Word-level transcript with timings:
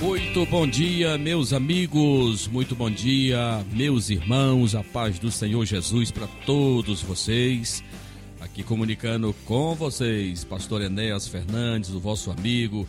Muito 0.00 0.46
bom 0.46 0.66
dia, 0.66 1.18
meus 1.18 1.52
amigos, 1.52 2.48
muito 2.48 2.74
bom 2.74 2.90
dia, 2.90 3.62
meus 3.70 4.08
irmãos, 4.08 4.74
a 4.74 4.82
paz 4.82 5.18
do 5.18 5.30
Senhor 5.30 5.66
Jesus 5.66 6.10
para 6.10 6.26
todos 6.46 7.02
vocês. 7.02 7.84
Aqui 8.40 8.62
comunicando 8.62 9.34
com 9.44 9.74
vocês, 9.74 10.42
Pastor 10.42 10.80
Enéas 10.80 11.28
Fernandes, 11.28 11.90
o 11.90 12.00
vosso 12.00 12.30
amigo, 12.30 12.88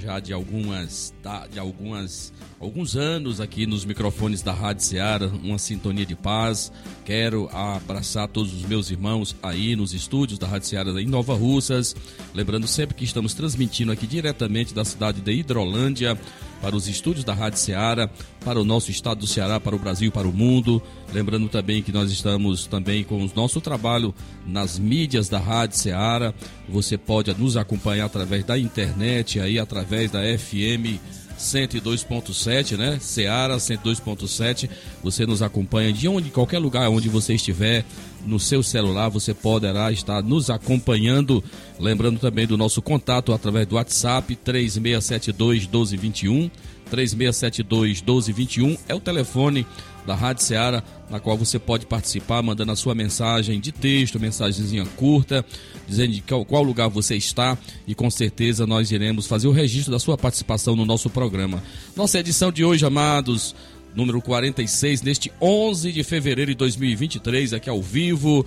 já 0.00 0.20
de 0.20 0.32
algumas 0.32 1.12
de 1.50 1.58
algumas 1.58 2.32
alguns 2.60 2.96
anos 2.96 3.40
aqui 3.40 3.66
nos 3.66 3.84
microfones 3.84 4.42
da 4.42 4.52
Rádio 4.52 4.84
Ceará, 4.84 5.26
uma 5.26 5.58
sintonia 5.58 6.06
de 6.06 6.14
paz. 6.14 6.72
Quero 7.04 7.48
abraçar 7.52 8.28
todos 8.28 8.52
os 8.52 8.62
meus 8.62 8.90
irmãos 8.90 9.36
aí 9.42 9.76
nos 9.76 9.92
estúdios 9.94 10.38
da 10.38 10.46
Rádio 10.46 10.68
Ceará 10.68 10.90
em 11.00 11.06
Nova 11.06 11.34
Russas, 11.34 11.94
lembrando 12.34 12.66
sempre 12.66 12.94
que 12.94 13.04
estamos 13.04 13.34
transmitindo 13.34 13.92
aqui 13.92 14.06
diretamente 14.06 14.74
da 14.74 14.84
cidade 14.84 15.20
de 15.20 15.32
Hidrolândia 15.32 16.18
para 16.60 16.76
os 16.76 16.88
estúdios 16.88 17.24
da 17.24 17.34
Rádio 17.34 17.58
Ceará, 17.58 18.08
para 18.44 18.60
o 18.60 18.64
nosso 18.64 18.90
estado 18.90 19.20
do 19.20 19.26
Ceará, 19.26 19.60
para 19.60 19.76
o 19.76 19.78
Brasil, 19.78 20.10
para 20.10 20.28
o 20.28 20.32
mundo. 20.32 20.82
Lembrando 21.12 21.48
também 21.48 21.82
que 21.82 21.92
nós 21.92 22.10
estamos 22.10 22.66
também 22.66 23.04
com 23.04 23.24
o 23.24 23.30
nosso 23.34 23.60
trabalho 23.60 24.14
nas 24.46 24.78
mídias 24.78 25.28
da 25.28 25.38
Rádio 25.38 25.76
Ceará. 25.76 26.34
Você 26.68 26.98
pode 26.98 27.32
nos 27.34 27.56
acompanhar 27.56 28.06
através 28.06 28.44
da 28.44 28.58
internet, 28.58 29.40
aí 29.40 29.58
através 29.58 30.10
da 30.10 30.20
FM 30.20 30.98
102.7, 31.38 32.76
né? 32.76 32.98
Ceará 33.00 33.56
102.7. 33.56 34.68
Você 35.02 35.24
nos 35.24 35.40
acompanha 35.40 35.92
de 35.92 36.08
onde, 36.08 36.30
qualquer 36.30 36.58
lugar 36.58 36.88
onde 36.90 37.08
você 37.08 37.34
estiver, 37.34 37.84
no 38.26 38.38
seu 38.38 38.62
celular, 38.62 39.08
você 39.08 39.32
poderá 39.32 39.90
estar 39.92 40.22
nos 40.22 40.50
acompanhando. 40.50 41.42
Lembrando 41.78 42.18
também 42.18 42.46
do 42.46 42.56
nosso 42.56 42.82
contato 42.82 43.32
através 43.32 43.66
do 43.66 43.76
WhatsApp 43.76 44.34
3672 44.36 45.62
1221. 45.66 46.50
3672 46.90 48.00
1221 48.00 48.76
é 48.88 48.94
o 48.94 49.00
telefone 49.00 49.66
da 50.06 50.14
Rádio 50.14 50.42
Ceará, 50.42 50.82
na 51.10 51.20
qual 51.20 51.36
você 51.36 51.58
pode 51.58 51.84
participar 51.84 52.42
mandando 52.42 52.72
a 52.72 52.76
sua 52.76 52.94
mensagem 52.94 53.60
de 53.60 53.70
texto, 53.70 54.18
mensagenzinha 54.18 54.86
curta, 54.96 55.44
dizendo 55.86 56.14
de 56.14 56.22
qual, 56.22 56.46
qual 56.46 56.62
lugar 56.62 56.88
você 56.88 57.14
está 57.14 57.58
e 57.86 57.94
com 57.94 58.10
certeza 58.10 58.66
nós 58.66 58.90
iremos 58.90 59.26
fazer 59.26 59.48
o 59.48 59.52
registro 59.52 59.92
da 59.92 59.98
sua 59.98 60.16
participação 60.16 60.74
no 60.74 60.86
nosso 60.86 61.10
programa. 61.10 61.62
Nossa 61.94 62.18
edição 62.18 62.50
de 62.50 62.64
hoje, 62.64 62.86
amados, 62.86 63.54
número 63.98 64.22
46, 64.22 65.02
neste 65.02 65.32
11 65.40 65.90
de 65.90 66.04
fevereiro 66.04 66.52
de 66.52 66.56
2023, 66.56 67.52
aqui 67.52 67.68
ao 67.68 67.82
vivo, 67.82 68.46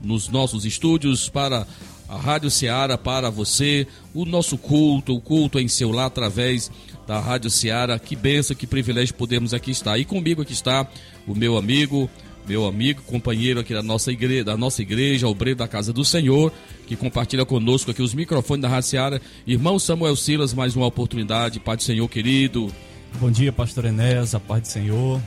nos 0.00 0.28
nossos 0.28 0.64
estúdios 0.64 1.28
para 1.28 1.66
a 2.08 2.16
Rádio 2.16 2.48
Ceará, 2.48 2.96
para 2.96 3.28
você, 3.28 3.88
o 4.14 4.24
nosso 4.24 4.56
culto, 4.56 5.16
o 5.16 5.20
culto 5.20 5.58
em 5.58 5.66
seu 5.66 5.90
lar 5.90 6.06
através 6.06 6.70
da 7.08 7.18
Rádio 7.18 7.50
Ceará. 7.50 7.98
Que 7.98 8.14
benção, 8.14 8.54
que 8.54 8.68
privilégio 8.68 9.16
podemos 9.16 9.52
aqui 9.52 9.72
estar. 9.72 9.98
E 9.98 10.04
comigo 10.04 10.42
aqui 10.42 10.52
está 10.52 10.86
o 11.26 11.34
meu 11.34 11.56
amigo, 11.56 12.08
meu 12.46 12.64
amigo, 12.64 13.02
companheiro 13.02 13.58
aqui 13.58 13.74
da 13.74 13.82
nossa 13.82 14.12
igreja, 14.12 14.44
da 14.44 14.56
nossa 14.56 14.80
igreja, 14.80 15.26
obreiro 15.26 15.58
da 15.58 15.66
casa 15.66 15.92
do 15.92 16.04
Senhor, 16.04 16.52
que 16.86 16.94
compartilha 16.94 17.44
conosco 17.44 17.90
aqui 17.90 18.00
os 18.00 18.14
microfones 18.14 18.62
da 18.62 18.68
Rádio 18.68 18.90
Ceará. 18.90 19.20
Irmão 19.44 19.76
Samuel 19.76 20.14
Silas, 20.14 20.54
mais 20.54 20.76
uma 20.76 20.86
oportunidade. 20.86 21.58
Pai 21.58 21.76
do 21.76 21.82
Senhor, 21.82 22.08
querido. 22.08 22.72
Bom 23.20 23.30
dia, 23.30 23.52
pastor 23.52 23.84
Enéas, 23.84 24.34
a 24.34 24.40
paz 24.40 24.62
do 24.62 24.68
Senhor. 24.68 25.22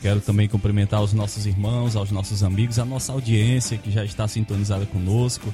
Quero 0.00 0.20
também 0.20 0.48
cumprimentar 0.48 1.02
os 1.02 1.12
nossos 1.12 1.44
irmãos, 1.44 1.96
aos 1.96 2.10
nossos 2.12 2.42
amigos, 2.44 2.78
a 2.78 2.84
nossa 2.84 3.12
audiência 3.12 3.76
que 3.76 3.90
já 3.90 4.04
está 4.04 4.28
sintonizada 4.28 4.86
conosco. 4.86 5.52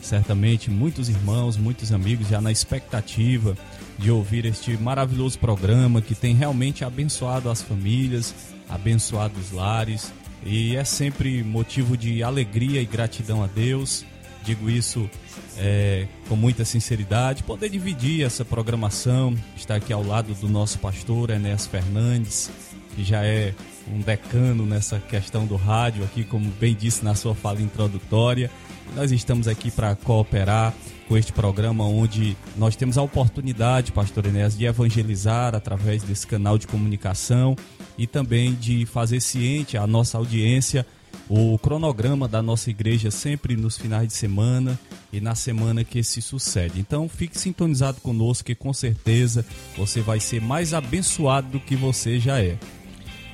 Certamente 0.00 0.70
muitos 0.70 1.10
irmãos, 1.10 1.58
muitos 1.58 1.92
amigos 1.92 2.28
já 2.28 2.40
na 2.40 2.50
expectativa 2.50 3.56
de 3.98 4.10
ouvir 4.10 4.46
este 4.46 4.78
maravilhoso 4.78 5.38
programa 5.38 6.00
que 6.00 6.14
tem 6.14 6.34
realmente 6.34 6.84
abençoado 6.84 7.50
as 7.50 7.60
famílias, 7.60 8.34
abençoado 8.68 9.38
os 9.38 9.52
lares 9.52 10.12
e 10.44 10.74
é 10.74 10.84
sempre 10.84 11.42
motivo 11.44 11.96
de 11.96 12.22
alegria 12.22 12.80
e 12.80 12.86
gratidão 12.86 13.44
a 13.44 13.46
Deus. 13.46 14.06
Digo 14.46 14.70
isso 14.70 15.10
é, 15.58 16.06
com 16.28 16.36
muita 16.36 16.64
sinceridade. 16.64 17.42
Poder 17.42 17.68
dividir 17.68 18.24
essa 18.24 18.44
programação, 18.44 19.36
estar 19.56 19.74
aqui 19.74 19.92
ao 19.92 20.04
lado 20.04 20.32
do 20.34 20.48
nosso 20.48 20.78
pastor 20.78 21.30
Enéas 21.30 21.66
Fernandes, 21.66 22.48
que 22.94 23.02
já 23.02 23.24
é 23.24 23.52
um 23.92 23.98
decano 23.98 24.64
nessa 24.64 25.00
questão 25.00 25.46
do 25.46 25.56
rádio, 25.56 26.04
aqui, 26.04 26.22
como 26.22 26.48
bem 26.60 26.76
disse 26.76 27.04
na 27.04 27.16
sua 27.16 27.34
fala 27.34 27.60
introdutória. 27.60 28.48
Nós 28.94 29.10
estamos 29.10 29.48
aqui 29.48 29.68
para 29.68 29.96
cooperar 29.96 30.72
com 31.08 31.16
este 31.16 31.32
programa 31.32 31.84
onde 31.84 32.36
nós 32.56 32.76
temos 32.76 32.96
a 32.96 33.02
oportunidade, 33.02 33.90
pastor 33.90 34.26
Enéas, 34.26 34.56
de 34.56 34.64
evangelizar 34.64 35.56
através 35.56 36.04
desse 36.04 36.24
canal 36.24 36.56
de 36.56 36.68
comunicação 36.68 37.56
e 37.98 38.06
também 38.06 38.54
de 38.54 38.86
fazer 38.86 39.20
ciente 39.20 39.76
a 39.76 39.88
nossa 39.88 40.18
audiência 40.18 40.86
o 41.28 41.58
cronograma 41.58 42.28
da 42.28 42.40
nossa 42.40 42.70
igreja 42.70 43.10
sempre 43.10 43.56
nos 43.56 43.76
finais 43.76 44.08
de 44.08 44.14
semana 44.14 44.78
e 45.12 45.20
na 45.20 45.34
semana 45.34 45.82
que 45.82 46.02
se 46.02 46.22
sucede. 46.22 46.78
Então 46.78 47.08
fique 47.08 47.38
sintonizado 47.38 48.00
conosco 48.00 48.44
que 48.44 48.54
com 48.54 48.72
certeza 48.72 49.44
você 49.76 50.00
vai 50.00 50.20
ser 50.20 50.40
mais 50.40 50.72
abençoado 50.72 51.48
do 51.48 51.60
que 51.60 51.74
você 51.74 52.20
já 52.20 52.40
é. 52.40 52.56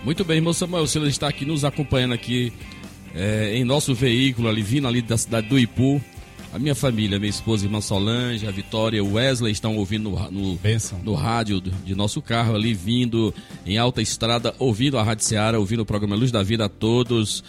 Muito 0.04 0.24
bem, 0.24 0.38
irmão 0.38 0.52
Samuel, 0.52 0.84
o 0.84 0.88
senhor 0.88 1.06
está 1.06 1.28
aqui 1.28 1.44
nos 1.44 1.64
acompanhando 1.64 2.14
aqui 2.14 2.52
é, 3.14 3.56
em 3.56 3.64
nosso 3.64 3.94
veículo 3.94 4.48
ali, 4.48 4.62
vindo 4.62 4.88
ali 4.88 5.02
da 5.02 5.16
cidade 5.16 5.48
do 5.48 5.58
Ipu. 5.58 6.02
A 6.52 6.58
minha 6.58 6.74
família, 6.74 7.18
minha 7.18 7.30
esposa, 7.30 7.64
irmã 7.64 7.80
Solange, 7.80 8.46
a 8.46 8.50
Vitória, 8.50 9.02
o 9.02 9.14
Wesley 9.14 9.52
estão 9.52 9.74
ouvindo 9.76 10.10
no, 10.10 10.30
no, 10.30 10.58
no 11.02 11.14
rádio 11.14 11.62
de 11.62 11.94
nosso 11.94 12.20
carro 12.20 12.54
ali, 12.54 12.74
vindo 12.74 13.32
em 13.64 13.78
alta 13.78 14.02
estrada, 14.02 14.54
ouvindo 14.58 14.98
a 14.98 15.02
Rádio 15.02 15.24
Seara, 15.24 15.58
ouvindo 15.58 15.80
o 15.80 15.86
programa 15.86 16.14
Luz 16.14 16.30
da 16.30 16.42
Vida 16.42 16.66
a 16.66 16.68
todos. 16.68 17.42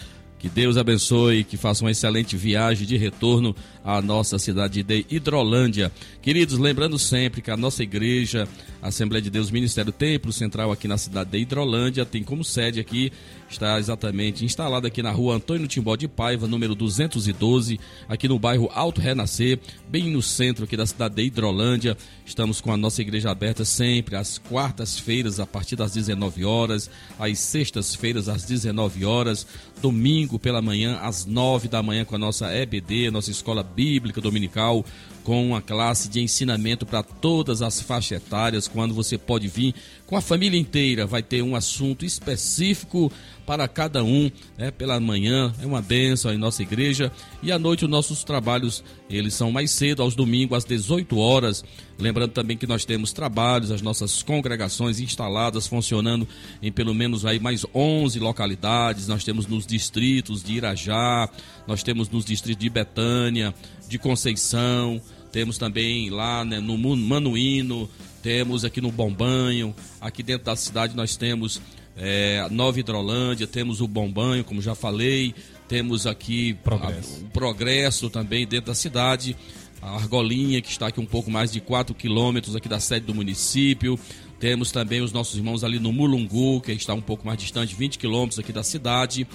Que 0.44 0.50
Deus 0.50 0.76
abençoe, 0.76 1.46
que 1.46 1.56
faça 1.56 1.86
uma 1.86 1.92
excelente 1.92 2.36
viagem 2.36 2.86
de 2.86 2.98
retorno 2.98 3.56
à 3.82 4.02
nossa 4.02 4.38
cidade 4.38 4.84
de 4.84 5.06
Hidrolândia. 5.10 5.90
Queridos, 6.22 6.58
lembrando 6.58 7.00
sempre 7.00 7.42
que 7.42 7.50
a 7.50 7.56
nossa 7.56 7.82
igreja, 7.82 8.46
Assembleia 8.82 9.22
de 9.22 9.30
Deus 9.30 9.50
Ministério 9.50 9.94
Templo 9.94 10.34
Central 10.34 10.70
aqui 10.70 10.86
na 10.86 10.98
cidade 10.98 11.30
de 11.30 11.38
Hidrolândia, 11.38 12.06
tem 12.06 12.24
como 12.24 12.44
sede 12.44 12.82
aqui 12.82 13.10
está 13.54 13.80
exatamente 13.80 14.44
instalado 14.44 14.88
aqui 14.88 15.02
na 15.02 15.12
rua 15.12 15.36
Antônio 15.36 15.68
Timbó 15.68 15.96
de 15.96 16.08
Paiva, 16.08 16.48
número 16.48 16.76
212, 16.76 17.80
aqui 18.10 18.28
no 18.28 18.40
bairro 18.40 18.70
Alto 18.74 19.00
Renascer, 19.00 19.60
bem 19.88 20.10
no 20.10 20.22
centro 20.22 20.66
aqui 20.66 20.76
da 20.76 20.86
cidade 20.86 21.16
de 21.16 21.24
Hidrolândia. 21.24 21.96
Estamos 22.26 22.60
com 22.60 22.72
a 22.72 22.78
nossa 22.78 23.02
igreja 23.02 23.30
aberta 23.30 23.64
sempre 23.64 24.16
às 24.16 24.38
quartas-feiras, 24.38 25.40
a 25.40 25.46
partir 25.46 25.76
das 25.76 25.94
19 25.94 26.44
horas, 26.44 26.90
às 27.20 27.40
sextas-feiras, 27.40 28.28
às 28.28 28.44
19 28.44 29.06
horas, 29.06 29.46
domingo 29.82 30.40
pela 30.40 30.62
manhã, 30.62 31.00
às 31.02 31.26
9 31.26 31.68
da 31.68 31.84
manhã, 31.84 32.06
com 32.06 32.16
a 32.16 32.20
nossa 32.20 32.54
EBD, 32.54 33.12
nossa 33.12 33.32
Escola 33.32 33.64
Bíblica 33.64 34.20
Dominical, 34.20 34.84
com 35.24 35.48
uma 35.48 35.62
classe 35.62 36.10
de 36.10 36.20
ensinamento 36.20 36.86
para 36.86 37.02
todas 37.02 37.62
as 37.62 37.82
faixas 37.82 38.22
etárias, 38.22 38.68
quando 38.68 38.94
você 38.94 39.18
pode 39.18 39.48
vir 39.48 39.74
com 40.06 40.18
a 40.18 40.22
família 40.22 40.60
inteira, 40.60 41.08
vai 41.08 41.24
ter 41.24 41.42
um 41.42 41.56
assunto 41.56 42.06
específico 42.06 43.12
para 43.46 43.68
cada 43.68 44.04
um, 44.04 44.32
né, 44.58 44.72
pela 44.72 45.00
manhã, 45.00 45.54
é 45.62 45.66
uma 45.66 45.82
bênção 45.82 46.34
em 46.34 46.38
nossa 46.38 46.62
igreja, 46.62 47.12
e 47.42 47.52
à 47.52 47.60
noite 47.60 47.86
os 47.86 47.92
nossos 47.92 48.24
trabalhos, 48.24 48.84
eles 49.10 49.34
são 49.34 49.52
mais 49.52 49.72
cedo, 49.72 50.02
aos 50.02 50.16
domingos, 50.16 50.58
às 50.58 50.66
18 50.66 51.18
horas, 51.18 51.64
lembrando 52.00 52.32
também 52.32 52.58
que 52.58 52.66
nós 52.66 52.86
temos 52.86 53.12
trabalhos, 53.12 53.72
as 53.72 53.82
nossas 53.82 54.24
congregações 54.24 55.00
instaladas, 55.00 55.68
funcionando 55.68 56.28
em 56.62 56.72
pelo 56.72 56.94
menos 56.94 57.26
aí 57.26 57.40
mais 57.40 57.66
11 57.74 58.20
localidades, 58.20 59.08
nós 59.08 59.24
temos 59.24 59.46
nos 59.48 59.66
distritos 59.66 60.44
de 60.44 60.54
Irajá, 60.54 61.30
nós 61.68 61.84
temos 61.84 62.10
nos 62.10 62.26
distritos 62.26 62.62
de 62.62 62.70
Betânia, 62.70 63.54
de 63.88 63.98
Conceição, 63.98 65.02
temos 65.32 65.58
também 65.58 66.10
lá 66.10 66.46
né, 66.46 66.60
no 66.60 66.78
Manuíno, 66.78 67.90
temos 68.22 68.64
aqui 68.64 68.80
no 68.80 68.92
Bombanho, 68.92 69.76
aqui 70.00 70.24
dentro 70.24 70.46
da 70.46 70.56
cidade 70.56 70.96
nós 70.96 71.18
temos 71.18 71.60
é, 71.96 72.48
Nova 72.50 72.80
Hidrolândia, 72.80 73.46
temos 73.46 73.82
o 73.82 73.88
Bombanho, 73.88 74.44
como 74.44 74.62
já 74.62 74.76
falei, 74.76 75.34
temos 75.68 76.08
aqui 76.08 76.54
progresso. 76.64 77.22
A, 77.22 77.26
o 77.26 77.30
Progresso 77.30 78.10
também 78.10 78.48
dentro 78.48 78.68
da 78.68 78.76
cidade, 78.76 79.36
a 79.82 79.96
Argolinha, 79.96 80.62
que 80.62 80.70
está 80.70 80.88
aqui 80.88 81.00
um 81.00 81.06
pouco 81.06 81.30
mais 81.30 81.52
de 81.52 81.60
4 81.60 81.94
quilômetros 81.94 82.56
aqui 82.56 82.70
da 82.70 82.80
sede 82.80 83.06
do 83.06 83.14
município, 83.14 84.00
Temos 84.44 84.74
também 84.74 85.00
os 85.00 85.14
nossos 85.14 85.38
irmãos 85.38 85.64
ali 85.64 85.80
no 85.80 85.94
Mulungu, 85.94 86.60
que 86.60 86.74
está 86.74 86.94
um 86.94 87.00
pouco 87.00 87.26
mais 87.26 87.40
distante, 87.40 87.74
20 87.76 87.98
quilômetros 87.98 88.38
aqui 88.38 88.52
da 88.52 88.62
cidade. 88.62 89.26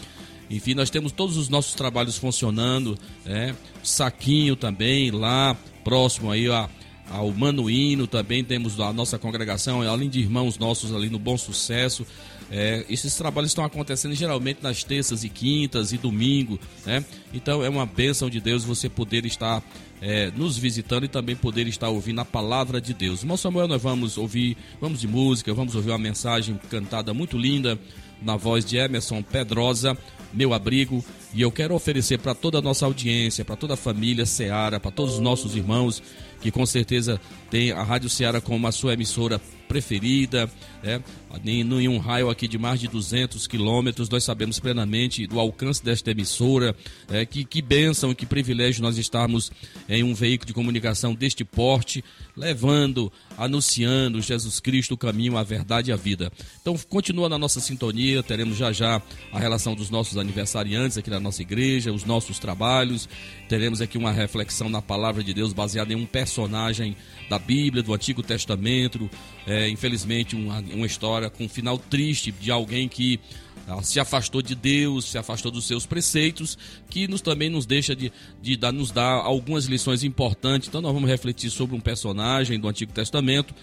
Enfim, 0.50 0.74
nós 0.74 0.90
temos 0.90 1.12
todos 1.12 1.38
os 1.38 1.48
nossos 1.48 1.72
trabalhos 1.72 2.18
funcionando, 2.18 2.94
né? 3.24 3.56
Saquinho 3.82 4.54
também 4.54 5.10
lá, 5.10 5.56
próximo 5.82 6.30
aí 6.30 6.50
a, 6.50 6.68
ao 7.10 7.30
Manuíno, 7.30 8.06
também 8.06 8.44
temos 8.44 8.78
a 8.78 8.92
nossa 8.92 9.18
congregação, 9.18 9.80
além 9.80 10.10
de 10.10 10.20
irmãos 10.20 10.58
nossos 10.58 10.94
ali 10.94 11.08
no 11.08 11.18
Bom 11.18 11.38
Sucesso. 11.38 12.06
É, 12.50 12.84
esses 12.88 13.14
trabalhos 13.14 13.50
estão 13.50 13.64
acontecendo 13.64 14.14
geralmente 14.14 14.62
nas 14.62 14.82
terças 14.82 15.22
e 15.22 15.28
quintas 15.28 15.92
e 15.92 15.98
domingo, 15.98 16.58
né? 16.84 17.04
Então 17.32 17.62
é 17.62 17.68
uma 17.68 17.84
bênção 17.84 18.30
de 18.30 18.40
Deus 18.40 18.64
você 18.64 18.88
poder 18.88 19.26
estar 19.26 19.62
é, 20.00 20.30
nos 20.34 20.56
visitando 20.56 21.04
e 21.04 21.08
também 21.08 21.36
poder 21.36 21.66
estar 21.66 21.88
ouvindo 21.88 22.20
a 22.20 22.24
palavra 22.24 22.80
de 22.80 22.94
Deus. 22.94 23.20
Irmão 23.20 23.36
Samuel, 23.36 23.68
nós 23.68 23.82
vamos 23.82 24.16
ouvir, 24.16 24.56
vamos 24.80 25.00
de 25.00 25.08
música, 25.08 25.52
vamos 25.52 25.74
ouvir 25.74 25.90
uma 25.90 25.98
mensagem 25.98 26.58
cantada 26.70 27.12
muito 27.12 27.36
linda 27.36 27.78
na 28.22 28.36
voz 28.36 28.64
de 28.64 28.76
Emerson 28.76 29.22
Pedrosa, 29.22 29.96
Meu 30.32 30.52
Abrigo, 30.52 31.04
e 31.34 31.42
eu 31.42 31.52
quero 31.52 31.74
oferecer 31.74 32.18
para 32.18 32.34
toda 32.34 32.58
a 32.58 32.62
nossa 32.62 32.84
audiência, 32.86 33.44
para 33.44 33.56
toda 33.56 33.74
a 33.74 33.76
família 33.76 34.26
Seara, 34.26 34.80
para 34.80 34.90
todos 34.90 35.14
os 35.14 35.20
nossos 35.20 35.54
irmãos 35.54 36.02
que 36.40 36.50
com 36.50 36.64
certeza 36.64 37.20
tem 37.50 37.72
a 37.72 37.82
Rádio 37.82 38.08
Seara 38.08 38.40
como 38.40 38.66
a 38.66 38.72
sua 38.72 38.94
emissora 38.94 39.40
preferida, 39.68 40.50
é, 40.82 41.00
em 41.44 41.88
um 41.88 41.98
raio 41.98 42.30
aqui 42.30 42.48
de 42.48 42.56
mais 42.56 42.80
de 42.80 42.88
200 42.88 43.46
quilômetros, 43.46 44.08
nós 44.08 44.24
sabemos 44.24 44.58
plenamente 44.58 45.26
do 45.26 45.38
alcance 45.38 45.84
desta 45.84 46.10
emissora, 46.10 46.74
é, 47.10 47.26
que, 47.26 47.44
que 47.44 47.60
bênção, 47.60 48.14
que 48.14 48.24
privilégio 48.24 48.82
nós 48.82 48.96
estarmos 48.96 49.52
em 49.88 50.02
um 50.02 50.14
veículo 50.14 50.46
de 50.46 50.54
comunicação 50.54 51.14
deste 51.14 51.44
porte, 51.44 52.02
levando, 52.34 53.12
anunciando 53.36 54.22
Jesus 54.22 54.58
Cristo, 54.58 54.94
o 54.94 54.96
caminho, 54.96 55.36
a 55.36 55.42
verdade 55.42 55.90
e 55.90 55.92
a 55.92 55.96
vida. 55.96 56.32
Então, 56.60 56.76
continua 56.88 57.28
na 57.28 57.38
nossa 57.38 57.60
sintonia, 57.60 58.22
teremos 58.22 58.56
já 58.56 58.72
já 58.72 59.02
a 59.32 59.38
relação 59.38 59.74
dos 59.74 59.90
nossos 59.90 60.16
aniversariantes 60.16 60.96
aqui 60.96 61.10
na 61.10 61.20
nossa 61.20 61.42
igreja, 61.42 61.92
os 61.92 62.04
nossos 62.04 62.38
trabalhos, 62.38 63.08
teremos 63.48 63.82
aqui 63.82 63.98
uma 63.98 64.12
reflexão 64.12 64.68
na 64.70 64.80
palavra 64.80 65.22
de 65.22 65.34
Deus 65.34 65.52
baseada 65.52 65.92
em 65.92 65.96
um 65.96 66.06
personagem 66.06 66.96
da 67.28 67.37
Bíblia, 67.38 67.82
do 67.82 67.92
Antigo 67.92 68.22
Testamento, 68.22 69.08
é, 69.46 69.68
infelizmente 69.68 70.36
uma, 70.36 70.60
uma 70.72 70.86
história 70.86 71.30
com 71.30 71.44
um 71.44 71.48
final 71.48 71.78
triste 71.78 72.32
de 72.32 72.50
alguém 72.50 72.88
que 72.88 73.20
ah, 73.66 73.82
se 73.82 74.00
afastou 74.00 74.40
de 74.40 74.54
Deus, 74.54 75.04
se 75.04 75.18
afastou 75.18 75.50
dos 75.50 75.66
seus 75.66 75.84
preceitos, 75.84 76.56
que 76.88 77.06
nos 77.06 77.20
também 77.20 77.50
nos 77.50 77.66
deixa 77.66 77.94
de, 77.94 78.10
de 78.40 78.56
dar, 78.56 78.72
nos 78.72 78.90
dar 78.90 79.12
algumas 79.12 79.66
lições 79.66 80.02
importantes. 80.02 80.68
Então 80.68 80.80
nós 80.80 80.92
vamos 80.92 81.08
refletir 81.08 81.50
sobre 81.50 81.76
um 81.76 81.80
personagem 81.80 82.58
do 82.58 82.66
Antigo 82.66 82.92
Testamento 82.92 83.54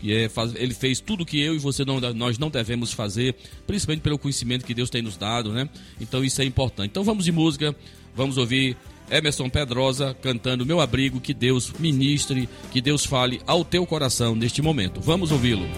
que 0.00 0.12
é, 0.12 0.28
ele 0.56 0.74
fez 0.74 1.00
tudo 1.00 1.24
que 1.24 1.40
eu 1.40 1.54
e 1.54 1.58
você 1.58 1.82
não, 1.82 1.98
nós 2.12 2.36
não 2.36 2.50
devemos 2.50 2.92
fazer, 2.92 3.34
principalmente 3.66 4.02
pelo 4.02 4.18
conhecimento 4.18 4.64
que 4.64 4.74
Deus 4.74 4.90
tem 4.90 5.00
nos 5.00 5.16
dado, 5.16 5.50
né? 5.50 5.66
Então 5.98 6.22
isso 6.22 6.42
é 6.42 6.44
importante. 6.44 6.90
Então 6.90 7.04
vamos 7.04 7.24
de 7.24 7.32
música, 7.32 7.74
vamos 8.14 8.36
ouvir 8.36 8.76
Emerson 9.10 9.48
Pedrosa 9.48 10.16
cantando 10.22 10.66
Meu 10.66 10.80
Abrigo, 10.80 11.20
que 11.20 11.34
Deus 11.34 11.72
ministre, 11.78 12.48
que 12.70 12.80
Deus 12.80 13.04
fale 13.04 13.40
ao 13.46 13.64
teu 13.64 13.86
coração 13.86 14.34
neste 14.34 14.62
momento. 14.62 15.00
Vamos 15.00 15.30
ouvi-lo. 15.32 15.68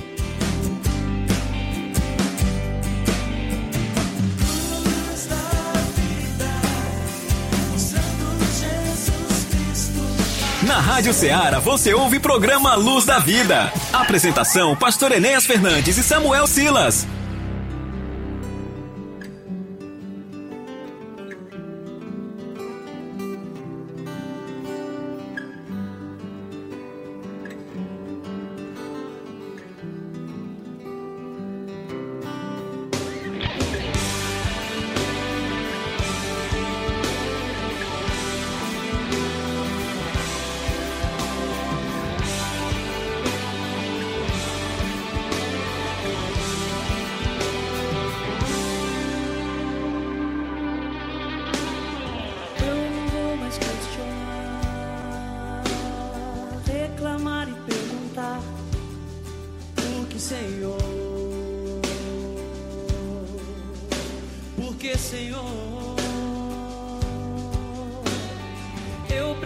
Na 10.66 10.80
Rádio 10.80 11.14
Ceará 11.14 11.60
você 11.60 11.94
ouve 11.94 12.18
programa 12.18 12.74
Luz 12.74 13.04
da 13.04 13.20
Vida. 13.20 13.72
Apresentação: 13.92 14.74
Pastor 14.74 15.12
Enéas 15.12 15.46
Fernandes 15.46 15.96
e 15.96 16.02
Samuel 16.02 16.46
Silas. 16.46 17.06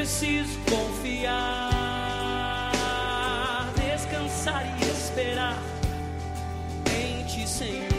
preciso 0.01 0.59
confiar, 0.61 1.61
descansar 3.77 4.65
e 4.81 4.91
esperar 4.91 5.59
em 6.97 7.23
Ti, 7.25 7.47
Senhor. 7.47 7.90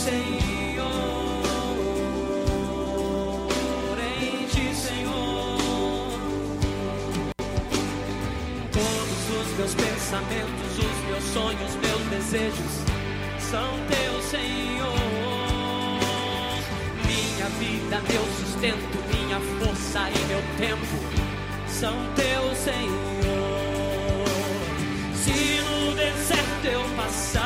Senhor, 0.00 0.86
em 3.98 4.46
ti, 4.46 4.74
Senhor. 4.74 5.58
Todos 8.72 9.22
os 9.28 9.48
meus 9.58 9.74
pensamentos, 9.74 10.78
os 10.78 10.98
meus 11.06 11.24
sonhos, 11.34 11.76
meus 11.82 12.02
desejos 12.08 12.72
são 13.50 13.68
teu, 13.90 14.22
Senhor. 14.22 14.96
Minha 17.04 17.48
vida, 17.58 18.00
meu 18.10 18.24
sustento, 18.38 18.98
minha 19.14 19.38
força 19.58 20.08
e 20.08 20.18
meu 20.28 20.42
tempo 20.56 20.96
são 21.68 21.94
teu, 22.16 22.54
Senhor. 22.54 23.10
Se 25.14 25.60
no 25.60 25.94
deserto 25.94 26.64
eu 26.64 26.82
passar 26.96 27.39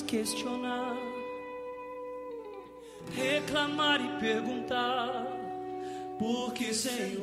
mais 0.00 0.02
questionar, 0.02 0.96
reclamar 3.14 4.00
e 4.00 4.20
perguntar, 4.20 5.26
porque 6.18 6.72
Senhor, 6.72 7.22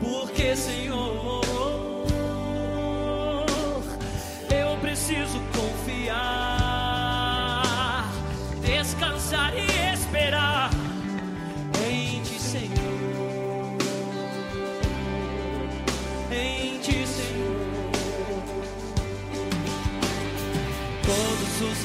porque 0.00 0.56
Senhor. 0.56 1.41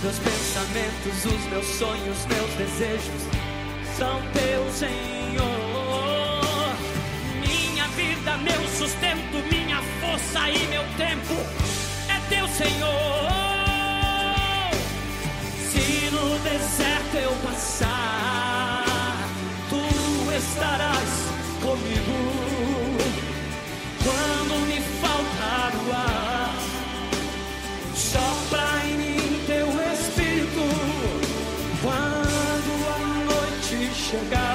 Meus 0.07 0.19
pensamentos, 0.19 1.25
os 1.25 1.43
meus 1.49 1.65
sonhos, 1.65 2.25
meus 2.27 2.49
desejos 2.53 3.23
são 3.97 4.21
teus, 4.31 4.73
Senhor. 4.73 4.95
Minha 7.41 7.87
vida, 7.89 8.37
meu 8.37 8.67
sustento, 8.69 9.43
minha 9.51 9.81
força 9.99 10.49
e 10.49 10.65
meu 10.67 10.83
tempo 10.95 11.33
é 12.07 12.21
teu, 12.29 12.47
Senhor. 12.47 13.29
Se 15.69 16.09
no 16.11 16.39
deserto 16.39 17.17
eu 17.17 17.35
passar, 17.45 19.27
tu 19.69 20.31
estarás 20.37 20.96
chegar. 34.07 34.46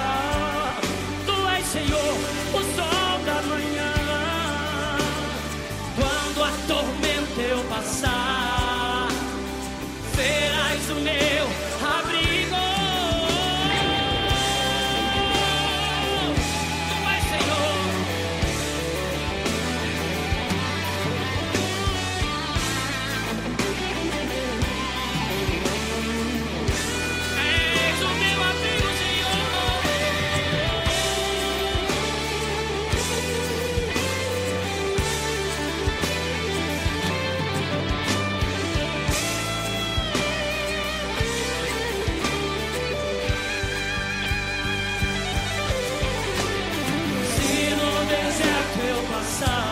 Deserto 49.23 49.72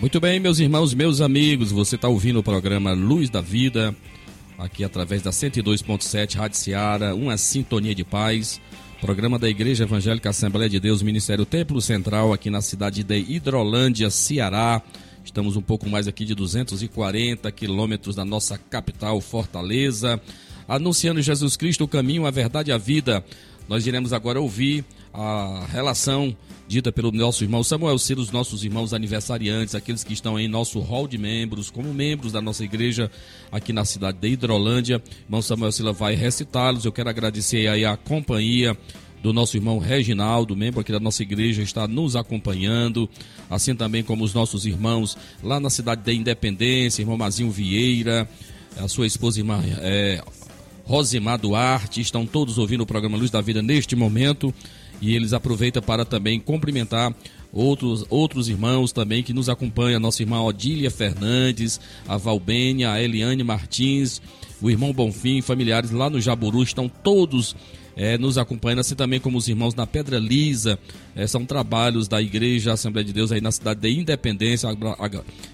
Muito 0.00 0.20
bem, 0.20 0.38
meus 0.38 0.60
irmãos, 0.60 0.94
meus 0.94 1.20
amigos, 1.20 1.72
você 1.72 1.96
está 1.96 2.06
ouvindo 2.06 2.38
o 2.38 2.42
programa 2.42 2.92
Luz 2.92 3.28
da 3.28 3.40
Vida, 3.40 3.92
aqui 4.56 4.84
através 4.84 5.22
da 5.22 5.32
102.7 5.32 6.36
Rádio 6.36 6.56
Seara, 6.56 7.16
uma 7.16 7.36
sintonia 7.36 7.92
de 7.92 8.04
paz, 8.04 8.60
programa 9.00 9.40
da 9.40 9.48
Igreja 9.48 9.82
Evangélica 9.82 10.30
Assembleia 10.30 10.70
de 10.70 10.78
Deus, 10.78 11.02
Ministério 11.02 11.44
Templo 11.44 11.80
Central, 11.80 12.32
aqui 12.32 12.48
na 12.48 12.60
cidade 12.60 13.02
de 13.02 13.18
Hidrolândia, 13.18 14.08
Ceará. 14.08 14.80
Estamos 15.24 15.56
um 15.56 15.62
pouco 15.62 15.90
mais 15.90 16.06
aqui 16.06 16.24
de 16.24 16.32
240 16.32 17.50
quilômetros 17.50 18.14
da 18.14 18.24
nossa 18.24 18.56
capital, 18.56 19.20
Fortaleza, 19.20 20.20
anunciando 20.68 21.20
Jesus 21.20 21.56
Cristo, 21.56 21.82
o 21.82 21.88
caminho, 21.88 22.24
a 22.24 22.30
verdade 22.30 22.70
e 22.70 22.72
a 22.72 22.78
vida. 22.78 23.24
Nós 23.68 23.84
iremos 23.84 24.12
agora 24.12 24.40
ouvir 24.40 24.84
a 25.12 25.66
relação 25.72 26.36
dita 26.68 26.92
pelo 26.92 27.10
nosso 27.10 27.42
irmão 27.42 27.64
Samuel 27.64 27.98
Ciro, 27.98 28.20
os 28.20 28.30
nossos 28.30 28.62
irmãos 28.62 28.92
aniversariantes, 28.92 29.74
aqueles 29.74 30.04
que 30.04 30.12
estão 30.12 30.38
em 30.38 30.46
nosso 30.46 30.78
hall 30.80 31.08
de 31.08 31.16
membros, 31.16 31.70
como 31.70 31.94
membros 31.94 32.30
da 32.30 32.42
nossa 32.42 32.62
igreja 32.62 33.10
aqui 33.50 33.72
na 33.72 33.86
cidade 33.86 34.18
de 34.18 34.28
Hidrolândia. 34.28 35.02
Irmão 35.24 35.40
Samuel 35.40 35.72
Sila 35.72 35.94
vai 35.94 36.14
recitá-los. 36.14 36.84
Eu 36.84 36.92
quero 36.92 37.08
agradecer 37.08 37.66
aí 37.68 37.86
a 37.86 37.96
companhia 37.96 38.76
do 39.22 39.32
nosso 39.32 39.56
irmão 39.56 39.78
Reginaldo, 39.78 40.54
membro 40.54 40.80
aqui 40.80 40.92
da 40.92 41.00
nossa 41.00 41.22
igreja, 41.22 41.62
está 41.62 41.88
nos 41.88 42.14
acompanhando, 42.14 43.08
assim 43.50 43.74
também 43.74 44.04
como 44.04 44.22
os 44.22 44.34
nossos 44.34 44.64
irmãos 44.66 45.16
lá 45.42 45.58
na 45.58 45.70
cidade 45.70 46.02
da 46.02 46.12
Independência, 46.12 47.02
irmão 47.02 47.16
Mazinho 47.16 47.50
Vieira, 47.50 48.28
a 48.76 48.86
sua 48.86 49.06
esposa 49.06 49.40
irmã 49.40 49.60
é, 49.80 50.22
Rosimar 50.84 51.38
Duarte, 51.38 52.00
estão 52.00 52.24
todos 52.24 52.58
ouvindo 52.58 52.82
o 52.82 52.86
programa 52.86 53.16
Luz 53.16 53.30
da 53.30 53.40
Vida 53.40 53.60
neste 53.60 53.96
momento 53.96 54.54
e 55.00 55.14
eles 55.14 55.32
aproveitam 55.32 55.82
para 55.82 56.04
também 56.04 56.40
cumprimentar 56.40 57.14
outros, 57.52 58.04
outros 58.08 58.48
irmãos 58.48 58.92
também 58.92 59.22
que 59.22 59.32
nos 59.32 59.48
acompanham, 59.48 60.00
nossa 60.00 60.22
irmã 60.22 60.40
Odília 60.42 60.90
Fernandes, 60.90 61.80
a 62.06 62.16
Valbênia, 62.16 62.92
a 62.92 63.02
Eliane 63.02 63.42
Martins, 63.42 64.20
o 64.60 64.70
irmão 64.70 64.92
Bonfim, 64.92 65.40
familiares 65.40 65.90
lá 65.90 66.10
no 66.10 66.20
Jaburu, 66.20 66.62
estão 66.62 66.88
todos 66.88 67.54
é, 67.96 68.16
nos 68.16 68.38
acompanhando, 68.38 68.78
assim 68.78 68.94
também 68.94 69.18
como 69.18 69.36
os 69.36 69.48
irmãos 69.48 69.74
na 69.74 69.84
Pedra 69.84 70.18
Lisa, 70.18 70.78
é, 71.16 71.26
são 71.26 71.44
trabalhos 71.44 72.06
da 72.06 72.22
Igreja 72.22 72.72
Assembleia 72.72 73.04
de 73.04 73.12
Deus 73.12 73.32
aí 73.32 73.40
na 73.40 73.50
cidade 73.50 73.80
de 73.80 73.90
Independência. 73.90 74.68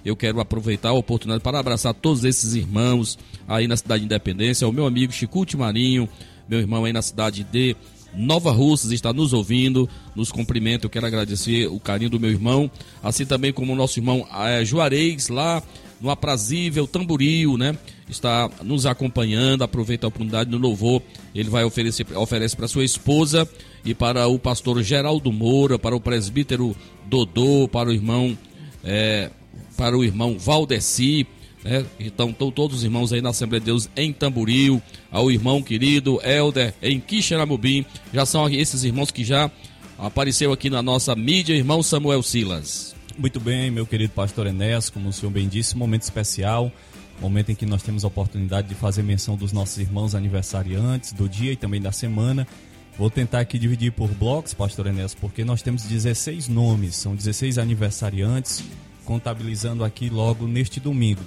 Eu 0.04 0.14
quero 0.14 0.40
aproveitar 0.40 0.90
a 0.90 0.92
oportunidade 0.92 1.42
para 1.42 1.58
abraçar 1.58 1.94
todos 1.94 2.22
esses 2.22 2.54
irmãos 2.54 3.18
aí 3.48 3.66
na 3.66 3.78
cidade 3.78 4.00
de 4.00 4.06
Independência, 4.06 4.68
o 4.68 4.72
meu 4.72 4.86
amigo 4.86 5.10
Chicute 5.10 5.56
Marinho, 5.56 6.06
meu 6.46 6.60
irmão 6.60 6.84
aí 6.84 6.92
na 6.92 7.00
cidade 7.00 7.44
de 7.44 7.74
Nova 8.16 8.50
Russas 8.50 8.92
está 8.92 9.12
nos 9.12 9.33
ouvindo, 9.33 9.88
nos 10.14 10.30
cumprimenta. 10.30 10.87
Eu 10.87 10.90
quero 10.90 11.06
agradecer 11.06 11.66
o 11.66 11.80
carinho 11.80 12.11
do 12.11 12.21
meu 12.21 12.30
irmão, 12.30 12.71
assim 13.02 13.25
também 13.26 13.52
como 13.52 13.73
o 13.73 13.76
nosso 13.76 13.99
irmão 13.99 14.26
é, 14.33 14.64
Juarez, 14.64 15.28
lá 15.28 15.62
no 16.00 16.11
aprazível 16.11 16.87
Tamboril, 16.87 17.56
né? 17.56 17.76
Está 18.09 18.50
nos 18.62 18.85
acompanhando, 18.85 19.64
aproveita 19.64 20.06
a 20.06 20.09
oportunidade 20.09 20.50
no 20.50 20.59
louvor. 20.59 21.02
Ele 21.35 21.49
vai 21.49 21.64
oferecer 21.64 22.06
oferece 22.16 22.54
para 22.54 22.68
sua 22.68 22.85
esposa 22.85 23.49
e 23.85 23.94
para 23.94 24.26
o 24.26 24.38
pastor 24.38 24.83
Geraldo 24.83 25.33
Moura, 25.33 25.78
para 25.78 25.97
o 25.97 26.00
presbítero 26.00 26.76
Dodô, 27.06 27.68
para 27.68 27.88
o 27.88 27.92
irmão 27.92 28.37
é, 28.85 29.30
para 29.76 29.97
o 29.97 30.04
irmão 30.04 30.38
Valdeci, 30.38 31.26
né? 31.64 31.85
Então, 31.99 32.28
estão 32.28 32.50
todos 32.50 32.78
os 32.78 32.85
irmãos 32.85 33.12
aí 33.12 33.23
na 33.23 33.30
Assembleia 33.30 33.61
de 33.61 33.66
Deus 33.66 33.88
em 33.97 34.12
Tamboril, 34.12 34.83
ao 35.11 35.30
irmão 35.30 35.62
querido 35.62 36.21
Helder 36.23 36.75
em 36.83 37.00
Quixeramobim. 37.00 37.87
Já 38.12 38.26
são 38.26 38.47
esses 38.49 38.85
irmãos 38.85 39.11
que 39.11 39.25
já 39.25 39.50
apareceu 39.99 40.52
aqui 40.52 40.68
na 40.68 40.83
nossa 40.83 41.16
mídia, 41.16 41.54
irmão 41.54 41.83
Samuel 41.83 42.23
Silas. 42.23 42.94
Muito 43.16 43.40
bem, 43.40 43.71
meu 43.71 43.87
querido 43.87 44.12
pastor 44.12 44.47
Enéas, 44.47 44.90
como 44.90 45.09
o 45.09 45.12
senhor 45.12 45.30
bem 45.30 45.49
disse, 45.49 45.76
momento 45.76 46.02
especial, 46.02 46.71
momento 47.21 47.50
em 47.50 47.54
que 47.54 47.64
nós 47.64 47.83
temos 47.83 48.04
a 48.04 48.09
oportunidade 48.09 48.68
de 48.68 48.75
fazer 48.75 49.02
menção 49.02 49.37
dos 49.37 49.52
nossos 49.52 49.78
irmãos 49.78 50.14
aniversariantes 50.14 51.12
do 51.12 51.28
dia 51.28 51.52
e 51.52 51.56
também 51.56 51.80
da 51.80 51.92
semana. 51.92 52.47
Vou 52.99 53.09
tentar 53.09 53.40
aqui 53.40 53.59
dividir 53.59 53.92
por 53.92 54.09
blocos, 54.09 54.52
pastor 54.52 54.87
Enéas, 54.87 55.14
porque 55.14 55.44
nós 55.44 55.62
temos 55.62 55.85
16 55.85 56.49
nomes, 56.49 56.97
são 56.97 57.14
16 57.14 57.56
aniversariantes, 57.56 58.62
contabilizando 59.04 59.85
aqui 59.85 60.09
logo 60.09 60.47
neste 60.47 60.78
domingo. 60.78 61.23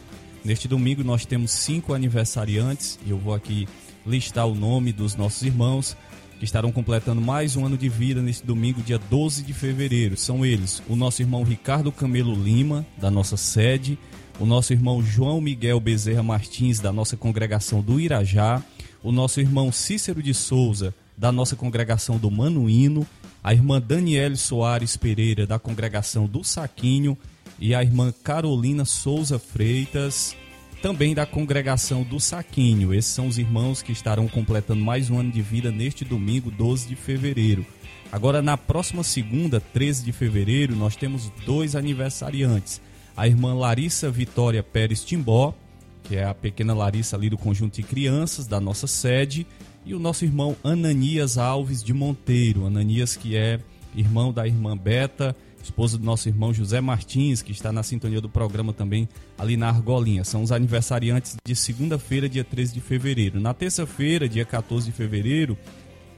Neste 0.48 0.66
domingo 0.66 1.04
nós 1.04 1.26
temos 1.26 1.52
cinco 1.52 1.94
aniversariantes 1.94 2.98
e 3.06 3.10
eu 3.10 3.18
vou 3.18 3.34
aqui 3.34 3.68
listar 4.06 4.48
o 4.48 4.56
nome 4.56 4.94
dos 4.94 5.14
nossos 5.14 5.42
irmãos 5.42 5.98
que 6.40 6.46
estarão 6.46 6.72
completando 6.72 7.20
mais 7.20 7.58
um 7.58 7.66
ano 7.66 7.78
de 7.78 7.90
vida 7.90 8.22
neste 8.22 8.46
domingo, 8.46 8.82
dia 8.82 8.98
12 8.98 9.44
de 9.44 9.52
fevereiro. 9.52 10.16
São 10.16 10.46
eles 10.46 10.82
o 10.88 10.96
nosso 10.96 11.22
irmão 11.22 11.44
Ricardo 11.44 11.92
Camelo 11.92 12.34
Lima, 12.34 12.86
da 12.98 13.12
nossa 13.12 13.36
sede, 13.36 14.00
o 14.40 14.46
nosso 14.46 14.72
irmão 14.72 15.04
João 15.04 15.42
Miguel 15.42 15.82
Bezerra 15.82 16.24
Martins, 16.24 16.80
da 16.80 16.94
nossa 16.94 17.18
congregação 17.18 17.82
do 17.82 18.00
Irajá, 18.00 18.64
o 19.04 19.12
nosso 19.12 19.42
irmão 19.42 19.70
Cícero 19.70 20.24
de 20.24 20.34
Souza, 20.34 20.96
da 21.18 21.30
nossa 21.30 21.58
congregação 21.58 22.18
do 22.18 22.32
Manuíno, 22.32 23.06
a 23.44 23.54
irmã 23.54 23.82
Daniele 23.82 24.38
Soares 24.38 24.96
Pereira, 24.96 25.46
da 25.46 25.60
congregação 25.60 26.26
do 26.26 26.42
Saquinho, 26.42 27.18
e 27.60 27.74
a 27.74 27.82
irmã 27.82 28.14
Carolina 28.24 28.86
Souza 28.86 29.40
Freitas, 29.40 30.36
também 30.82 31.16
da 31.16 31.26
congregação 31.26 32.04
do 32.04 32.20
Saquinho. 32.20 32.94
Esses 32.94 33.12
são 33.12 33.28
os 33.28 33.38
irmãos 33.38 33.82
que 33.82 33.92
estarão 33.92 34.28
completando 34.28 34.84
mais 34.84 35.10
um 35.10 35.20
ano 35.20 35.32
de 35.32 35.42
vida 35.42 35.72
neste 35.72 36.06
domingo, 36.06 36.52
12 36.52 36.88
de 36.88 36.96
fevereiro. 36.96 37.66
Agora, 38.12 38.42
na 38.42 38.56
próxima 38.58 39.04
segunda, 39.04 39.60
13 39.60 40.06
de 40.06 40.12
fevereiro, 40.12 40.76
nós 40.76 40.96
temos 40.96 41.32
dois 41.46 41.76
aniversariantes. 41.76 42.80
A 43.16 43.28
irmã 43.28 43.54
Larissa 43.54 44.10
Vitória 44.10 44.62
Pérez 44.62 45.04
Timbó, 45.04 45.54
que 46.04 46.16
é 46.16 46.24
a 46.24 46.34
pequena 46.34 46.74
Larissa 46.74 47.18
ali 47.18 47.30
do 47.30 47.38
conjunto 47.38 47.76
de 47.76 47.84
crianças 47.84 48.48
da 48.48 48.62
nossa 48.62 48.88
sede, 48.88 49.46
e 49.86 49.94
o 49.94 50.00
nosso 50.00 50.24
irmão 50.24 50.56
Ananias 50.64 51.38
Alves 51.38 51.84
de 51.84 51.94
Monteiro. 51.94 52.66
Ananias, 52.66 53.16
que 53.16 53.36
é 53.36 53.60
irmão 53.96 54.32
da 54.32 54.46
irmã 54.46 54.78
Beta 54.78 55.36
esposa 55.68 55.98
do 55.98 56.06
nosso 56.06 56.28
irmão 56.28 56.54
José 56.54 56.82
Martins, 56.82 57.42
que 57.42 57.52
está 57.52 57.72
na 57.72 57.84
sintonia 57.84 58.22
do 58.22 58.30
programa 58.30 58.74
também 58.74 59.08
ali 59.38 59.58
na 59.58 59.68
Argolinha. 59.68 60.24
São 60.24 60.42
os 60.42 60.52
aniversariantes 60.52 61.36
de 61.46 61.56
segunda-feira, 61.56 62.28
dia 62.28 62.44
13 62.44 62.74
de 62.74 62.82
fevereiro. 62.82 63.40
Na 63.40 63.54
terça-feira, 63.54 64.28
dia 64.28 64.46
14 64.46 64.88
de 64.88 64.92
fevereiro, 64.92 65.58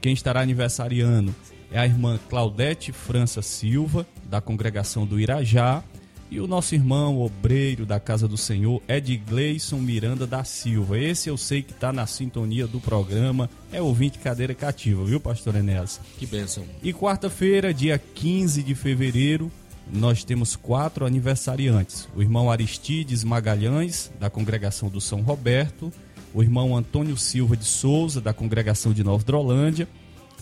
quem 0.00 0.12
estará 0.12 0.40
aniversariando 0.40 1.34
é 1.70 1.78
a 1.78 1.84
irmã 1.84 2.18
Claudete 2.28 2.92
França 2.92 3.42
Silva, 3.42 4.06
da 4.24 4.40
congregação 4.40 5.06
do 5.06 5.20
Irajá, 5.20 5.82
e 6.30 6.40
o 6.40 6.46
nosso 6.46 6.74
irmão 6.74 7.18
obreiro 7.20 7.84
da 7.84 7.98
Casa 7.98 8.28
do 8.28 8.36
Senhor, 8.36 8.80
Ed 8.88 9.16
Gleison 9.28 9.78
Miranda 9.78 10.26
da 10.26 10.44
Silva. 10.44 10.98
Esse 10.98 11.28
eu 11.28 11.36
sei 11.36 11.62
que 11.62 11.72
está 11.72 11.92
na 11.92 12.06
sintonia 12.06 12.66
do 12.66 12.78
programa, 12.78 13.50
é 13.72 13.82
ouvinte 13.82 14.18
cadeira 14.18 14.54
cativa, 14.54 15.04
viu, 15.04 15.18
pastor 15.18 15.56
Enéas? 15.56 16.00
Que 16.18 16.26
bênção. 16.26 16.64
E 16.82 16.92
quarta-feira, 16.92 17.74
dia 17.74 17.98
15 17.98 18.62
de 18.62 18.74
fevereiro, 18.76 19.50
nós 19.92 20.22
temos 20.22 20.54
quatro 20.54 21.04
aniversariantes. 21.04 22.08
O 22.14 22.22
irmão 22.22 22.48
Aristides 22.48 23.24
Magalhães, 23.24 24.12
da 24.20 24.30
congregação 24.30 24.88
do 24.88 25.00
São 25.00 25.22
Roberto, 25.22 25.92
o 26.32 26.42
irmão 26.42 26.76
Antônio 26.76 27.16
Silva 27.16 27.56
de 27.56 27.64
Souza, 27.64 28.20
da 28.20 28.32
congregação 28.32 28.92
de 28.92 29.02
Nova 29.02 29.24
Drolândia, 29.24 29.88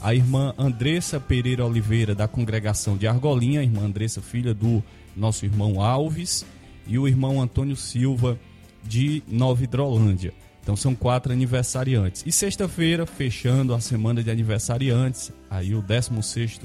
a 0.01 0.15
irmã 0.15 0.55
Andressa 0.59 1.19
Pereira 1.19 1.65
Oliveira, 1.65 2.15
da 2.15 2.29
congregação 2.29 2.97
de 2.97 3.07
Argolinha, 3.07 3.61
a 3.61 3.65
irmã 3.65 3.83
Andressa, 3.85 4.21
filha 4.21 4.53
do 4.53 4.83
nosso 5.19 5.45
irmão 5.45 5.83
Alves, 5.83 6.47
e 6.87 6.99
o 6.99 7.07
irmão 7.07 7.41
Antônio 7.41 7.77
Silva, 7.77 8.39
de 8.85 9.23
Nova 9.29 9.63
Hidrolândia. 9.63 10.33
Então 10.63 10.77
são 10.77 10.95
quatro 10.95 11.33
aniversariantes. 11.33 12.23
E 12.27 12.33
sexta-feira, 12.33 13.07
fechando 13.07 13.75
a 13.75 13.81
semana 13.81 14.23
de 14.23 14.31
aniversariantes, 14.31 15.33
aí 15.51 15.75
o 15.75 15.83
16 15.83 16.61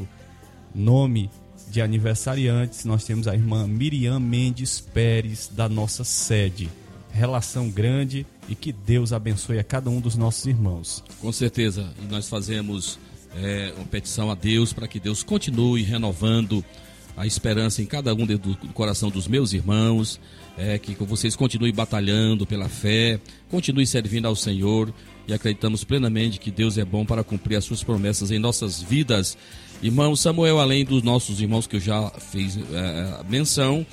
nome 0.73 1.29
de 1.69 1.81
aniversariantes, 1.81 2.85
nós 2.85 3.03
temos 3.03 3.27
a 3.27 3.33
irmã 3.33 3.65
Miriam 3.67 4.19
Mendes 4.19 4.79
Pérez, 4.79 5.49
da 5.51 5.69
nossa 5.69 6.03
sede. 6.03 6.69
Relação 7.11 7.69
grande 7.69 8.25
e 8.49 8.55
que 8.55 8.71
Deus 8.73 9.13
abençoe 9.13 9.59
a 9.59 9.63
cada 9.63 9.89
um 9.89 9.99
dos 10.01 10.15
nossos 10.15 10.45
irmãos. 10.45 11.03
Com 11.21 11.31
certeza, 11.31 11.93
e 12.01 12.05
nós 12.05 12.27
fazemos 12.27 12.99
é, 13.35 13.73
uma 13.75 13.85
petição 13.85 14.29
a 14.29 14.35
Deus 14.35 14.73
para 14.73 14.87
que 14.87 14.99
Deus 14.99 15.23
continue 15.23 15.83
renovando 15.83 16.63
a 17.15 17.25
esperança 17.25 17.81
em 17.81 17.85
cada 17.85 18.13
um 18.13 18.25
do, 18.25 18.55
coração 18.73 19.09
dos 19.09 19.27
meus 19.27 19.53
irmãos, 19.53 20.19
é, 20.57 20.77
que 20.77 20.95
vocês 21.03 21.35
continuem 21.35 21.73
batalhando 21.73 22.45
pela 22.45 22.67
fé, 22.67 23.19
continuem 23.49 23.85
servindo 23.85 24.27
ao 24.27 24.35
Senhor 24.35 24.93
e 25.27 25.33
acreditamos 25.33 25.83
plenamente 25.83 26.39
que 26.39 26.51
Deus 26.51 26.77
é 26.77 26.85
bom 26.85 27.05
para 27.05 27.23
cumprir 27.23 27.55
as 27.55 27.65
suas 27.65 27.83
promessas 27.83 28.31
em 28.31 28.39
nossas 28.39 28.81
vidas. 28.81 29.37
Irmão 29.81 30.15
Samuel, 30.15 30.59
além 30.59 30.85
dos 30.85 31.03
nossos 31.03 31.41
irmãos 31.41 31.67
que 31.67 31.75
eu 31.75 31.79
já 31.79 32.09
fiz 32.09 32.57
é, 32.57 33.23
menção, 33.29 33.85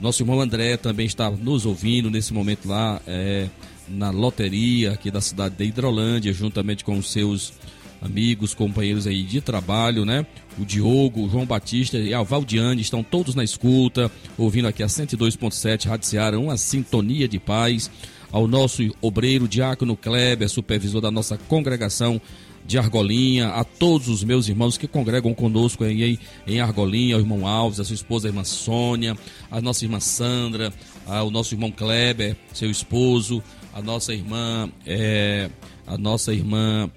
nosso 0.00 0.22
irmão 0.22 0.40
André 0.40 0.76
também 0.76 1.06
está 1.06 1.30
nos 1.30 1.66
ouvindo 1.66 2.10
nesse 2.10 2.32
momento 2.32 2.68
lá 2.68 3.00
é, 3.06 3.48
na 3.88 4.10
loteria 4.10 4.92
aqui 4.92 5.10
da 5.10 5.20
cidade 5.20 5.56
de 5.56 5.64
Hidrolândia, 5.64 6.32
juntamente 6.32 6.84
com 6.84 6.96
os 6.96 7.10
seus 7.10 7.52
amigos, 8.00 8.54
companheiros 8.54 9.06
aí 9.06 9.22
de 9.22 9.40
trabalho, 9.40 10.04
né? 10.04 10.26
O 10.58 10.64
Diogo, 10.64 11.24
o 11.24 11.30
João 11.30 11.46
Batista 11.46 11.98
e 11.98 12.14
a 12.14 12.22
Valdiane 12.22 12.80
estão 12.80 13.02
todos 13.02 13.34
na 13.34 13.44
escuta, 13.44 14.10
ouvindo 14.36 14.68
aqui 14.68 14.82
a 14.82 14.86
102.7 14.86 15.86
Rádio 15.88 16.08
Seara, 16.08 16.38
uma 16.38 16.56
sintonia 16.56 17.28
de 17.28 17.38
paz. 17.38 17.90
Ao 18.30 18.46
nosso 18.46 18.82
obreiro 19.00 19.48
Diácono 19.48 19.96
Kleber, 19.96 20.50
supervisor 20.50 21.00
da 21.00 21.10
nossa 21.10 21.38
congregação 21.38 22.20
de 22.68 22.76
Argolinha, 22.76 23.48
a 23.48 23.64
todos 23.64 24.08
os 24.08 24.22
meus 24.22 24.46
irmãos 24.46 24.76
que 24.76 24.86
congregam 24.86 25.32
conosco 25.32 25.86
em, 25.86 26.18
em 26.46 26.60
Argolinha, 26.60 27.16
o 27.16 27.20
irmão 27.20 27.46
Alves, 27.46 27.80
a 27.80 27.84
sua 27.84 27.94
esposa, 27.94 28.28
a 28.28 28.30
irmã 28.30 28.44
Sônia, 28.44 29.16
a 29.50 29.62
nossa 29.62 29.86
irmã 29.86 29.98
Sandra, 29.98 30.70
o 31.24 31.30
nosso 31.30 31.54
irmão 31.54 31.70
Kleber, 31.70 32.36
seu 32.52 32.70
esposo, 32.70 33.42
a 33.72 33.80
nossa 33.80 34.12
irmã, 34.12 34.70
é, 34.84 35.48
a 35.86 35.96
nossa 35.96 36.34
irmã 36.34 36.90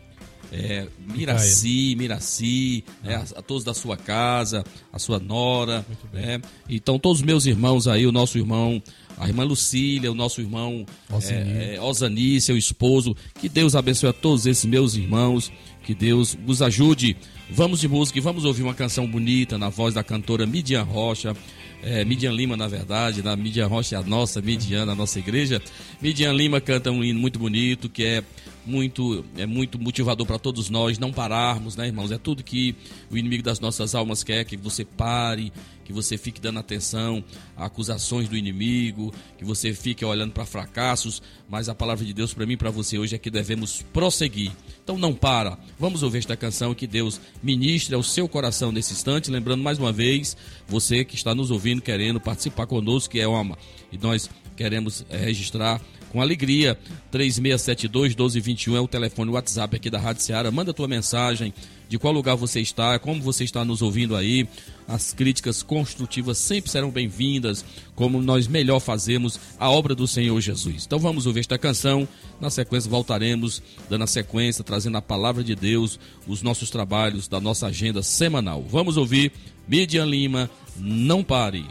é, 0.52 0.88
Miraci, 1.14 1.96
Miraci, 1.98 2.84
é, 3.06 3.16
a, 3.16 3.20
a, 3.38 3.42
todos 3.42 3.64
da 3.64 3.74
sua 3.74 3.96
casa, 3.96 4.64
a 4.92 5.00
sua 5.00 5.20
nora. 5.20 5.86
É, 6.14 6.40
então, 6.70 7.00
todos 7.00 7.20
os 7.20 7.26
meus 7.26 7.46
irmãos 7.46 7.88
aí, 7.88 8.06
o 8.06 8.12
nosso 8.12 8.38
irmão, 8.38 8.82
a 9.18 9.28
irmã 9.28 9.44
Lucília, 9.44 10.12
o 10.12 10.16
nosso 10.16 10.42
irmão 10.42 10.86
é, 11.30 11.76
é, 11.76 11.82
Osani, 11.82 12.42
seu 12.42 12.58
esposo. 12.58 13.16
Que 13.40 13.48
Deus 13.48 13.76
abençoe 13.76 14.10
a 14.10 14.14
todos 14.14 14.46
esses 14.46 14.66
meus 14.66 14.96
irmãos. 14.96 15.52
Que 15.84 15.96
Deus 15.96 16.38
nos 16.46 16.62
ajude. 16.62 17.16
Vamos 17.50 17.80
de 17.80 17.88
música 17.88 18.20
e 18.20 18.22
vamos 18.22 18.46
ouvir 18.46 18.62
uma 18.64 18.74
canção 18.74 19.08
bonita 19.08 19.58
na 19.58 19.70
voz 19.70 19.94
da 19.94 20.04
cantora 20.04 20.46
Midian 20.46 20.84
Rocha. 20.84 21.36
É, 21.84 22.06
Midian 22.06 22.32
Lima, 22.32 22.56
na 22.56 22.68
verdade, 22.68 23.24
da 23.24 23.36
Midian 23.36 23.66
Rocha, 23.68 23.98
a 23.98 24.04
nossa 24.04 24.40
Midian, 24.42 24.84
a 24.84 24.96
nossa 24.96 25.18
igreja. 25.18 25.62
Midian 26.00 26.32
Lima 26.34 26.62
canta 26.62 26.92
um 26.92 27.04
hino 27.04 27.20
muito 27.20 27.40
bonito, 27.40 27.90
que 27.90 28.04
é 28.04 28.24
muito 28.66 29.26
é 29.38 29.46
muito 29.46 29.80
motivador 29.80 30.26
para 30.26 30.40
todos 30.40 30.70
nós 30.70 31.00
não 31.00 31.12
pararmos, 31.12 31.76
né, 31.76 31.88
irmãos? 31.88 32.12
É 32.12 32.18
tudo 32.18 32.44
que 32.44 32.76
o 33.10 33.18
inimigo 33.18 33.44
das 33.44 33.60
nossas 33.60 33.96
almas 33.96 34.24
quer, 34.24 34.44
que 34.46 34.58
você 34.58 34.86
pare, 34.86 35.52
que 35.84 35.94
você 35.94 36.18
fique 36.18 36.40
dando 36.40 36.60
atenção 36.60 37.24
a 37.56 37.66
acusações 37.66 38.30
do 38.30 38.38
inimigo, 38.38 39.14
que 39.38 39.44
você 39.44 39.74
fique 39.74 40.06
olhando 40.06 40.32
para 40.32 40.46
fracassos, 40.46 41.22
mas 41.50 41.68
a 41.68 41.76
palavra 41.76 42.06
de 42.06 42.14
Deus 42.14 42.34
para 42.34 42.46
mim 42.46 42.54
e 42.54 42.58
para 42.58 42.72
você 42.72 42.98
hoje 42.98 43.16
é 43.16 43.18
que 43.18 43.30
devemos 43.30 43.84
prosseguir. 43.94 44.52
Então 44.84 44.98
não 44.98 45.14
para. 45.14 45.58
Vamos 45.78 46.04
ouvir 46.04 46.20
esta 46.20 46.38
canção 46.38 46.74
que 46.74 46.88
Deus 46.88 47.20
ministre 47.44 47.94
ao 47.94 48.04
seu 48.04 48.28
coração 48.28 48.72
nesse 48.72 48.94
instante, 48.94 49.30
lembrando 49.30 49.64
mais 49.64 49.78
uma 49.78 49.92
vez, 49.92 50.38
você 50.68 51.04
que 51.04 51.16
está 51.16 51.36
nos 51.36 51.52
ouvindo 51.52 51.82
querendo 51.82 52.20
participar 52.20 52.68
conosco, 52.68 53.12
que 53.12 53.20
é 53.20 53.28
uma 53.28 53.58
e 53.92 53.98
nós 53.98 54.30
queremos 54.56 55.06
é, 55.10 55.18
registrar 55.18 55.82
com 56.12 56.22
alegria. 56.22 56.78
3672-1221 57.12 58.76
é 58.76 58.80
o 58.80 58.88
telefone 58.88 59.32
WhatsApp 59.32 59.76
aqui 59.76 59.90
da 59.90 59.98
Rádio 60.00 60.22
Seara. 60.22 60.52
Manda 60.52 60.74
tua 60.74 60.88
mensagem 60.88 61.54
de 61.88 61.98
qual 61.98 62.14
lugar 62.14 62.36
você 62.36 62.62
está, 62.62 63.00
como 63.00 63.22
você 63.22 63.44
está 63.44 63.66
nos 63.66 63.82
ouvindo 63.82 64.16
aí. 64.16 64.48
As 64.88 65.14
críticas 65.14 65.64
construtivas 65.64 66.38
sempre 66.38 66.70
serão 66.70 66.90
bem-vindas, 66.90 67.64
como 67.96 68.22
nós 68.22 68.48
melhor 68.48 68.80
fazemos 68.80 69.40
a 69.60 69.70
obra 69.70 69.96
do 69.96 70.08
Senhor 70.08 70.40
Jesus. 70.42 70.86
Então 70.86 71.00
vamos 71.00 71.26
ouvir 71.26 71.40
esta 71.42 71.58
canção. 71.58 72.08
Na 72.40 72.50
sequência 72.50 72.90
voltaremos 72.90 73.62
dando 73.90 74.04
a 74.04 74.08
sequência, 74.08 74.64
trazendo 74.64 74.98
a 74.98 75.02
palavra 75.02 75.44
de 75.44 75.56
Deus, 75.56 76.00
os 76.28 76.42
nossos 76.42 76.70
trabalhos 76.70 77.28
da 77.28 77.40
nossa 77.40 77.68
agenda 77.68 78.04
semanal. 78.04 78.66
Vamos 78.70 78.98
ouvir 78.98 79.32
Midian 79.68 80.06
Lima, 80.06 80.50
não 80.78 81.24
pare. 81.24 81.66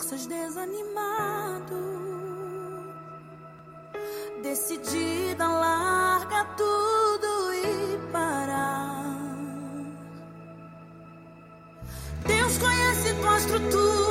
forças 0.00 0.24
desanimado, 0.24 1.76
decidida 4.42 5.46
larga 5.46 6.42
tudo 6.56 7.54
e 7.54 7.98
parar. 8.10 9.04
Deus 12.26 12.56
conhece 12.56 13.14
tua 13.20 13.36
estrutura. 13.36 14.09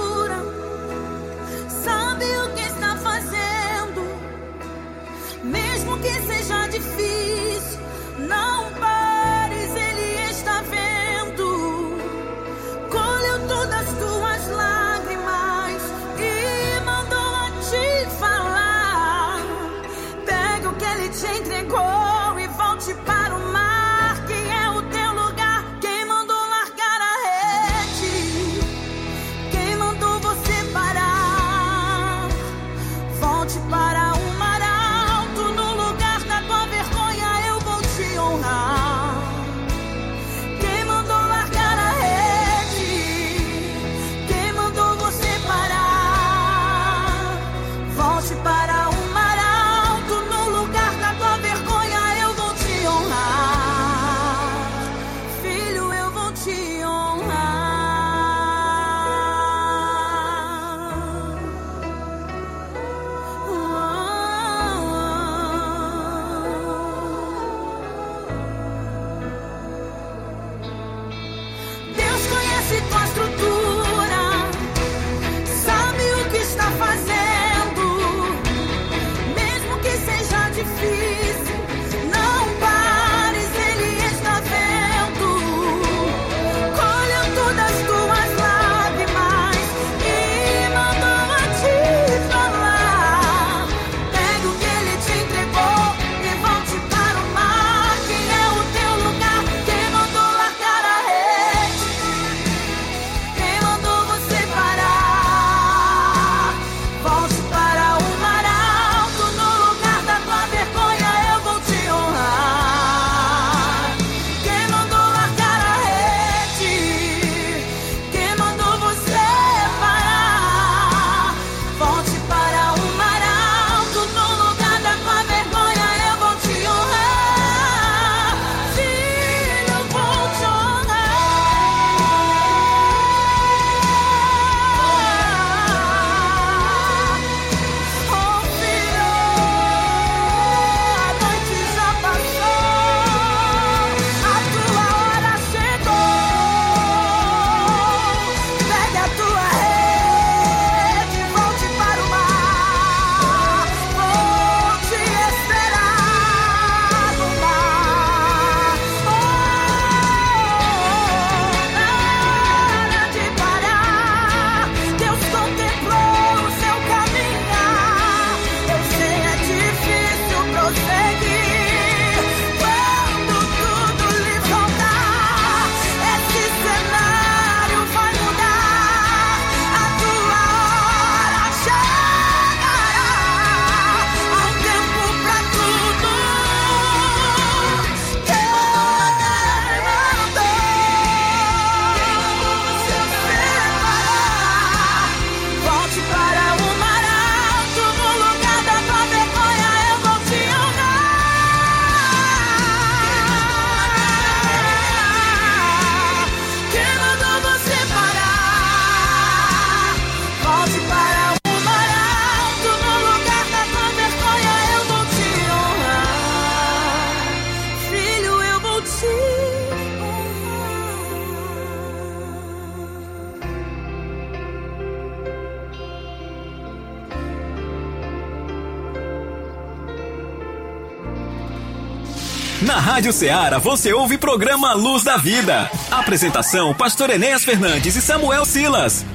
Rádio 233.00 233.14
Ceará 233.14 233.60
você 233.60 233.94
ouve 233.94 234.18
programa 234.18 234.74
Luz 234.74 235.06
da 235.06 235.16
Vida. 235.16 235.72
Apresentação: 235.90 236.74
Pastor 236.74 237.10
Enéas 237.10 237.46
Fernandes 237.46 237.96
e 237.96 238.02
Samuel 238.02 238.44
Silas. 238.44 239.06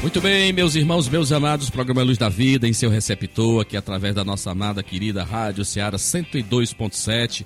Muito 0.00 0.20
bem, 0.20 0.52
meus 0.52 0.76
irmãos, 0.76 1.08
meus 1.08 1.32
amados, 1.32 1.70
programa 1.70 2.04
Luz 2.04 2.16
da 2.16 2.28
Vida 2.28 2.68
em 2.68 2.72
seu 2.72 2.88
receptor, 2.88 3.62
aqui 3.62 3.76
através 3.76 4.14
da 4.14 4.24
nossa 4.24 4.52
amada 4.52 4.80
querida 4.80 5.24
Rádio 5.24 5.64
Ceará 5.64 5.96
102.7, 5.96 7.44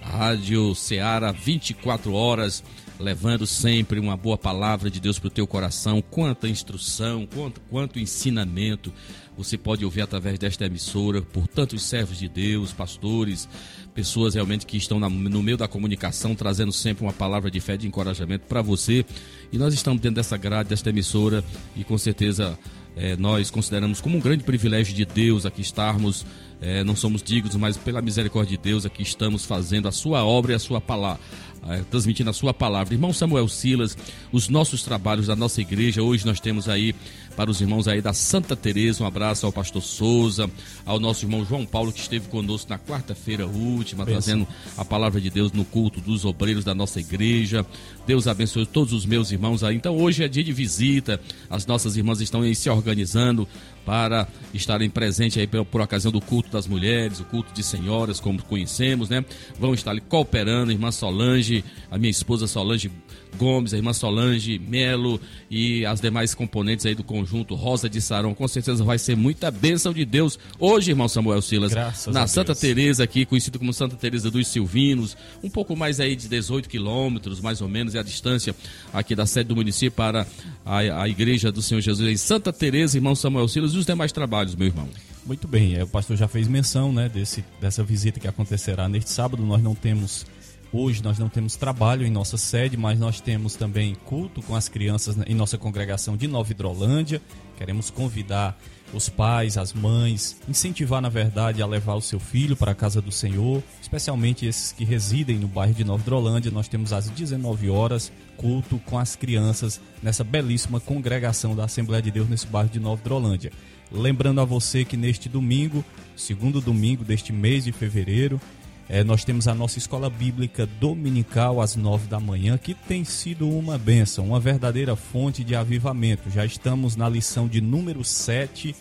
Rádio 0.00 0.74
Ceará 0.74 1.30
24 1.30 2.12
horas, 2.12 2.64
levando 2.98 3.46
sempre 3.46 4.00
uma 4.00 4.16
boa 4.16 4.36
palavra 4.36 4.90
de 4.90 4.98
Deus 4.98 5.16
para 5.20 5.28
o 5.28 5.30
teu 5.30 5.46
coração, 5.46 6.02
quanta 6.02 6.48
instrução, 6.48 7.24
quanto, 7.32 7.60
quanto 7.70 8.00
ensinamento 8.00 8.92
você 9.36 9.56
pode 9.56 9.84
ouvir 9.84 10.02
através 10.02 10.38
desta 10.38 10.66
emissora 10.66 11.22
por 11.22 11.48
tantos 11.48 11.82
servos 11.82 12.18
de 12.18 12.28
Deus, 12.28 12.72
pastores, 12.72 13.48
pessoas 13.94 14.34
realmente 14.34 14.66
que 14.66 14.76
estão 14.76 14.98
na, 14.98 15.08
no 15.08 15.42
meio 15.42 15.56
da 15.56 15.66
comunicação, 15.66 16.34
trazendo 16.34 16.72
sempre 16.72 17.04
uma 17.04 17.12
palavra 17.12 17.50
de 17.50 17.60
fé, 17.60 17.76
de 17.76 17.86
encorajamento 17.86 18.46
para 18.46 18.62
você. 18.62 19.04
E 19.50 19.58
nós 19.58 19.74
estamos 19.74 20.00
dentro 20.00 20.16
dessa 20.16 20.36
grade, 20.36 20.68
desta 20.68 20.90
emissora, 20.90 21.44
e 21.74 21.84
com 21.84 21.96
certeza 21.96 22.58
é, 22.96 23.16
nós 23.16 23.50
consideramos 23.50 24.00
como 24.00 24.16
um 24.16 24.20
grande 24.20 24.44
privilégio 24.44 24.94
de 24.94 25.04
Deus 25.04 25.46
aqui 25.46 25.62
estarmos. 25.62 26.26
É, 26.60 26.84
não 26.84 26.94
somos 26.94 27.22
dignos, 27.22 27.56
mas 27.56 27.76
pela 27.76 28.00
misericórdia 28.00 28.56
de 28.56 28.62
Deus 28.62 28.86
aqui 28.86 29.02
estamos 29.02 29.44
fazendo 29.44 29.88
a 29.88 29.92
sua 29.92 30.24
obra 30.24 30.52
e 30.52 30.54
a 30.54 30.60
sua 30.60 30.80
palavra 30.80 31.20
é, 31.68 31.82
transmitindo 31.90 32.30
a 32.30 32.32
sua 32.32 32.52
palavra. 32.52 32.94
Irmão 32.94 33.12
Samuel 33.12 33.48
Silas, 33.48 33.96
os 34.32 34.48
nossos 34.48 34.82
trabalhos 34.82 35.26
da 35.26 35.36
nossa 35.36 35.60
igreja, 35.60 36.02
hoje 36.02 36.26
nós 36.26 36.40
temos 36.40 36.68
aí 36.68 36.94
para 37.36 37.50
os 37.50 37.60
irmãos 37.60 37.88
aí 37.88 38.00
da 38.00 38.12
Santa 38.12 38.54
Teresa, 38.54 39.02
um 39.02 39.06
abraço 39.06 39.46
ao 39.46 39.52
pastor 39.52 39.82
Souza, 39.82 40.50
ao 40.84 41.00
nosso 41.00 41.24
irmão 41.24 41.44
João 41.44 41.64
Paulo 41.64 41.92
que 41.92 42.00
esteve 42.00 42.28
conosco 42.28 42.70
na 42.70 42.78
quarta-feira 42.78 43.46
última, 43.46 44.04
trazendo 44.04 44.46
a 44.76 44.84
palavra 44.84 45.20
de 45.20 45.30
Deus 45.30 45.50
no 45.52 45.64
culto 45.64 46.00
dos 46.00 46.24
obreiros 46.24 46.64
da 46.64 46.74
nossa 46.74 47.00
igreja. 47.00 47.66
Deus 48.06 48.26
abençoe 48.26 48.66
todos 48.66 48.92
os 48.92 49.06
meus 49.06 49.32
irmãos 49.32 49.64
aí. 49.64 49.76
Então 49.76 49.96
hoje 49.96 50.22
é 50.22 50.28
dia 50.28 50.44
de 50.44 50.52
visita, 50.52 51.20
as 51.48 51.66
nossas 51.66 51.96
irmãs 51.96 52.20
estão 52.20 52.42
aí 52.42 52.54
se 52.54 52.68
organizando 52.68 53.48
para 53.84 54.28
estarem 54.54 54.88
presentes 54.88 55.38
aí 55.38 55.46
por, 55.46 55.64
por, 55.64 55.80
ocasião 55.80 56.12
do 56.12 56.20
culto 56.20 56.50
das 56.50 56.68
mulheres, 56.68 57.18
o 57.18 57.24
culto 57.24 57.52
de 57.52 57.64
senhoras, 57.64 58.20
como 58.20 58.40
conhecemos, 58.44 59.08
né? 59.08 59.24
Vão 59.58 59.74
estar 59.74 59.90
ali 59.90 60.00
cooperando, 60.00 60.70
a 60.70 60.72
irmã 60.72 60.92
Solange, 60.92 61.64
a 61.90 61.98
minha 61.98 62.10
esposa 62.10 62.46
Solange 62.46 62.92
Gomes, 63.36 63.74
a 63.74 63.76
irmã 63.76 63.92
Solange 63.92 64.56
Melo 64.60 65.20
e 65.50 65.84
as 65.84 66.00
demais 66.00 66.32
componentes 66.32 66.86
aí 66.86 66.94
do 66.94 67.02
conjunto 67.02 67.21
Rosa 67.30 67.88
de 67.88 68.00
Sarão. 68.00 68.34
Com 68.34 68.46
certeza 68.48 68.82
vai 68.84 68.98
ser 68.98 69.16
muita 69.16 69.50
bênção 69.50 69.92
de 69.92 70.04
Deus 70.04 70.38
hoje, 70.58 70.90
irmão 70.90 71.08
Samuel 71.08 71.42
Silas, 71.42 71.72
Graças 71.72 72.12
na 72.12 72.26
Santa 72.26 72.54
Teresa 72.54 73.04
aqui, 73.04 73.24
conhecido 73.24 73.58
como 73.58 73.72
Santa 73.72 73.96
Teresa 73.96 74.30
dos 74.30 74.48
Silvinos, 74.48 75.16
um 75.42 75.50
pouco 75.50 75.76
mais 75.76 76.00
aí 76.00 76.16
de 76.16 76.28
18 76.28 76.68
quilômetros, 76.68 77.40
mais 77.40 77.60
ou 77.60 77.68
menos, 77.68 77.94
é 77.94 77.98
a 77.98 78.02
distância 78.02 78.54
aqui 78.92 79.14
da 79.14 79.26
sede 79.26 79.48
do 79.48 79.56
município 79.56 79.92
para 79.92 80.26
a, 80.64 81.02
a 81.02 81.08
igreja 81.08 81.52
do 81.52 81.62
Senhor 81.62 81.80
Jesus 81.80 82.08
em 82.08 82.16
Santa 82.16 82.52
Teresa, 82.52 82.96
irmão 82.96 83.14
Samuel 83.14 83.48
Silas 83.48 83.72
e 83.72 83.78
os 83.78 83.86
demais 83.86 84.12
trabalhos, 84.12 84.54
meu 84.54 84.66
irmão. 84.66 84.88
Muito 85.24 85.46
bem, 85.46 85.76
é, 85.76 85.84
o 85.84 85.86
pastor 85.86 86.16
já 86.16 86.26
fez 86.26 86.48
menção 86.48 86.92
né, 86.92 87.08
desse, 87.08 87.44
dessa 87.60 87.84
visita 87.84 88.18
que 88.18 88.26
acontecerá 88.26 88.88
neste 88.88 89.10
sábado. 89.10 89.44
Nós 89.44 89.62
não 89.62 89.74
temos 89.74 90.26
Hoje 90.74 91.02
nós 91.02 91.18
não 91.18 91.28
temos 91.28 91.54
trabalho 91.54 92.06
em 92.06 92.10
nossa 92.10 92.38
sede, 92.38 92.78
mas 92.78 92.98
nós 92.98 93.20
temos 93.20 93.54
também 93.54 93.94
culto 94.06 94.40
com 94.40 94.56
as 94.56 94.70
crianças 94.70 95.14
em 95.26 95.34
nossa 95.34 95.58
congregação 95.58 96.16
de 96.16 96.26
Nova 96.26 96.50
Hidrolândia. 96.50 97.20
Queremos 97.58 97.90
convidar 97.90 98.58
os 98.94 99.06
pais, 99.06 99.58
as 99.58 99.74
mães, 99.74 100.40
incentivar, 100.48 101.02
na 101.02 101.10
verdade, 101.10 101.60
a 101.60 101.66
levar 101.66 101.94
o 101.94 102.00
seu 102.00 102.18
filho 102.18 102.56
para 102.56 102.72
a 102.72 102.74
casa 102.74 103.02
do 103.02 103.12
Senhor, 103.12 103.62
especialmente 103.82 104.46
esses 104.46 104.72
que 104.72 104.82
residem 104.82 105.38
no 105.38 105.46
bairro 105.46 105.74
de 105.74 105.84
Nova 105.84 106.00
Hidrolândia. 106.00 106.50
Nós 106.50 106.68
temos 106.68 106.90
às 106.94 107.10
19 107.10 107.68
horas 107.68 108.10
culto 108.38 108.78
com 108.86 108.98
as 108.98 109.14
crianças 109.14 109.78
nessa 110.02 110.24
belíssima 110.24 110.80
congregação 110.80 111.54
da 111.54 111.64
Assembleia 111.64 112.02
de 112.02 112.10
Deus 112.10 112.30
nesse 112.30 112.46
bairro 112.46 112.70
de 112.70 112.80
Nova 112.80 112.98
Hidrolândia. 112.98 113.52
Lembrando 113.90 114.40
a 114.40 114.44
você 114.46 114.86
que 114.86 114.96
neste 114.96 115.28
domingo, 115.28 115.84
segundo 116.16 116.62
domingo 116.62 117.04
deste 117.04 117.30
mês 117.30 117.64
de 117.64 117.72
fevereiro, 117.72 118.40
é, 118.88 119.02
nós 119.04 119.24
temos 119.24 119.48
a 119.48 119.54
nossa 119.54 119.78
escola 119.78 120.10
bíblica 120.10 120.66
dominical 120.66 121.60
às 121.60 121.76
nove 121.76 122.06
da 122.08 122.20
manhã, 122.20 122.58
que 122.58 122.74
tem 122.74 123.04
sido 123.04 123.48
uma 123.48 123.78
benção, 123.78 124.26
uma 124.26 124.40
verdadeira 124.40 124.96
fonte 124.96 125.44
de 125.44 125.54
avivamento. 125.54 126.30
Já 126.30 126.44
estamos 126.44 126.96
na 126.96 127.08
lição 127.08 127.48
de 127.48 127.60
número 127.60 128.04
7 128.04 128.74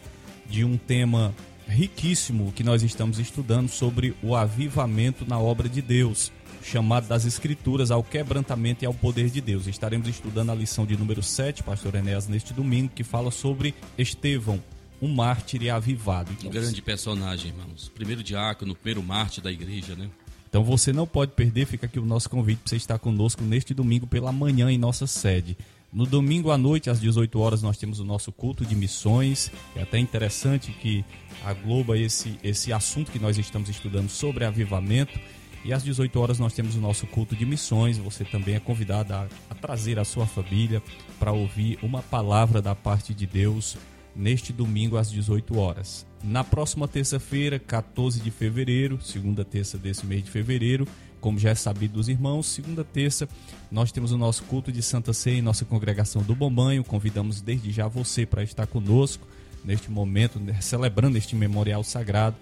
de 0.50 0.66
um 0.66 0.78
tema 0.78 1.34
riquíssimo 1.68 2.52
que 2.52 2.64
nós 2.64 2.84
estamos 2.84 3.20
estudando 3.20 3.70
sobre 3.70 4.14
o 4.22 4.36
avivamento 4.36 5.26
na 5.26 5.40
obra 5.40 5.70
de 5.70 5.82
Deus, 5.82 6.32
chamado 6.62 7.08
das 7.08 7.26
Escrituras 7.26 7.92
ao 7.92 8.04
quebrantamento 8.04 8.84
e 8.84 8.86
ao 8.86 8.94
poder 8.94 9.30
de 9.30 9.40
Deus. 9.40 9.68
Estaremos 9.68 10.08
estudando 10.08 10.52
a 10.52 10.56
lição 10.56 10.86
de 10.86 10.98
número 10.98 11.24
7, 11.24 11.64
pastor 11.64 11.96
Enéas, 11.96 12.28
neste 12.28 12.54
domingo, 12.54 12.92
que 12.94 13.04
fala 13.04 13.32
sobre 13.32 13.74
Estevão, 13.98 14.62
um 15.02 15.08
mártir 15.08 15.74
avivado. 15.74 16.32
Um 16.46 16.50
grande 16.50 16.82
personagem, 16.82 17.52
irmãos. 17.52 17.92
Primeiro 17.94 18.22
diácono, 18.22 18.76
primeiro 18.76 19.02
mártir 19.02 19.44
da 19.44 19.52
igreja, 19.52 19.96
né? 19.96 20.10
Então 20.48 20.64
você 20.64 20.92
não 20.92 21.08
pode 21.08 21.32
perder, 21.32 21.66
fica 21.66 21.86
aqui 21.86 21.98
o 21.98 22.06
nosso 22.06 22.30
convite 22.30 22.60
para 22.60 22.70
você 22.70 22.76
estar 22.76 23.00
conosco 23.00 23.42
neste 23.42 23.74
domingo 23.74 24.06
pela 24.06 24.32
manhã 24.32 24.70
em 24.70 24.78
nossa 24.78 25.08
sede. 25.08 25.58
No 25.94 26.06
domingo 26.06 26.52
à 26.52 26.58
noite, 26.58 26.90
às 26.90 27.00
18 27.02 27.40
horas, 27.40 27.62
nós 27.62 27.78
temos 27.78 28.00
o 28.00 28.06
nosso 28.06 28.32
culto 28.32 28.66
de 28.66 28.76
missões. 28.76 29.52
É 29.76 29.82
até 29.82 29.98
interessante 29.98 30.72
que 30.72 31.04
agloba 31.44 31.98
esse, 31.98 32.38
esse 32.44 32.72
assunto 32.72 33.12
que 33.12 33.20
nós 33.20 33.38
estamos 33.38 33.70
estudando 33.70 34.10
sobre 34.10 34.46
avivamento. 34.46 35.20
E 35.64 35.74
às 35.74 35.84
18 35.84 36.20
horas 36.20 36.40
nós 36.40 36.54
temos 36.54 36.76
o 36.76 36.82
nosso 36.82 37.06
culto 37.08 37.36
de 37.36 37.46
missões. 37.46 37.98
Você 37.98 38.24
também 38.24 38.56
é 38.56 38.60
convidado 38.60 39.14
a, 39.14 39.28
a 39.50 39.56
trazer 39.56 40.00
a 40.00 40.06
sua 40.06 40.26
família 40.26 40.82
para 41.20 41.32
ouvir 41.32 41.78
uma 41.82 42.02
palavra 42.02 42.62
da 42.62 42.74
parte 42.74 43.14
de 43.14 43.26
Deus 43.26 43.78
neste 44.16 44.52
domingo 44.52 44.98
às 44.98 45.10
18 45.10 45.58
horas. 45.58 46.06
Na 46.24 46.44
próxima 46.44 46.88
terça-feira, 46.88 47.58
14 47.58 48.20
de 48.20 48.30
fevereiro, 48.30 49.00
segunda 49.02 49.44
terça 49.44 49.78
desse 49.78 50.06
mês 50.06 50.24
de 50.24 50.30
fevereiro, 50.30 50.88
como 51.20 51.38
já 51.40 51.52
é 51.52 51.56
sabido 51.56 51.94
dos 51.94 52.10
irmãos, 52.10 52.48
segunda 52.48 52.84
terça, 52.84 53.28
nós 53.72 53.92
temos 53.92 54.12
o 54.12 54.18
nosso 54.18 54.44
culto 54.44 54.72
de 54.72 54.82
Santa 54.82 55.14
Ceia 55.14 55.38
em 55.38 55.42
nossa 55.42 55.66
congregação 55.66 56.24
do 56.24 56.36
Bombanho. 56.36 56.84
Convidamos 56.84 57.42
desde 57.42 57.72
já 57.72 57.88
você 57.88 58.26
para 58.26 58.44
estar 58.44 58.66
conosco 58.66 59.28
neste 59.64 59.92
momento, 59.92 60.40
né, 60.40 60.60
celebrando 60.60 61.18
este 61.18 61.36
memorial 61.36 61.84
sagrado 61.84 62.36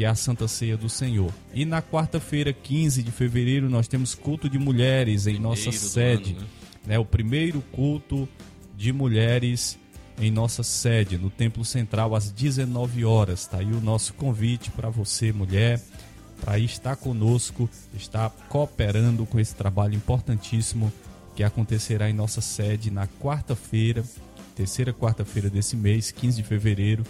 que 0.00 0.04
é 0.04 0.08
a 0.08 0.14
Santa 0.14 0.48
Ceia 0.48 0.78
do 0.78 0.88
Senhor. 0.88 1.30
E 1.52 1.66
na 1.66 1.82
quarta-feira, 1.82 2.54
15 2.54 3.02
de 3.02 3.10
fevereiro, 3.10 3.68
nós 3.68 3.86
temos 3.86 4.14
culto 4.14 4.48
de 4.48 4.58
mulheres 4.58 5.26
em 5.26 5.38
nossa 5.38 5.70
sede. 5.72 6.32
Ano, 6.32 6.40
né? 6.40 6.46
né? 6.86 6.98
O 6.98 7.04
primeiro 7.04 7.60
culto 7.72 8.26
de 8.74 8.94
mulheres 8.94 9.78
em 10.20 10.30
nossa 10.30 10.62
sede, 10.62 11.16
no 11.16 11.30
Templo 11.30 11.64
Central, 11.64 12.14
às 12.14 12.30
19 12.30 13.04
horas. 13.04 13.40
Está 13.40 13.58
aí 13.58 13.72
o 13.72 13.80
nosso 13.80 14.12
convite 14.14 14.70
para 14.70 14.90
você, 14.90 15.32
mulher, 15.32 15.80
para 16.40 16.58
estar 16.58 16.94
conosco, 16.96 17.68
estar 17.94 18.30
cooperando 18.48 19.24
com 19.24 19.40
esse 19.40 19.54
trabalho 19.54 19.94
importantíssimo 19.94 20.92
que 21.34 21.42
acontecerá 21.42 22.10
em 22.10 22.12
nossa 22.12 22.40
sede 22.40 22.90
na 22.90 23.06
quarta-feira, 23.06 24.04
terceira 24.54 24.92
quarta-feira 24.92 25.48
desse 25.48 25.74
mês, 25.74 26.10
15 26.10 26.36
de 26.36 26.42
fevereiro, 26.42 27.04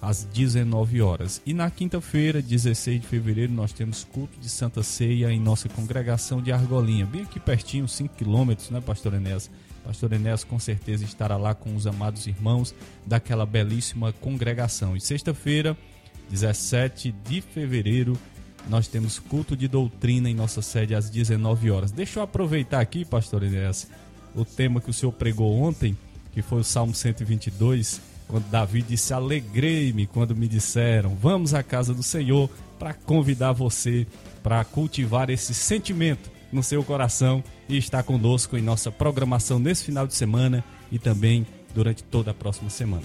às 0.00 0.24
19 0.24 1.02
horas. 1.02 1.42
E 1.44 1.52
na 1.52 1.70
quinta-feira, 1.70 2.40
16 2.40 3.00
de 3.00 3.06
fevereiro, 3.06 3.52
nós 3.52 3.72
temos 3.72 4.04
culto 4.04 4.38
de 4.40 4.48
Santa 4.48 4.82
Ceia 4.82 5.32
em 5.32 5.40
nossa 5.40 5.68
congregação 5.68 6.40
de 6.40 6.52
Argolinha, 6.52 7.06
bem 7.06 7.22
aqui 7.22 7.40
pertinho, 7.40 7.88
5 7.88 8.14
quilômetros, 8.16 8.70
né, 8.70 8.80
pastor 8.80 9.14
Enéas? 9.14 9.50
Pastor 9.84 10.12
Enéas 10.12 10.44
com 10.44 10.58
certeza 10.58 11.04
estará 11.04 11.36
lá 11.36 11.54
com 11.54 11.74
os 11.74 11.86
amados 11.86 12.26
irmãos 12.26 12.74
daquela 13.06 13.44
belíssima 13.44 14.12
congregação. 14.12 14.96
E 14.96 15.00
sexta-feira, 15.00 15.76
17 16.30 17.12
de 17.24 17.40
fevereiro, 17.40 18.18
nós 18.68 18.86
temos 18.86 19.18
culto 19.18 19.56
de 19.56 19.66
doutrina 19.66 20.30
em 20.30 20.34
nossa 20.34 20.62
sede 20.62 20.94
às 20.94 21.10
19 21.10 21.70
horas. 21.70 21.90
Deixa 21.90 22.20
eu 22.20 22.22
aproveitar 22.22 22.80
aqui, 22.80 23.04
Pastor 23.04 23.42
Enéas, 23.42 23.88
o 24.34 24.44
tema 24.44 24.80
que 24.80 24.90
o 24.90 24.92
senhor 24.92 25.12
pregou 25.12 25.60
ontem, 25.60 25.96
que 26.32 26.42
foi 26.42 26.60
o 26.60 26.64
Salmo 26.64 26.94
122, 26.94 28.00
quando 28.28 28.48
Davi 28.50 28.82
disse: 28.82 29.12
Alegrei-me 29.12 30.06
quando 30.06 30.34
me 30.34 30.46
disseram, 30.46 31.14
vamos 31.16 31.54
à 31.54 31.62
casa 31.62 31.92
do 31.92 32.02
Senhor, 32.02 32.48
para 32.78 32.94
convidar 32.94 33.52
você 33.52 34.06
para 34.42 34.64
cultivar 34.64 35.30
esse 35.30 35.54
sentimento 35.54 36.30
no 36.52 36.62
seu 36.62 36.82
coração 36.82 37.42
e 37.74 37.78
estar 37.78 38.02
conosco 38.02 38.56
em 38.56 38.62
nossa 38.62 38.90
programação 38.90 39.58
nesse 39.58 39.84
final 39.84 40.06
de 40.06 40.14
semana 40.14 40.64
e 40.90 40.98
também 40.98 41.46
durante 41.74 42.02
toda 42.02 42.30
a 42.30 42.34
próxima 42.34 42.70
semana. 42.70 43.04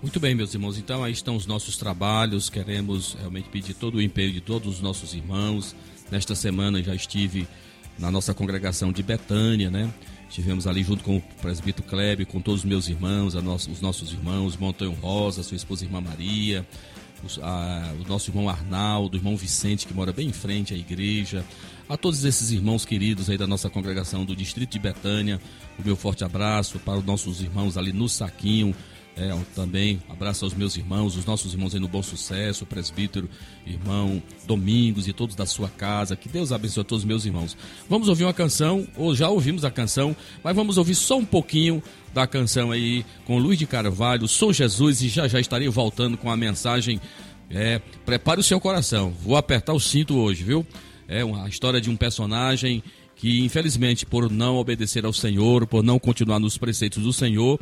Muito 0.00 0.20
bem, 0.20 0.34
meus 0.34 0.54
irmãos. 0.54 0.78
Então 0.78 1.02
aí 1.02 1.12
estão 1.12 1.34
os 1.34 1.46
nossos 1.46 1.76
trabalhos. 1.76 2.48
Queremos 2.48 3.14
realmente 3.18 3.48
pedir 3.48 3.74
todo 3.74 3.96
o 3.96 4.02
empenho 4.02 4.32
de 4.32 4.40
todos 4.40 4.76
os 4.76 4.80
nossos 4.80 5.14
irmãos. 5.14 5.74
Nesta 6.10 6.34
semana 6.34 6.82
já 6.82 6.94
estive 6.94 7.48
na 7.98 8.10
nossa 8.10 8.32
congregação 8.32 8.92
de 8.92 9.02
Betânia, 9.02 9.70
né? 9.70 9.92
Estivemos 10.28 10.66
ali 10.66 10.82
junto 10.82 11.02
com 11.02 11.16
o 11.16 11.22
presbítero 11.40 11.88
Kleber, 11.88 12.26
com 12.26 12.40
todos 12.40 12.60
os 12.60 12.66
meus 12.66 12.86
irmãos, 12.86 13.34
os 13.34 13.80
nossos 13.80 14.12
irmãos, 14.12 14.56
Montanho 14.56 14.92
Rosa, 14.92 15.42
sua 15.42 15.56
esposa 15.56 15.84
irmã 15.84 16.00
Maria, 16.00 16.66
a, 17.42 17.94
o 17.98 18.06
nosso 18.06 18.30
irmão 18.30 18.48
Arnaldo, 18.48 19.16
o 19.16 19.18
irmão 19.18 19.36
Vicente, 19.36 19.86
que 19.86 19.94
mora 19.94 20.12
bem 20.12 20.28
em 20.28 20.32
frente 20.32 20.74
à 20.74 20.76
igreja, 20.76 21.44
a 21.88 21.96
todos 21.96 22.24
esses 22.24 22.50
irmãos 22.50 22.84
queridos 22.84 23.30
aí 23.30 23.38
da 23.38 23.46
nossa 23.46 23.70
congregação 23.70 24.24
do 24.24 24.36
Distrito 24.36 24.72
de 24.72 24.78
Betânia, 24.78 25.40
o 25.78 25.82
meu 25.82 25.96
forte 25.96 26.22
abraço 26.24 26.78
para 26.78 26.98
os 26.98 27.04
nossos 27.04 27.40
irmãos 27.40 27.76
ali 27.76 27.92
no 27.92 28.08
Saquinho, 28.08 28.74
É, 29.20 29.36
também 29.52 30.00
abraço 30.08 30.44
aos 30.44 30.54
meus 30.54 30.76
irmãos, 30.76 31.16
os 31.16 31.26
nossos 31.26 31.52
irmãos 31.52 31.74
aí 31.74 31.80
no 31.80 31.88
Bom 31.88 32.04
Sucesso, 32.04 32.62
o 32.62 32.66
presbítero, 32.68 33.28
irmão 33.66 34.22
Domingos 34.46 35.08
e 35.08 35.12
todos 35.12 35.34
da 35.34 35.44
sua 35.44 35.68
casa. 35.68 36.14
Que 36.14 36.28
Deus 36.28 36.52
abençoe 36.52 36.82
a 36.82 36.84
todos 36.84 37.02
os 37.02 37.04
meus 37.04 37.24
irmãos. 37.24 37.56
Vamos 37.90 38.08
ouvir 38.08 38.22
uma 38.22 38.32
canção, 38.32 38.86
ou 38.96 39.16
já 39.16 39.28
ouvimos 39.28 39.64
a 39.64 39.72
canção, 39.72 40.14
mas 40.44 40.54
vamos 40.54 40.78
ouvir 40.78 40.94
só 40.94 41.18
um 41.18 41.24
pouquinho 41.24 41.82
da 42.14 42.28
canção 42.28 42.70
aí 42.70 43.04
com 43.24 43.40
Luiz 43.40 43.58
de 43.58 43.66
Carvalho, 43.66 44.28
Sou 44.28 44.52
Jesus, 44.52 45.02
e 45.02 45.08
já 45.08 45.26
já 45.26 45.40
estarei 45.40 45.68
voltando 45.68 46.16
com 46.16 46.30
a 46.30 46.36
mensagem. 46.36 47.00
É, 47.50 47.80
prepare 48.06 48.38
o 48.38 48.44
seu 48.44 48.60
coração. 48.60 49.12
Vou 49.20 49.36
apertar 49.36 49.72
o 49.72 49.80
cinto 49.80 50.16
hoje, 50.16 50.44
viu? 50.44 50.64
É 51.08 51.24
uma 51.24 51.48
história 51.48 51.80
de 51.80 51.88
um 51.88 51.96
personagem 51.96 52.82
que 53.16 53.40
infelizmente 53.40 54.06
por 54.06 54.30
não 54.30 54.56
obedecer 54.56 55.04
ao 55.04 55.12
Senhor, 55.12 55.66
por 55.66 55.82
não 55.82 55.98
continuar 55.98 56.38
nos 56.38 56.56
preceitos 56.56 57.02
do 57.02 57.12
Senhor, 57.12 57.58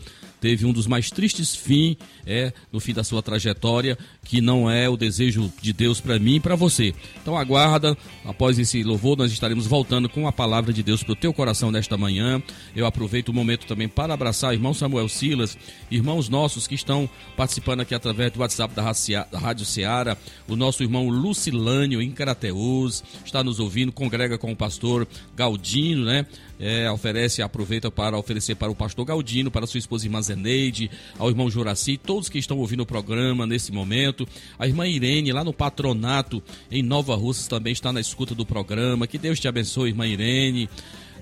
teve 0.46 0.64
um 0.64 0.72
dos 0.72 0.86
mais 0.86 1.10
tristes 1.10 1.56
fins 1.56 1.96
é 2.24 2.52
no 2.72 2.78
fim 2.78 2.92
da 2.92 3.02
sua 3.02 3.20
trajetória, 3.20 3.98
que 4.24 4.40
não 4.40 4.70
é 4.70 4.88
o 4.88 4.96
desejo 4.96 5.52
de 5.60 5.72
Deus 5.72 6.00
para 6.00 6.20
mim 6.20 6.36
e 6.36 6.40
para 6.40 6.54
você. 6.54 6.94
Então 7.20 7.36
aguarda, 7.36 7.98
após 8.24 8.56
esse 8.56 8.80
louvor 8.84 9.16
nós 9.16 9.32
estaremos 9.32 9.66
voltando 9.66 10.08
com 10.08 10.28
a 10.28 10.32
palavra 10.32 10.72
de 10.72 10.84
Deus 10.84 11.02
para 11.02 11.12
o 11.12 11.16
teu 11.16 11.32
coração 11.32 11.72
nesta 11.72 11.96
manhã. 11.96 12.40
Eu 12.76 12.86
aproveito 12.86 13.30
o 13.30 13.32
momento 13.32 13.66
também 13.66 13.88
para 13.88 14.14
abraçar 14.14 14.54
irmão 14.54 14.72
Samuel 14.72 15.08
Silas, 15.08 15.58
irmãos 15.90 16.28
nossos 16.28 16.68
que 16.68 16.76
estão 16.76 17.10
participando 17.36 17.80
aqui 17.80 17.94
através 17.94 18.30
do 18.30 18.38
WhatsApp 18.38 18.72
da 18.72 19.38
Rádio 19.38 19.64
Ceará, 19.64 20.16
o 20.46 20.54
nosso 20.54 20.84
irmão 20.84 21.08
Lucilânio 21.08 22.00
em 22.00 22.12
Carateus, 22.12 23.02
está 23.24 23.42
nos 23.42 23.58
ouvindo, 23.58 23.90
congrega 23.90 24.38
com 24.38 24.52
o 24.52 24.56
pastor 24.56 25.08
Galdino, 25.36 26.04
né? 26.04 26.24
É, 26.58 26.90
oferece, 26.90 27.42
aproveita 27.42 27.90
para 27.90 28.18
oferecer 28.18 28.54
para 28.54 28.70
o 28.70 28.74
pastor 28.74 29.04
Galdino, 29.04 29.50
para 29.50 29.66
sua 29.66 29.78
esposa 29.78 30.06
irmã 30.06 30.22
Zeneide, 30.22 30.90
ao 31.18 31.28
irmão 31.28 31.50
Juraci, 31.50 31.98
todos 31.98 32.28
que 32.28 32.38
estão 32.38 32.58
ouvindo 32.58 32.82
o 32.82 32.86
programa 32.86 33.46
nesse 33.46 33.70
momento. 33.72 34.26
A 34.58 34.66
irmã 34.66 34.86
Irene, 34.86 35.32
lá 35.32 35.44
no 35.44 35.52
patronato, 35.52 36.42
em 36.70 36.82
Nova 36.82 37.14
Russas, 37.14 37.46
também 37.46 37.72
está 37.72 37.92
na 37.92 38.00
escuta 38.00 38.34
do 38.34 38.46
programa. 38.46 39.06
Que 39.06 39.18
Deus 39.18 39.38
te 39.38 39.48
abençoe, 39.48 39.90
irmã 39.90 40.06
Irene. 40.06 40.68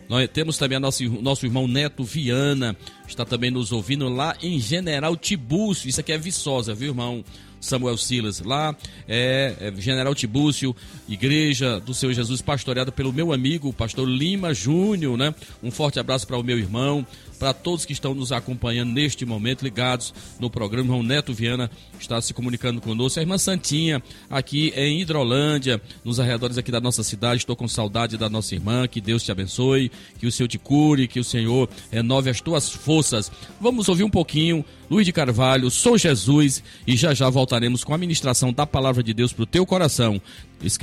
Nós 0.09 0.29
temos 0.29 0.59
também 0.59 0.77
a 0.77 0.81
nosso, 0.81 1.03
nosso 1.23 1.47
irmão 1.47 1.67
Neto 1.67 2.05
Viana, 2.05 2.77
está 3.09 3.25
também 3.25 3.51
nos 3.51 3.73
ouvindo 3.73 4.09
lá 4.09 4.37
em 4.43 4.61
General 4.61 5.17
Tibúcio. 5.17 5.89
Isso 5.89 6.01
aqui 6.01 6.13
é 6.13 6.19
Viçosa, 6.19 6.75
viu, 6.75 6.89
irmão? 6.89 7.25
Samuel 7.65 7.97
Silas. 7.97 8.41
Lá 8.41 8.77
é, 9.09 9.55
é 9.61 9.81
General 9.81 10.15
Tibúcio, 10.15 10.75
Igreja 11.09 11.81
do 11.81 11.95
Senhor 11.95 12.13
Jesus, 12.13 12.41
pastoreada 12.41 12.93
pelo 12.93 13.13
meu 13.13 13.33
amigo, 13.33 13.69
o 13.69 13.73
pastor 13.73 14.09
Lima 14.09 14.55
Júnior, 14.55 15.17
né? 15.17 15.35
Um 15.63 15.71
forte 15.71 15.99
abraço 15.99 16.27
para 16.27 16.39
o 16.39 16.43
meu 16.43 16.59
irmão, 16.59 17.07
para 17.39 17.53
todos 17.53 17.85
que 17.85 17.93
estão 17.93 18.15
nos 18.15 18.33
acompanhando 18.33 18.93
neste 18.93 19.25
momento, 19.25 19.63
ligados 19.63 20.15
no 20.39 20.51
programa. 20.51 20.93
O 20.93 20.97
irmão 20.97 21.03
Neto 21.03 21.33
Viana 21.33 21.71
está 21.99 22.21
se 22.21 22.33
comunicando 22.35 22.81
conosco. 22.81 23.19
A 23.19 23.23
irmã 23.23 23.39
Santinha, 23.39 24.03
aqui 24.29 24.73
em 24.77 25.01
Hidrolândia, 25.01 25.81
nos 26.05 26.21
arredores 26.21 26.59
aqui 26.59 26.71
da 26.71 26.81
nossa 26.81 27.03
cidade. 27.03 27.39
Estou 27.39 27.57
com 27.57 27.69
saudade 27.69 28.17
da 28.17 28.29
nossa 28.29 28.55
irmã. 28.55 28.87
Que 28.87 29.01
Deus 29.01 29.23
te 29.23 29.33
abençoe, 29.33 29.91
que 30.19 30.27
o 30.27 30.33
Senhor 30.33 30.49
te 30.49 30.59
cure, 30.59 31.09
que 31.09 31.21
o 31.21 31.25
Senhor 31.25 31.69
renove 31.91 32.31
as 32.31 32.41
tuas 32.41 32.69
forças. 32.69 33.31
Vamos 33.61 33.89
ouvir 33.89 34.05
um 34.05 34.11
pouquinho. 34.11 34.65
Luiz 34.91 35.07
de 35.07 35.13
Carvalho, 35.13 35.71
sou 35.71 35.97
Jesus 35.97 36.63
e 36.87 36.95
já 36.95 37.15
já 37.15 37.31
voltaremos 37.31 37.83
com 37.83 37.95
a 37.95 37.99
ministração 37.99 38.53
da 38.53 38.67
palavra 38.67 39.03
de 39.03 39.15
Deus 39.15 39.33
para 39.33 39.43
o 39.43 39.47
teu 39.47 39.65
coração. 39.65 40.21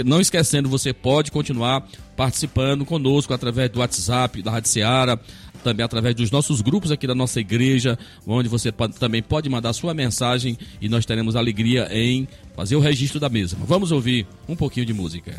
Não 0.05 0.19
esquecendo, 0.19 0.67
você 0.67 0.91
pode 0.91 1.31
continuar 1.31 1.87
participando 2.15 2.85
conosco 2.85 3.33
através 3.33 3.69
do 3.69 3.79
WhatsApp 3.79 4.41
da 4.41 4.51
Rádio 4.51 4.69
Seara, 4.69 5.19
também 5.61 5.83
através 5.83 6.15
dos 6.15 6.31
nossos 6.31 6.61
grupos 6.61 6.91
aqui 6.91 7.07
da 7.07 7.15
nossa 7.15 7.39
igreja, 7.39 7.97
onde 8.25 8.49
você 8.49 8.71
também 8.71 9.21
pode 9.21 9.49
mandar 9.49 9.73
sua 9.73 9.93
mensagem 9.93 10.57
e 10.81 10.89
nós 10.89 11.05
teremos 11.05 11.35
alegria 11.35 11.87
em 11.91 12.27
fazer 12.55 12.75
o 12.75 12.79
registro 12.79 13.19
da 13.19 13.29
mesma. 13.29 13.59
Vamos 13.65 13.91
ouvir 13.91 14.27
um 14.47 14.55
pouquinho 14.55 14.85
de 14.85 14.93
música. 14.93 15.35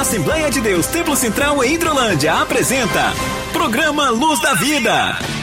Assembleia 0.00 0.50
de 0.50 0.60
Deus 0.60 0.86
Templo 0.86 1.14
Central 1.14 1.62
em 1.62 1.74
Hidrolândia 1.74 2.34
apresenta 2.34 3.12
Programa 3.52 4.08
Luz 4.08 4.40
da 4.40 4.54
Vida. 4.54 5.39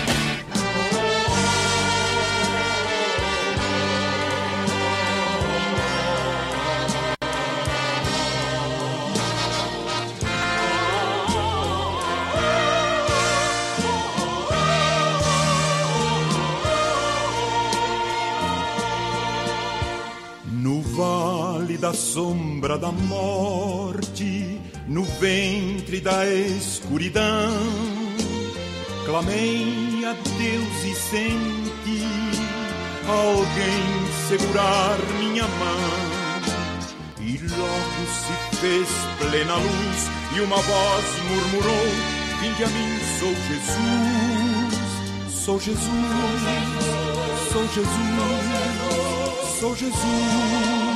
Sombra 21.98 22.78
da 22.78 22.92
morte, 22.92 24.62
no 24.88 25.04
ventre 25.04 26.00
da 26.00 26.26
escuridão. 26.28 27.58
Clamei 29.06 30.06
a 30.06 30.14
Deus 30.14 30.84
e 30.86 30.94
senti 30.96 32.04
alguém 33.08 33.84
segurar 34.28 34.98
minha 35.20 35.48
mão. 35.48 36.18
E 37.20 37.38
logo 37.38 38.06
se 38.14 38.58
fez 38.58 38.88
plena 39.20 39.56
luz 39.56 40.10
e 40.36 40.42
uma 40.42 40.58
voz 40.58 41.06
murmurou: 41.30 41.88
Vinde 42.42 42.64
a 42.64 42.68
mim, 42.68 43.00
sou 43.20 43.34
Jesus, 43.50 44.82
sou 45.44 45.60
Jesus, 45.60 45.90
sou 47.52 47.68
Jesus, 47.68 47.90
sou 49.60 49.76
Jesus. 49.76 50.87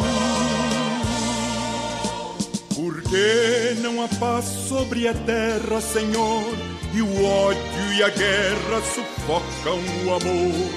Porque 3.12 3.76
não 3.82 4.02
há 4.02 4.08
paz 4.08 4.46
sobre 4.46 5.06
a 5.06 5.14
terra, 5.14 5.82
Senhor, 5.82 6.46
e 6.94 7.02
o 7.02 7.26
ódio 7.26 7.94
e 7.94 8.02
a 8.02 8.08
guerra 8.08 8.82
sufocam 8.82 9.80
o 10.06 10.14
amor. 10.14 10.72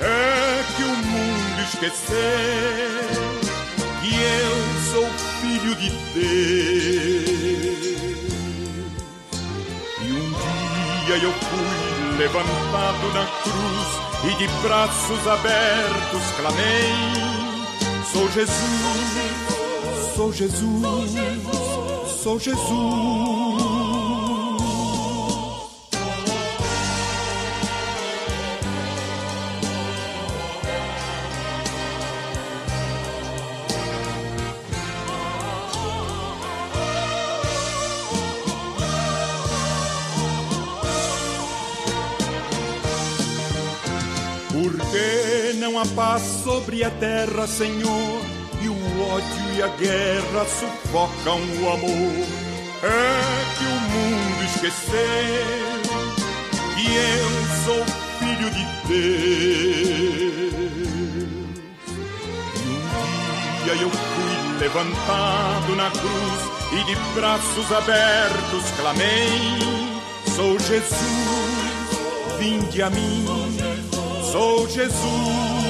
É 0.00 0.62
que 0.76 0.84
o 0.84 0.86
mundo 0.86 1.60
esqueceu 1.64 2.14
que 4.00 4.14
eu 4.14 4.56
sou 4.92 5.08
filho 5.40 5.74
de 5.74 5.90
Deus. 6.14 6.30
E 10.00 10.12
um 10.12 10.30
dia 10.30 11.16
eu 11.24 11.32
fui 11.32 12.18
levantado 12.18 13.12
na 13.14 13.26
cruz 13.42 14.32
e 14.32 14.36
de 14.38 14.46
braços 14.62 15.26
abertos 15.26 16.22
clamei: 16.36 16.94
Sou 18.12 18.30
Jesus 18.30 19.60
Sou 20.20 20.32
Jesus, 20.32 20.82
sou 20.82 21.06
Jesus. 21.06 21.69
Porque 44.52 45.54
não 45.58 45.78
há 45.78 45.86
paz 45.86 46.22
sobre 46.44 46.84
a 46.84 46.90
terra, 46.90 47.46
Senhor 47.46 48.39
ódio 49.10 49.54
e 49.56 49.62
a 49.62 49.68
guerra 49.68 50.44
sufocam 50.44 51.40
o 51.60 51.72
amor. 51.72 52.26
É 52.82 53.20
que 53.56 53.64
o 53.64 53.80
mundo 53.90 54.44
esqueceu 54.44 55.80
que 56.74 56.86
eu 56.96 57.28
sou 57.64 57.84
filho 58.18 58.50
de 58.50 58.64
Deus. 58.88 59.10
E 62.54 62.58
um 62.68 63.64
dia 63.64 63.74
eu 63.82 63.90
fui 63.90 64.58
levantado 64.60 65.76
na 65.76 65.90
cruz 65.90 66.60
e 66.72 66.84
de 66.84 66.94
braços 67.14 67.72
abertos 67.72 68.70
clamei: 68.78 69.58
Sou 70.36 70.58
Jesus, 70.58 70.88
vinde 72.38 72.82
a 72.82 72.90
mim, 72.90 73.26
sou 74.30 74.68
Jesus. 74.68 75.69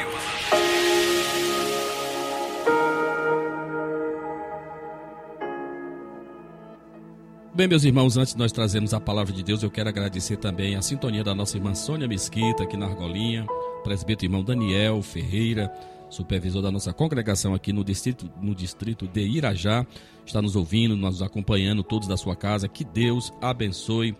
Bem, 7.61 7.67
meus 7.67 7.83
irmãos, 7.83 8.17
antes 8.17 8.33
de 8.33 8.39
nós 8.39 8.51
trazermos 8.51 8.91
a 8.91 8.99
palavra 8.99 9.31
de 9.31 9.43
Deus, 9.43 9.61
eu 9.61 9.69
quero 9.69 9.87
agradecer 9.87 10.35
também 10.37 10.75
a 10.75 10.81
sintonia 10.81 11.23
da 11.23 11.35
nossa 11.35 11.57
irmã 11.57 11.75
Sônia 11.75 12.07
Mesquita, 12.07 12.63
aqui 12.63 12.75
na 12.75 12.87
Argolinha, 12.87 13.45
presbítero 13.83 14.25
irmão 14.25 14.43
Daniel 14.43 14.99
Ferreira, 15.03 15.71
supervisor 16.09 16.63
da 16.63 16.71
nossa 16.71 16.91
congregação 16.91 17.53
aqui 17.53 17.71
no 17.71 17.83
distrito, 17.83 18.27
no 18.41 18.55
distrito 18.55 19.07
de 19.07 19.21
Irajá, 19.21 19.85
está 20.25 20.41
nos 20.41 20.55
ouvindo, 20.55 20.97
nos 20.97 21.21
acompanhando, 21.21 21.83
todos 21.83 22.07
da 22.07 22.17
sua 22.17 22.35
casa. 22.35 22.67
Que 22.67 22.83
Deus 22.83 23.31
abençoe 23.39 24.15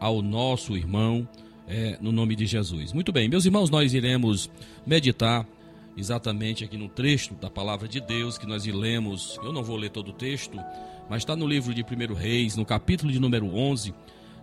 ao 0.00 0.22
nosso 0.22 0.74
irmão, 0.74 1.28
é, 1.68 1.98
no 2.00 2.10
nome 2.10 2.34
de 2.34 2.46
Jesus. 2.46 2.94
Muito 2.94 3.12
bem, 3.12 3.28
meus 3.28 3.44
irmãos, 3.44 3.68
nós 3.68 3.92
iremos 3.92 4.48
meditar 4.86 5.46
exatamente 5.98 6.64
aqui 6.64 6.78
no 6.78 6.88
trecho 6.88 7.34
da 7.34 7.50
palavra 7.50 7.86
de 7.86 8.00
Deus 8.00 8.38
que 8.38 8.46
nós 8.46 8.64
lemos. 8.64 9.38
Eu 9.42 9.52
não 9.52 9.62
vou 9.62 9.76
ler 9.76 9.90
todo 9.90 10.08
o 10.08 10.14
texto, 10.14 10.58
mas 11.08 11.22
está 11.22 11.36
no 11.36 11.46
livro 11.46 11.72
de 11.72 11.82
1 11.82 12.14
Reis, 12.14 12.56
no 12.56 12.64
capítulo 12.64 13.12
de 13.12 13.18
número 13.18 13.54
11, 13.54 13.94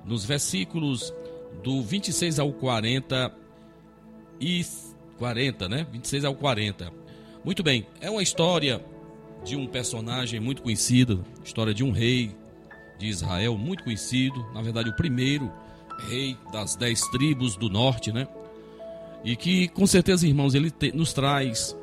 nos 0.06 0.26
versículos 0.26 1.14
do 1.64 1.82
26 1.82 2.40
ao 2.40 2.52
40 2.52 3.34
e 4.40 4.66
40, 5.18 5.70
né? 5.70 5.88
26 5.92 6.26
ao 6.26 6.36
40. 6.36 6.92
Muito 7.44 7.62
bem, 7.62 7.86
é 8.02 8.10
uma 8.10 8.24
história 8.24 8.84
de 9.44 9.56
um 9.56 9.68
personagem 9.68 10.40
muito 10.40 10.62
conhecido, 10.62 11.26
história 11.44 11.74
de 11.74 11.84
um 11.84 11.92
rei 11.92 12.36
de 12.98 13.08
Israel 13.08 13.58
muito 13.58 13.84
conhecido, 13.84 14.46
na 14.54 14.62
verdade 14.62 14.90
o 14.90 14.96
primeiro 14.96 15.52
rei 16.08 16.38
das 16.52 16.76
dez 16.76 17.02
tribos 17.10 17.56
do 17.56 17.70
norte, 17.70 18.12
né? 18.12 18.28
E 19.24 19.36
que 19.36 19.68
com 19.70 19.86
certeza, 19.86 20.28
irmãos, 20.28 20.54
ele 20.56 20.72
te, 20.72 20.92
nos 20.92 21.14
traz 21.14 21.78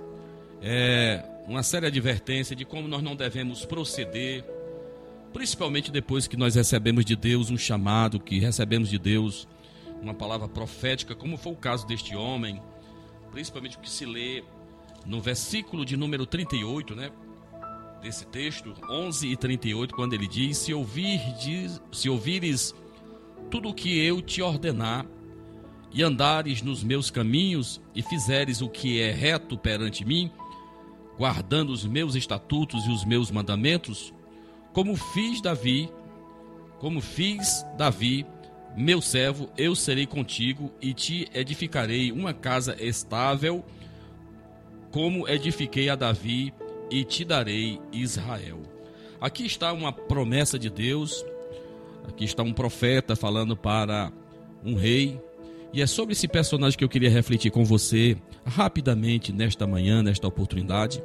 é, 0.63 1.25
uma 1.47 1.63
séria 1.63 1.89
advertência 1.89 2.55
de 2.55 2.65
como 2.65 2.87
nós 2.89 3.03
não 3.03 3.17
devemos 3.17 3.65
proceder, 3.65 4.45
principalmente 5.33 5.91
depois 5.91 6.27
que 6.27 6.37
nós 6.37 6.55
recebemos 6.55 7.05
de 7.05 7.17
Deus 7.17 7.51
um 7.51 7.57
chamado, 7.57 8.21
que 8.21 8.39
recebemos 8.39 8.89
de 8.89 8.99
Deus 8.99 9.49
uma 10.03 10.15
palavra 10.15 10.49
profética, 10.49 11.15
como 11.15 11.37
foi 11.37 11.53
o 11.53 11.57
caso 11.57 11.87
deste 11.87 12.17
homem, 12.17 12.61
principalmente 13.31 13.77
o 13.77 13.81
que 13.81 13.91
se 13.91 14.05
lê 14.05 14.43
no 15.07 15.21
versículo 15.21 15.85
de 15.85 15.97
número 15.97 16.27
38, 16.27 16.95
né? 16.95 17.11
Desse 18.03 18.27
texto, 18.27 18.75
11 18.89 19.29
e 19.29 19.37
38, 19.37 19.95
quando 19.95 20.15
ele 20.15 20.27
diz: 20.27 20.57
Se, 20.57 20.73
ouvir, 20.73 21.21
se 21.93 22.09
ouvires 22.09 22.75
tudo 23.51 23.69
o 23.69 23.75
que 23.75 23.99
eu 23.99 24.23
te 24.23 24.41
ordenar, 24.41 25.07
e 25.93 26.03
andares 26.03 26.63
nos 26.63 26.83
meus 26.83 27.11
caminhos, 27.11 27.81
e 27.95 28.03
fizeres 28.03 28.63
o 28.63 28.69
que 28.69 29.01
é 29.01 29.11
reto 29.11 29.59
perante 29.59 30.05
mim, 30.05 30.31
guardando 31.19 31.71
os 31.71 31.85
meus 31.85 32.15
estatutos 32.15 32.87
e 32.87 32.91
os 32.91 33.05
meus 33.05 33.31
mandamentos, 33.31 34.15
como 34.73 34.97
fiz 34.97 35.41
Davi, 35.41 35.91
como 36.79 37.01
fiz 37.01 37.65
Davi, 37.77 38.27
meu 38.77 39.01
servo, 39.01 39.51
eu 39.57 39.75
serei 39.75 40.07
contigo 40.07 40.73
e 40.81 40.95
te 40.95 41.29
edificarei 41.35 42.13
uma 42.13 42.33
casa 42.33 42.77
estável, 42.81 43.65
como 44.91 45.29
edifiquei 45.29 45.89
a 45.89 45.97
Davi, 45.97 46.53
e 46.91 47.05
te 47.05 47.25
darei 47.25 47.81
Israel. 47.93 48.61
Aqui 49.21 49.47
está 49.47 49.73
uma 49.73 49.93
promessa 49.93 50.59
de 50.59 50.71
Deus, 50.71 51.25
aqui 52.09 52.25
está 52.25 52.43
um 52.43 52.53
profeta 52.53 53.15
falando 53.15 53.57
para 53.57 54.13
um 54.65 54.75
rei, 54.75 55.21
e 55.73 55.81
é 55.81 55.87
sobre 55.87 56.13
esse 56.13 56.27
personagem 56.27 56.77
que 56.77 56.85
eu 56.85 56.89
queria 56.89 57.11
refletir 57.11 57.51
com 57.51 57.65
você 57.65 58.17
rapidamente 58.45 59.33
nesta 59.33 59.67
manhã, 59.67 60.03
nesta 60.03 60.27
oportunidade. 60.27 61.03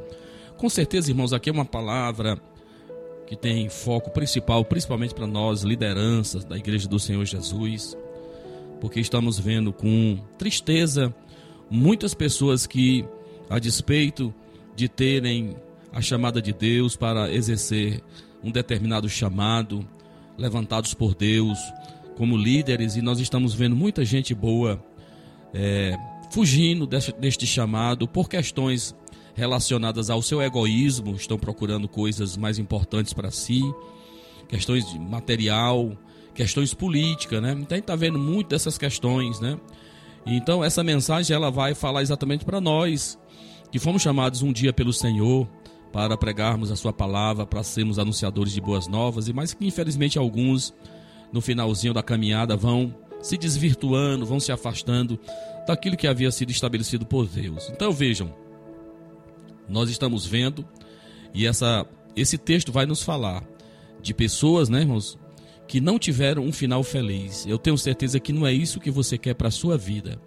Com 0.58 0.70
certeza, 0.70 1.12
irmãos, 1.12 1.34
aqui 1.34 1.50
é 1.50 1.54
uma 1.54 1.66
palavra 1.66 2.42
que 3.28 3.36
tem 3.36 3.70
foco 3.70 4.12
principal, 4.12 4.64
principalmente 4.64 5.14
para 5.14 5.26
nós, 5.26 5.64
lideranças 5.64 6.44
da 6.44 6.58
Igreja 6.58 6.88
do 6.88 7.00
Senhor 7.00 7.26
Jesus, 7.26 7.98
porque 8.80 9.00
estamos 9.00 9.40
vendo 9.40 9.74
com 9.74 10.20
tristeza 10.38 11.14
muitas 11.70 12.14
pessoas 12.14 12.68
que, 12.68 13.06
a 13.50 13.58
despeito 13.58 14.34
de 14.76 14.88
terem 14.88 15.56
a 15.92 16.02
chamada 16.02 16.42
de 16.42 16.54
Deus 16.54 16.96
para 16.96 17.32
exercer 17.34 18.02
um 18.44 18.52
determinado 18.52 19.10
chamado, 19.10 19.88
levantados 20.38 20.94
por 20.94 21.16
Deus 21.16 21.58
como 22.16 22.38
líderes, 22.38 22.96
e 22.96 23.02
nós 23.02 23.20
estamos 23.20 23.54
vendo 23.54 23.76
muita 23.76 24.06
gente 24.06 24.34
boa 24.34 24.84
é, 25.54 25.98
fugindo 26.32 26.86
deste, 26.86 27.12
deste 27.14 27.48
chamado 27.48 28.08
por 28.08 28.30
questões 28.30 28.96
relacionadas 29.36 30.10
ao 30.10 30.22
seu 30.22 30.42
egoísmo, 30.42 31.16
estão 31.16 31.38
procurando 31.38 31.88
coisas 31.88 32.38
mais 32.38 32.58
importantes 32.58 33.14
para 33.14 33.30
si, 33.30 33.62
questões 34.48 34.90
de 34.90 34.98
material, 34.98 35.92
questões 36.34 36.74
políticas, 36.74 37.42
né? 37.42 37.52
Então 37.52 37.68
a 37.72 37.76
gente 37.76 37.84
está 37.84 37.96
vendo 37.96 38.18
muito 38.18 38.50
dessas 38.50 38.78
questões, 38.78 39.40
né? 39.40 39.60
Então 40.26 40.64
essa 40.64 40.84
mensagem 40.84 41.36
ela 41.36 41.52
vai 41.52 41.76
falar 41.76 42.02
exatamente 42.02 42.46
para 42.46 42.60
nós 42.60 43.20
que 43.72 43.78
fomos 43.78 44.02
chamados 44.02 44.42
um 44.42 44.54
dia 44.54 44.72
pelo 44.72 44.94
Senhor 44.94 45.48
para 45.92 46.18
pregarmos 46.18 46.72
a 46.72 46.76
sua 46.76 46.94
palavra, 46.94 47.46
para 47.46 47.62
sermos 47.64 48.00
anunciadores 48.00 48.54
de 48.54 48.62
boas 48.62 48.88
novas, 48.88 49.28
e 49.28 49.34
mais 49.34 49.54
que 49.54 49.68
infelizmente 49.68 50.18
alguns 50.18 50.74
no 51.32 51.42
finalzinho 51.42 51.94
da 51.94 52.02
caminhada 52.02 52.56
vão 52.56 52.94
se 53.22 53.38
desvirtuando, 53.38 54.26
vão 54.26 54.40
se 54.40 54.52
afastando 54.52 55.20
daquilo 55.68 55.98
que 55.98 56.08
havia 56.08 56.32
sido 56.32 56.52
estabelecido 56.52 57.06
por 57.06 57.28
Deus. 57.28 57.70
Então 57.70 57.92
vejam, 57.92 58.34
nós 59.68 59.90
estamos 59.90 60.26
vendo 60.26 60.66
e 61.34 61.46
essa 61.46 61.86
esse 62.16 62.38
texto 62.38 62.72
vai 62.72 62.86
nos 62.86 63.04
falar 63.04 63.44
de 64.02 64.14
pessoas, 64.14 64.70
né, 64.70 64.82
irmãos, 64.82 65.18
que 65.68 65.82
não 65.82 66.00
tiveram 66.00 66.44
um 66.44 66.54
final 66.54 66.84
feliz. 66.84 67.46
Eu 67.46 67.58
tenho 67.58 67.78
certeza 67.78 68.20
que 68.20 68.32
não 68.32 68.48
é 68.48 68.54
isso 68.54 68.80
que 68.80 68.92
você 68.92 69.18
quer 69.18 69.34
para 69.34 69.50
a 69.50 69.52
sua 69.52 69.78
vida. 69.78 70.18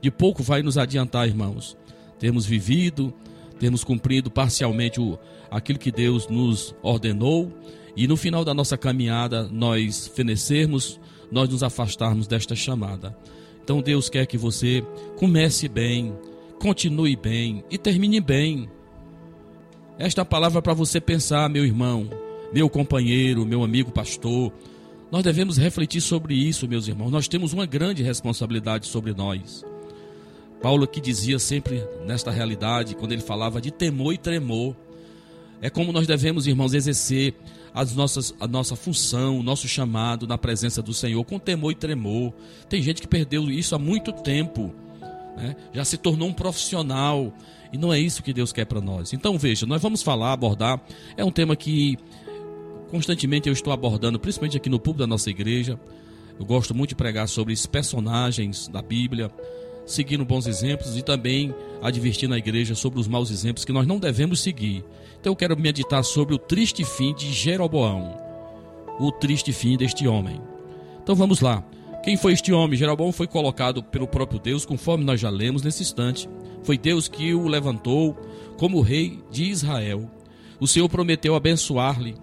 De 0.00 0.10
pouco 0.10 0.42
vai 0.42 0.62
nos 0.62 0.78
adiantar, 0.78 1.26
irmãos. 1.26 1.76
Termos 2.18 2.46
vivido, 2.46 3.12
termos 3.58 3.82
cumprido 3.82 4.30
parcialmente 4.30 5.00
o, 5.00 5.18
aquilo 5.50 5.78
que 5.78 5.90
Deus 5.90 6.28
nos 6.28 6.74
ordenou 6.82 7.52
e 7.96 8.06
no 8.06 8.16
final 8.16 8.44
da 8.44 8.54
nossa 8.54 8.76
caminhada 8.76 9.48
nós 9.48 10.06
fenecermos, 10.08 11.00
nós 11.30 11.48
nos 11.48 11.62
afastarmos 11.62 12.26
desta 12.26 12.54
chamada. 12.54 13.16
Então 13.62 13.80
Deus 13.80 14.08
quer 14.08 14.26
que 14.26 14.38
você 14.38 14.84
comece 15.16 15.68
bem, 15.68 16.12
continue 16.60 17.16
bem 17.16 17.64
e 17.70 17.78
termine 17.78 18.20
bem. 18.20 18.68
Esta 19.98 20.24
palavra 20.24 20.58
é 20.58 20.62
para 20.62 20.74
você 20.74 21.00
pensar, 21.00 21.48
meu 21.48 21.64
irmão, 21.64 22.08
meu 22.52 22.68
companheiro, 22.68 23.44
meu 23.44 23.62
amigo 23.62 23.92
pastor. 23.92 24.52
Nós 25.10 25.22
devemos 25.22 25.58
refletir 25.58 26.00
sobre 26.00 26.34
isso, 26.34 26.66
meus 26.66 26.88
irmãos. 26.88 27.10
Nós 27.10 27.28
temos 27.28 27.52
uma 27.52 27.66
grande 27.66 28.02
responsabilidade 28.02 28.86
sobre 28.86 29.12
nós. 29.12 29.64
Paulo 30.62 30.86
que 30.86 31.00
dizia 31.00 31.38
sempre 31.38 31.84
nesta 32.06 32.30
realidade, 32.30 32.94
quando 32.94 33.12
ele 33.12 33.20
falava 33.20 33.60
de 33.60 33.70
temor 33.70 34.14
e 34.14 34.18
tremor, 34.18 34.74
é 35.60 35.68
como 35.68 35.92
nós 35.92 36.06
devemos, 36.06 36.46
irmãos, 36.46 36.72
exercer 36.72 37.34
as 37.74 37.94
nossas, 37.94 38.34
a 38.40 38.48
nossa 38.48 38.74
função, 38.74 39.38
o 39.38 39.42
nosso 39.42 39.68
chamado 39.68 40.26
na 40.26 40.38
presença 40.38 40.82
do 40.82 40.94
Senhor 40.94 41.22
com 41.24 41.38
temor 41.38 41.72
e 41.72 41.74
tremor. 41.74 42.32
Tem 42.68 42.82
gente 42.82 43.02
que 43.02 43.08
perdeu 43.08 43.50
isso 43.50 43.74
há 43.74 43.78
muito 43.78 44.12
tempo, 44.12 44.74
né? 45.36 45.54
já 45.72 45.84
se 45.84 45.96
tornou 45.96 46.28
um 46.28 46.32
profissional, 46.32 47.32
e 47.72 47.78
não 47.78 47.92
é 47.92 47.98
isso 47.98 48.22
que 48.22 48.32
Deus 48.32 48.52
quer 48.52 48.66
para 48.66 48.80
nós. 48.80 49.12
Então 49.12 49.38
veja, 49.38 49.64
nós 49.66 49.80
vamos 49.80 50.02
falar, 50.02 50.32
abordar. 50.32 50.80
É 51.16 51.24
um 51.24 51.30
tema 51.30 51.56
que 51.56 51.96
constantemente 52.90 53.48
eu 53.48 53.52
estou 53.52 53.72
abordando, 53.72 54.20
principalmente 54.20 54.56
aqui 54.56 54.68
no 54.68 54.78
público 54.78 55.00
da 55.00 55.06
nossa 55.06 55.30
igreja. 55.30 55.80
Eu 56.38 56.44
gosto 56.44 56.74
muito 56.74 56.90
de 56.90 56.96
pregar 56.96 57.26
sobre 57.28 57.52
esses 57.52 57.66
personagens 57.66 58.68
da 58.68 58.82
Bíblia, 58.82 59.30
seguindo 59.86 60.24
bons 60.24 60.46
exemplos 60.46 60.96
e 60.96 61.02
também 61.02 61.54
advertindo 61.80 62.34
a 62.34 62.38
igreja 62.38 62.74
sobre 62.74 63.00
os 63.00 63.08
maus 63.08 63.30
exemplos 63.30 63.64
que 63.64 63.72
nós 63.72 63.86
não 63.86 63.98
devemos 63.98 64.40
seguir. 64.40 64.84
Então 65.18 65.32
eu 65.32 65.36
quero 65.36 65.58
meditar 65.58 66.04
sobre 66.04 66.34
o 66.34 66.38
triste 66.38 66.84
fim 66.84 67.14
de 67.14 67.32
Jeroboão, 67.32 68.16
o 69.00 69.10
triste 69.10 69.52
fim 69.52 69.76
deste 69.76 70.06
homem. 70.06 70.40
Então 71.02 71.14
vamos 71.14 71.40
lá. 71.40 71.64
Quem 72.02 72.16
foi 72.16 72.32
este 72.32 72.52
homem? 72.52 72.76
Jeroboão 72.76 73.12
foi 73.12 73.28
colocado 73.28 73.82
pelo 73.82 74.08
próprio 74.08 74.40
Deus, 74.40 74.66
conforme 74.66 75.04
nós 75.04 75.20
já 75.20 75.30
lemos 75.30 75.62
nesse 75.62 75.82
instante. 75.82 76.28
Foi 76.62 76.78
Deus 76.78 77.08
que 77.08 77.34
o 77.34 77.46
levantou 77.48 78.16
como 78.56 78.80
rei 78.80 79.22
de 79.30 79.44
Israel. 79.44 80.10
O 80.60 80.66
Senhor 80.66 80.88
prometeu 80.88 81.34
abençoar-lhe, 81.34 82.16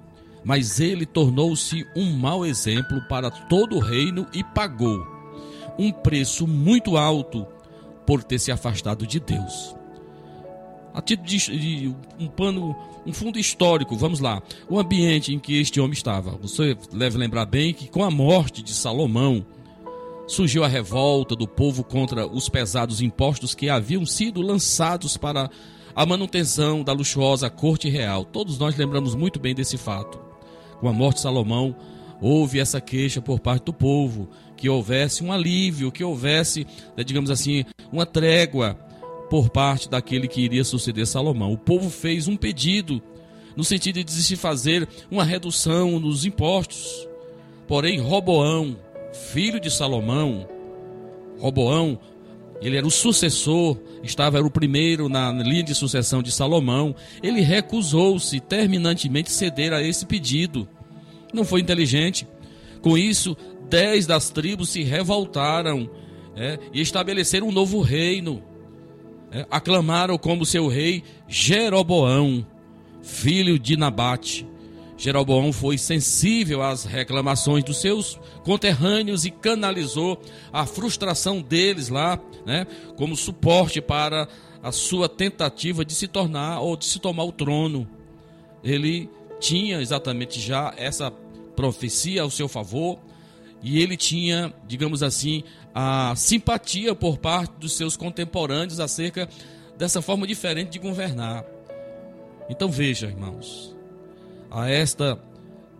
mas 0.43 0.79
ele 0.79 1.05
tornou-se 1.05 1.85
um 1.95 2.11
mau 2.13 2.45
exemplo 2.45 3.01
para 3.09 3.29
todo 3.29 3.75
o 3.75 3.79
reino 3.79 4.25
e 4.33 4.43
pagou 4.43 5.05
um 5.77 5.91
preço 5.91 6.45
muito 6.45 6.97
alto 6.97 7.45
por 8.05 8.23
ter 8.23 8.39
se 8.39 8.51
afastado 8.51 9.07
de 9.07 9.19
Deus. 9.19 9.75
A 10.93 11.01
título 11.01 11.27
de, 11.27 11.37
de 11.37 11.95
um 12.19 12.27
pano, 12.27 12.75
um 13.05 13.13
fundo 13.13 13.39
histórico, 13.39 13.95
vamos 13.95 14.19
lá. 14.19 14.41
O 14.67 14.79
ambiente 14.79 15.33
em 15.33 15.39
que 15.39 15.59
este 15.59 15.79
homem 15.79 15.93
estava. 15.93 16.31
Você 16.41 16.75
deve 16.91 17.17
lembrar 17.17 17.45
bem 17.45 17.73
que 17.73 17.87
com 17.87 18.03
a 18.03 18.11
morte 18.11 18.61
de 18.61 18.73
Salomão, 18.73 19.45
surgiu 20.29 20.63
a 20.63 20.67
revolta 20.67 21.35
do 21.35 21.47
povo 21.47 21.83
contra 21.83 22.27
os 22.27 22.47
pesados 22.47 23.01
impostos 23.01 23.55
que 23.55 23.67
haviam 23.67 24.05
sido 24.05 24.41
lançados 24.41 25.17
para 25.17 25.49
a 25.95 26.05
manutenção 26.05 26.83
da 26.83 26.93
luxuosa 26.93 27.49
corte 27.49 27.89
real. 27.89 28.23
Todos 28.23 28.59
nós 28.59 28.77
lembramos 28.77 29.15
muito 29.15 29.39
bem 29.39 29.55
desse 29.55 29.75
fato. 29.75 30.19
Com 30.79 30.87
a 30.87 30.93
morte 30.93 31.15
de 31.15 31.23
Salomão, 31.23 31.75
houve 32.21 32.59
essa 32.59 32.79
queixa 32.79 33.19
por 33.19 33.39
parte 33.39 33.65
do 33.65 33.73
povo, 33.73 34.29
que 34.55 34.69
houvesse 34.69 35.23
um 35.23 35.31
alívio, 35.31 35.91
que 35.91 36.03
houvesse, 36.03 36.65
né, 36.95 37.03
digamos 37.03 37.31
assim, 37.31 37.65
uma 37.91 38.05
trégua 38.05 38.75
por 39.31 39.49
parte 39.49 39.89
daquele 39.89 40.27
que 40.27 40.41
iria 40.41 40.63
suceder 40.63 41.07
Salomão. 41.07 41.51
O 41.51 41.57
povo 41.57 41.89
fez 41.89 42.27
um 42.27 42.37
pedido 42.37 43.01
no 43.55 43.63
sentido 43.63 44.03
de 44.03 44.11
se 44.11 44.35
fazer 44.35 44.87
uma 45.09 45.23
redução 45.23 45.99
nos 45.99 46.23
impostos. 46.23 47.07
Porém, 47.67 47.99
Roboão, 47.99 48.77
filho 49.13 49.59
de 49.59 49.71
Salomão, 49.71 50.47
Roboão, 51.39 51.99
ele 52.61 52.77
era 52.77 52.85
o 52.85 52.91
sucessor, 52.91 53.77
estava 54.03 54.37
era 54.37 54.45
o 54.45 54.51
primeiro 54.51 55.07
na 55.07 55.31
linha 55.31 55.63
de 55.63 55.73
sucessão 55.73 56.21
de 56.21 56.31
Salomão. 56.31 56.93
Ele 57.23 57.41
recusou-se 57.41 58.39
terminantemente 58.41 59.31
ceder 59.31 59.71
a 59.71 59.81
esse 59.81 60.05
pedido. 60.05 60.67
Não 61.33 61.45
foi 61.45 61.61
inteligente. 61.61 62.27
Com 62.81 62.97
isso, 62.97 63.35
dez 63.69 64.05
das 64.05 64.29
tribos 64.29 64.69
se 64.69 64.83
revoltaram 64.83 65.89
é, 66.35 66.59
e 66.73 66.81
estabeleceram 66.81 67.47
um 67.47 67.51
novo 67.51 67.81
reino. 67.81 68.43
É, 69.31 69.45
aclamaram 69.49 70.17
como 70.17 70.45
seu 70.45 70.67
rei 70.67 71.03
Jeroboão, 71.27 72.45
filho 73.01 73.57
de 73.57 73.77
Nabate. 73.77 74.48
Jeroboão 74.99 75.53
foi 75.53 75.77
sensível 75.77 76.61
às 76.61 76.83
reclamações 76.83 77.63
dos 77.63 77.79
seus 77.79 78.19
conterrâneos 78.43 79.23
e 79.23 79.31
canalizou 79.31 80.21
a 80.51 80.65
frustração 80.65 81.41
deles 81.41 81.87
lá, 81.87 82.19
né, 82.45 82.67
como 82.97 83.15
suporte 83.15 83.79
para 83.79 84.27
a 84.61 84.73
sua 84.73 85.07
tentativa 85.07 85.85
de 85.85 85.95
se 85.95 86.05
tornar 86.05 86.59
ou 86.59 86.75
de 86.75 86.83
se 86.83 86.99
tomar 86.99 87.23
o 87.23 87.31
trono. 87.31 87.87
Ele 88.61 89.09
tinha 89.39 89.81
exatamente 89.81 90.37
já 90.37 90.73
essa 90.75 91.09
profecia 91.55 92.23
ao 92.23 92.29
seu 92.29 92.49
favor 92.49 92.99
e 93.63 93.81
ele 93.81 93.95
tinha, 93.95 94.53
digamos 94.67 95.01
assim, 95.01 95.45
a 95.73 96.13
simpatia 96.17 96.93
por 96.93 97.17
parte 97.17 97.53
dos 97.53 97.71
seus 97.77 97.95
contemporâneos 97.95 98.81
acerca 98.81 99.29
dessa 99.77 100.01
forma 100.01 100.27
diferente 100.27 100.71
de 100.71 100.79
governar. 100.79 101.45
Então 102.49 102.69
veja, 102.69 103.07
irmãos, 103.07 103.78
a 104.49 104.69
esta 104.69 105.19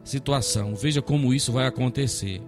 situação. 0.03 0.75
Veja 0.75 1.01
como 1.01 1.33
isso 1.33 1.51
vai 1.51 1.65
acontecer. 1.65 2.41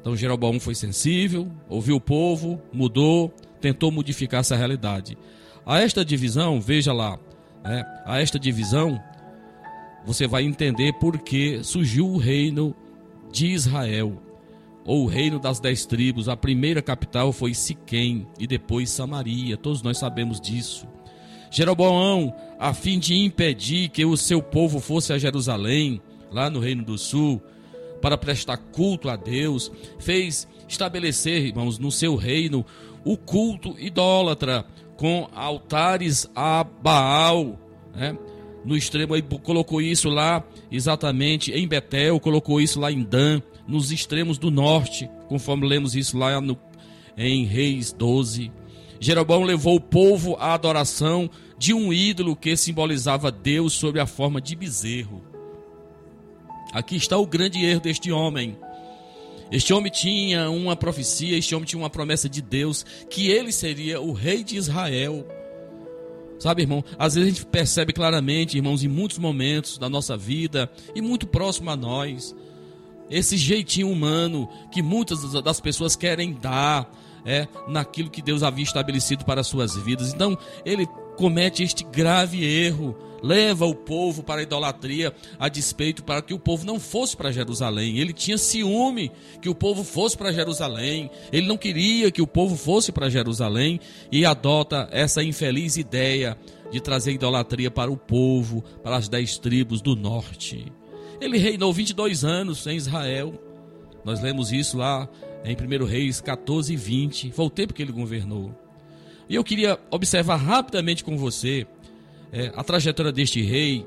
Então 0.00 0.16
Jeroboão 0.16 0.58
foi 0.58 0.74
sensível, 0.74 1.50
ouviu 1.68 1.96
o 1.96 2.00
povo, 2.00 2.60
mudou, 2.72 3.32
tentou 3.60 3.90
modificar 3.90 4.40
essa 4.40 4.56
realidade. 4.56 5.16
A 5.64 5.80
esta 5.80 6.04
divisão, 6.04 6.60
veja 6.60 6.92
lá, 6.92 7.18
né, 7.62 7.84
a 8.06 8.18
esta 8.20 8.38
divisão, 8.38 9.00
você 10.04 10.26
vai 10.26 10.44
entender 10.44 10.94
por 10.94 11.18
que 11.18 11.62
surgiu 11.62 12.08
o 12.08 12.16
reino 12.16 12.74
de 13.30 13.48
Israel, 13.48 14.20
ou 14.84 15.04
o 15.04 15.06
reino 15.06 15.38
das 15.38 15.60
dez 15.60 15.84
tribos. 15.84 16.28
A 16.28 16.36
primeira 16.36 16.80
capital 16.80 17.32
foi 17.32 17.52
Siquém 17.52 18.26
e 18.38 18.46
depois 18.46 18.88
Samaria. 18.88 19.56
Todos 19.56 19.82
nós 19.82 19.98
sabemos 19.98 20.40
disso. 20.40 20.86
Jeroboão, 21.50 22.34
a 22.58 22.72
fim 22.72 22.98
de 22.98 23.14
impedir 23.16 23.88
que 23.88 24.04
o 24.04 24.16
seu 24.16 24.42
povo 24.42 24.78
fosse 24.78 25.12
a 25.12 25.18
Jerusalém, 25.18 26.00
lá 26.30 26.48
no 26.48 26.60
Reino 26.60 26.84
do 26.84 26.96
Sul, 26.96 27.42
para 28.00 28.16
prestar 28.16 28.56
culto 28.56 29.08
a 29.08 29.16
Deus, 29.16 29.70
fez 29.98 30.46
estabelecer, 30.68 31.46
irmãos, 31.46 31.78
no 31.78 31.90
seu 31.90 32.14
reino 32.14 32.64
o 33.04 33.16
culto 33.16 33.74
idólatra 33.78 34.64
com 34.96 35.28
altares 35.34 36.28
a 36.34 36.62
Baal, 36.62 37.58
né? 37.94 38.16
No 38.64 38.76
extremo 38.76 39.14
aí 39.14 39.22
colocou 39.22 39.80
isso 39.80 40.10
lá 40.10 40.44
exatamente 40.70 41.50
em 41.50 41.66
Betel, 41.66 42.20
colocou 42.20 42.60
isso 42.60 42.78
lá 42.78 42.92
em 42.92 43.02
Dan, 43.02 43.40
nos 43.66 43.90
extremos 43.90 44.36
do 44.36 44.50
norte, 44.50 45.08
conforme 45.28 45.66
lemos 45.66 45.96
isso 45.96 46.18
lá 46.18 46.38
no, 46.42 46.58
em 47.16 47.46
Reis 47.46 47.90
12. 47.90 48.52
Jeroboão 49.00 49.42
levou 49.44 49.76
o 49.76 49.80
povo 49.80 50.36
à 50.38 50.52
adoração 50.52 51.28
de 51.56 51.72
um 51.72 51.90
ídolo 51.90 52.36
que 52.36 52.54
simbolizava 52.54 53.32
Deus 53.32 53.72
sob 53.72 53.98
a 53.98 54.06
forma 54.06 54.40
de 54.40 54.54
bezerro. 54.54 55.24
Aqui 56.72 56.96
está 56.96 57.16
o 57.16 57.26
grande 57.26 57.64
erro 57.64 57.80
deste 57.80 58.12
homem. 58.12 58.56
Este 59.50 59.72
homem 59.72 59.90
tinha 59.90 60.48
uma 60.50 60.76
profecia, 60.76 61.36
este 61.36 61.54
homem 61.54 61.66
tinha 61.66 61.82
uma 61.82 61.90
promessa 61.90 62.28
de 62.28 62.40
Deus, 62.40 62.84
que 63.08 63.28
ele 63.28 63.50
seria 63.50 64.00
o 64.00 64.12
rei 64.12 64.44
de 64.44 64.56
Israel. 64.56 65.26
Sabe, 66.38 66.62
irmão, 66.62 66.84
às 66.98 67.14
vezes 67.14 67.30
a 67.30 67.34
gente 67.34 67.46
percebe 67.46 67.92
claramente, 67.92 68.56
irmãos, 68.56 68.84
em 68.84 68.88
muitos 68.88 69.18
momentos 69.18 69.76
da 69.76 69.88
nossa 69.88 70.16
vida, 70.16 70.70
e 70.94 71.00
muito 71.00 71.26
próximo 71.26 71.70
a 71.70 71.76
nós, 71.76 72.34
esse 73.10 73.36
jeitinho 73.36 73.90
humano 73.90 74.48
que 74.70 74.82
muitas 74.82 75.32
das 75.42 75.60
pessoas 75.60 75.96
querem 75.96 76.32
dar, 76.32 76.88
é, 77.24 77.46
naquilo 77.68 78.10
que 78.10 78.22
Deus 78.22 78.42
havia 78.42 78.64
estabelecido 78.64 79.24
para 79.24 79.40
as 79.40 79.46
suas 79.46 79.76
vidas. 79.76 80.12
Então, 80.12 80.36
ele 80.64 80.86
comete 81.16 81.62
este 81.62 81.84
grave 81.84 82.44
erro, 82.44 82.96
leva 83.22 83.66
o 83.66 83.74
povo 83.74 84.22
para 84.22 84.40
a 84.40 84.42
idolatria 84.42 85.14
a 85.38 85.50
despeito 85.50 86.02
para 86.02 86.22
que 86.22 86.32
o 86.32 86.38
povo 86.38 86.64
não 86.64 86.80
fosse 86.80 87.16
para 87.16 87.30
Jerusalém. 87.30 87.98
Ele 87.98 88.14
tinha 88.14 88.38
ciúme 88.38 89.12
que 89.42 89.48
o 89.48 89.54
povo 89.54 89.84
fosse 89.84 90.16
para 90.16 90.32
Jerusalém. 90.32 91.10
Ele 91.30 91.46
não 91.46 91.58
queria 91.58 92.10
que 92.10 92.22
o 92.22 92.26
povo 92.26 92.56
fosse 92.56 92.90
para 92.90 93.10
Jerusalém 93.10 93.78
e 94.10 94.24
adota 94.24 94.88
essa 94.90 95.22
infeliz 95.22 95.76
ideia 95.76 96.38
de 96.70 96.80
trazer 96.80 97.12
idolatria 97.12 97.70
para 97.70 97.90
o 97.90 97.96
povo, 97.96 98.62
para 98.82 98.96
as 98.96 99.08
dez 99.08 99.36
tribos 99.36 99.82
do 99.82 99.94
norte. 99.94 100.72
Ele 101.20 101.36
reinou 101.36 101.72
22 101.72 102.24
anos 102.24 102.66
em 102.66 102.76
Israel. 102.76 103.34
Nós 104.04 104.22
lemos 104.22 104.52
isso 104.52 104.78
lá 104.78 105.06
em 105.44 105.56
1 105.56 105.84
Reis 105.84 106.20
14 106.20 106.72
e 106.72 106.76
20. 106.76 107.32
Foi 107.32 107.46
o 107.46 107.50
tempo 107.50 107.74
que 107.74 107.82
ele 107.82 107.92
governou. 107.92 108.54
E 109.28 109.34
eu 109.34 109.44
queria 109.44 109.78
observar 109.90 110.36
rapidamente 110.36 111.04
com 111.04 111.16
você 111.16 111.66
é, 112.32 112.52
a 112.54 112.64
trajetória 112.64 113.12
deste 113.12 113.40
rei 113.42 113.86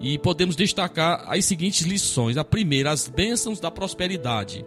e 0.00 0.18
podemos 0.18 0.56
destacar 0.56 1.24
as 1.26 1.44
seguintes 1.44 1.86
lições. 1.86 2.36
A 2.36 2.44
primeira, 2.44 2.90
as 2.90 3.08
bênçãos 3.08 3.60
da 3.60 3.70
prosperidade. 3.70 4.64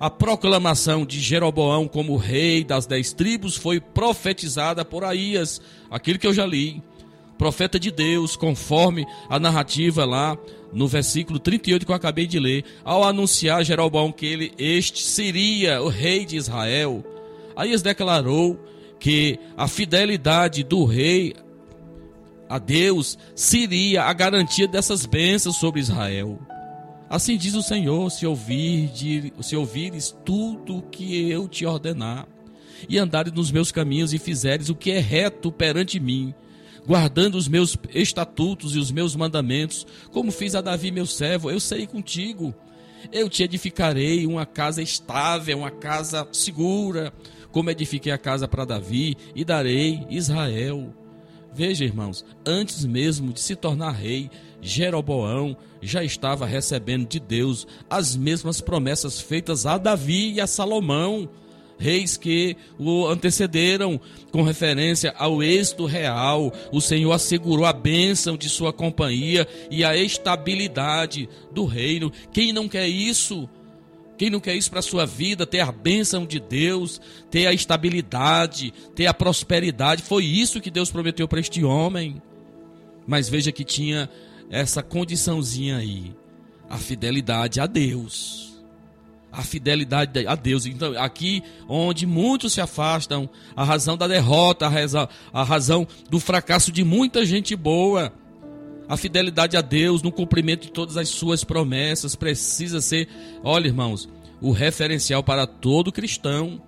A 0.00 0.10
proclamação 0.10 1.06
de 1.06 1.20
Jeroboão 1.20 1.86
como 1.86 2.16
rei 2.16 2.64
das 2.64 2.84
dez 2.86 3.12
tribos 3.12 3.56
foi 3.56 3.80
profetizada 3.80 4.84
por 4.84 5.04
Aías, 5.04 5.60
aquele 5.88 6.18
que 6.18 6.26
eu 6.26 6.34
já 6.34 6.44
li, 6.44 6.82
profeta 7.38 7.78
de 7.78 7.90
Deus, 7.90 8.36
conforme 8.36 9.06
a 9.28 9.38
narrativa 9.38 10.04
lá 10.04 10.36
no 10.72 10.88
versículo 10.88 11.38
38 11.38 11.86
que 11.86 11.92
eu 11.92 11.96
acabei 11.96 12.26
de 12.26 12.38
ler, 12.38 12.64
ao 12.82 13.04
anunciar 13.04 13.64
Jeroboão 13.64 14.10
que 14.10 14.26
ele 14.26 14.52
este 14.58 15.02
seria 15.02 15.80
o 15.82 15.88
rei 15.88 16.24
de 16.24 16.36
Israel, 16.36 17.04
Aías 17.56 17.82
declarou 17.82 18.58
que 18.98 19.38
a 19.56 19.68
fidelidade 19.68 20.64
do 20.64 20.84
rei 20.84 21.34
a 22.48 22.58
Deus 22.58 23.18
seria 23.34 24.04
a 24.04 24.12
garantia 24.12 24.66
dessas 24.66 25.06
bênçãos 25.06 25.56
sobre 25.56 25.80
Israel. 25.80 26.38
Assim 27.08 27.36
diz 27.36 27.54
o 27.54 27.62
Senhor: 27.62 28.10
se, 28.10 28.26
ouvir, 28.26 28.90
se 29.40 29.56
ouvires 29.56 30.14
tudo 30.24 30.78
o 30.78 30.82
que 30.82 31.30
eu 31.30 31.48
te 31.48 31.64
ordenar, 31.64 32.26
e 32.88 32.98
andares 32.98 33.32
nos 33.32 33.50
meus 33.50 33.70
caminhos 33.70 34.12
e 34.12 34.18
fizeres 34.18 34.68
o 34.68 34.74
que 34.74 34.90
é 34.90 34.98
reto 34.98 35.50
perante 35.50 36.00
mim, 36.00 36.34
guardando 36.86 37.36
os 37.36 37.48
meus 37.48 37.76
estatutos 37.94 38.76
e 38.76 38.78
os 38.78 38.90
meus 38.90 39.16
mandamentos, 39.16 39.86
como 40.12 40.30
fiz 40.30 40.54
a 40.54 40.60
Davi 40.60 40.90
meu 40.90 41.06
servo, 41.06 41.50
eu 41.50 41.60
serei 41.60 41.86
contigo. 41.86 42.54
Eu 43.12 43.28
te 43.28 43.42
edificarei 43.42 44.26
uma 44.26 44.46
casa 44.46 44.82
estável, 44.82 45.58
uma 45.58 45.70
casa 45.70 46.26
segura, 46.32 47.12
como 47.50 47.70
edifiquei 47.70 48.12
a 48.12 48.18
casa 48.18 48.48
para 48.48 48.64
Davi, 48.64 49.16
e 49.34 49.44
darei 49.44 50.06
Israel. 50.10 50.92
Veja, 51.52 51.84
irmãos, 51.84 52.24
antes 52.44 52.84
mesmo 52.84 53.32
de 53.32 53.40
se 53.40 53.54
tornar 53.54 53.92
rei, 53.92 54.30
Jeroboão 54.60 55.56
já 55.80 56.02
estava 56.02 56.46
recebendo 56.46 57.06
de 57.06 57.20
Deus 57.20 57.66
as 57.88 58.16
mesmas 58.16 58.60
promessas 58.60 59.20
feitas 59.20 59.66
a 59.66 59.78
Davi 59.78 60.32
e 60.32 60.40
a 60.40 60.46
Salomão 60.46 61.28
reis 61.78 62.16
que 62.16 62.56
o 62.78 63.06
antecederam, 63.06 64.00
com 64.30 64.42
referência 64.42 65.14
ao 65.18 65.42
êxito 65.42 65.86
real. 65.86 66.52
O 66.72 66.80
Senhor 66.80 67.12
assegurou 67.12 67.64
a 67.64 67.72
bênção 67.72 68.36
de 68.36 68.48
sua 68.48 68.72
companhia 68.72 69.46
e 69.70 69.84
a 69.84 69.96
estabilidade 69.96 71.28
do 71.52 71.64
reino. 71.64 72.12
Quem 72.32 72.52
não 72.52 72.68
quer 72.68 72.88
isso? 72.88 73.48
Quem 74.16 74.30
não 74.30 74.40
quer 74.40 74.54
isso 74.54 74.70
para 74.70 74.78
a 74.78 74.82
sua 74.82 75.04
vida, 75.04 75.44
ter 75.44 75.60
a 75.60 75.72
bênção 75.72 76.24
de 76.24 76.38
Deus, 76.38 77.00
ter 77.30 77.46
a 77.46 77.52
estabilidade, 77.52 78.72
ter 78.94 79.06
a 79.06 79.14
prosperidade? 79.14 80.02
Foi 80.02 80.24
isso 80.24 80.60
que 80.60 80.70
Deus 80.70 80.90
prometeu 80.90 81.26
para 81.26 81.40
este 81.40 81.64
homem. 81.64 82.22
Mas 83.06 83.28
veja 83.28 83.50
que 83.50 83.64
tinha 83.64 84.08
essa 84.48 84.82
condiçãozinha 84.82 85.78
aí: 85.78 86.14
a 86.70 86.78
fidelidade 86.78 87.60
a 87.60 87.66
Deus 87.66 88.53
a 89.36 89.42
fidelidade 89.42 90.26
a 90.26 90.36
Deus. 90.36 90.64
Então, 90.64 90.96
aqui 90.96 91.42
onde 91.68 92.06
muitos 92.06 92.52
se 92.52 92.60
afastam, 92.60 93.28
a 93.56 93.64
razão 93.64 93.96
da 93.96 94.06
derrota, 94.06 94.66
a 95.32 95.42
razão, 95.42 95.88
do 96.08 96.20
fracasso 96.20 96.70
de 96.70 96.84
muita 96.84 97.26
gente 97.26 97.56
boa, 97.56 98.12
A 98.86 98.96
fidelidade 98.96 99.56
a 99.56 99.60
Deus 99.60 100.02
no 100.02 100.12
cumprimento 100.12 100.62
de 100.62 100.72
todas 100.72 100.96
as 100.96 101.08
suas 101.08 101.42
promessas 101.42 102.14
precisa 102.14 102.80
ser, 102.80 103.08
olha, 103.42 103.66
irmãos, 103.66 104.08
o 104.40 104.52
referencial 104.52 105.22
para 105.22 105.46
todo 105.46 105.90
cristão, 105.90 106.60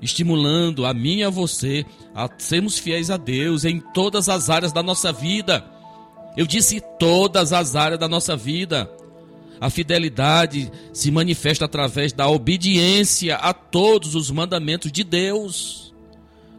estimulando 0.00 0.86
a 0.86 0.94
mim 0.94 1.18
e 1.18 1.24
a 1.24 1.30
você 1.30 1.84
a 2.14 2.28
sermos 2.38 2.78
fiéis 2.78 3.10
a 3.10 3.16
Deus 3.16 3.64
em 3.64 3.80
todas 3.80 4.28
as 4.28 4.48
áreas 4.48 4.72
da 4.72 4.82
nossa 4.82 5.12
vida. 5.12 5.64
Eu 6.36 6.46
disse 6.46 6.82
todas 6.98 7.52
as 7.52 7.76
áreas 7.76 8.00
da 8.00 8.08
nossa 8.08 8.34
vida. 8.34 8.90
A 9.62 9.70
fidelidade 9.70 10.68
se 10.92 11.08
manifesta 11.12 11.66
através 11.66 12.12
da 12.12 12.28
obediência 12.28 13.36
a 13.36 13.54
todos 13.54 14.16
os 14.16 14.28
mandamentos 14.28 14.90
de 14.90 15.04
Deus. 15.04 15.94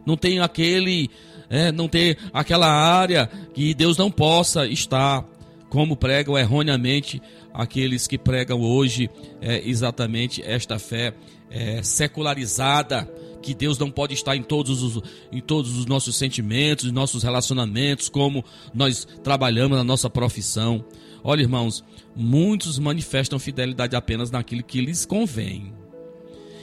Não 0.06 0.16
tem 0.16 0.40
aquele, 0.40 1.10
é, 1.50 1.70
não 1.70 1.86
tem 1.86 2.16
aquela 2.32 2.66
área 2.66 3.30
que 3.52 3.74
Deus 3.74 3.98
não 3.98 4.10
possa 4.10 4.66
estar, 4.66 5.22
como 5.68 5.98
pregam 5.98 6.38
erroneamente 6.38 7.20
aqueles 7.52 8.06
que 8.06 8.16
pregam 8.16 8.62
hoje 8.62 9.10
é, 9.42 9.60
exatamente 9.68 10.40
esta 10.42 10.78
fé 10.78 11.12
é, 11.50 11.82
secularizada, 11.82 13.06
que 13.42 13.54
Deus 13.54 13.76
não 13.76 13.90
pode 13.90 14.14
estar 14.14 14.34
em 14.34 14.42
todos 14.42 14.82
os, 14.82 15.02
em 15.30 15.42
todos 15.42 15.76
os 15.76 15.84
nossos 15.84 16.16
sentimentos, 16.16 16.90
nossos 16.90 17.22
relacionamentos, 17.22 18.08
como 18.08 18.42
nós 18.72 19.06
trabalhamos 19.22 19.76
na 19.76 19.84
nossa 19.84 20.08
profissão. 20.08 20.82
Olha, 21.26 21.40
irmãos, 21.40 21.82
muitos 22.14 22.78
manifestam 22.78 23.38
fidelidade 23.38 23.96
apenas 23.96 24.30
naquilo 24.30 24.62
que 24.62 24.82
lhes 24.82 25.06
convém. 25.06 25.72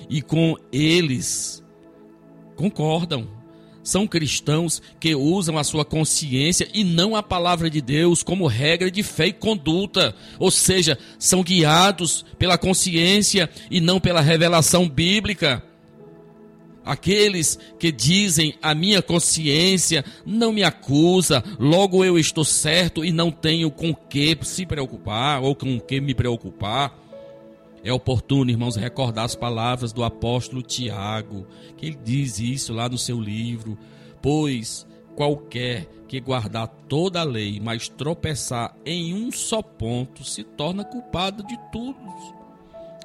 E 0.07 0.22
com 0.22 0.55
eles 0.72 1.64
concordam. 2.55 3.28
São 3.84 4.05
cristãos 4.05 4.80
que 4.99 5.16
usam 5.16 5.57
a 5.57 5.64
sua 5.64 5.84
consciência 5.84 6.70
e 6.72 6.84
não 6.84 7.16
a 7.16 7.24
palavra 7.24 7.68
de 7.68 7.82
Deus 7.82 8.22
como 8.22 8.45
regra 8.45 8.91
de 8.91 9.01
fé 9.01 9.28
e 9.28 9.34
conduta. 9.34 10.14
Ou 10.38 10.51
seja, 10.51 10.95
são 11.18 11.41
guiados 11.41 12.24
pela 12.38 12.59
consciência 12.59 13.49
e 13.72 13.82
não 13.82 13.99
pela 13.99 14.22
revelação 14.22 14.88
bíblica. 14.88 15.64
Aqueles 16.84 17.59
que 17.77 17.91
dizem 17.91 18.55
a 18.61 18.73
minha 18.73 19.01
consciência 19.01 20.03
não 20.25 20.51
me 20.51 20.63
acusa, 20.63 21.43
logo 21.59 22.03
eu 22.03 22.17
estou 22.17 22.43
certo 22.43 23.05
e 23.05 23.11
não 23.11 23.29
tenho 23.29 23.69
com 23.69 23.93
que 23.93 24.38
se 24.41 24.65
preocupar 24.65 25.41
ou 25.43 25.55
com 25.55 25.79
que 25.79 26.01
me 26.01 26.15
preocupar. 26.15 26.97
É 27.84 27.91
oportuno, 27.91 28.49
irmãos, 28.49 28.75
recordar 28.75 29.25
as 29.25 29.36
palavras 29.36 29.91
do 29.91 30.03
apóstolo 30.03 30.61
Tiago, 30.61 31.47
que 31.77 31.88
ele 31.88 31.99
diz 32.03 32.39
isso 32.39 32.73
lá 32.73 32.89
no 32.89 32.97
seu 32.97 33.19
livro: 33.19 33.77
Pois 34.21 34.88
qualquer 35.15 35.88
que 36.07 36.19
guardar 36.19 36.67
toda 36.88 37.21
a 37.21 37.23
lei, 37.23 37.59
mas 37.59 37.88
tropeçar 37.88 38.75
em 38.86 39.13
um 39.13 39.32
só 39.32 39.61
ponto, 39.61 40.23
se 40.23 40.43
torna 40.43 40.84
culpado 40.84 41.43
de 41.43 41.57
tudo. 41.71 41.97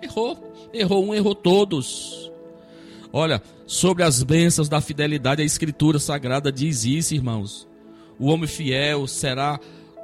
Errou, 0.03 0.53
errou 0.73 1.07
um, 1.07 1.15
errou 1.15 1.35
todos. 1.35 2.31
Olha, 3.13 3.43
sobre 3.67 4.05
as 4.05 4.23
bênçãos 4.23 4.69
da 4.69 4.81
fidelidade, 4.81 5.43
a 5.43 5.45
Escritura 5.45 5.99
Sagrada 5.99 6.53
diz 6.53 6.85
isso, 6.85 7.15
irmãos. 7.15 7.69
O 8.19 8.29
homem 8.29 8.47
fiel 8.47 9.07
será 9.07 9.61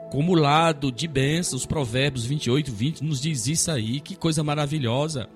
acumulado 0.07 0.93
de 0.93 1.09
bênçãos. 1.09 1.65
Provérbios 1.65 2.27
28, 2.27 2.71
20 2.71 3.05
nos 3.05 3.21
diz 3.21 3.47
isso 3.47 3.71
aí. 3.71 4.01
Que 4.01 4.15
coisa 4.15 4.45
maravilhosa. 4.45 5.29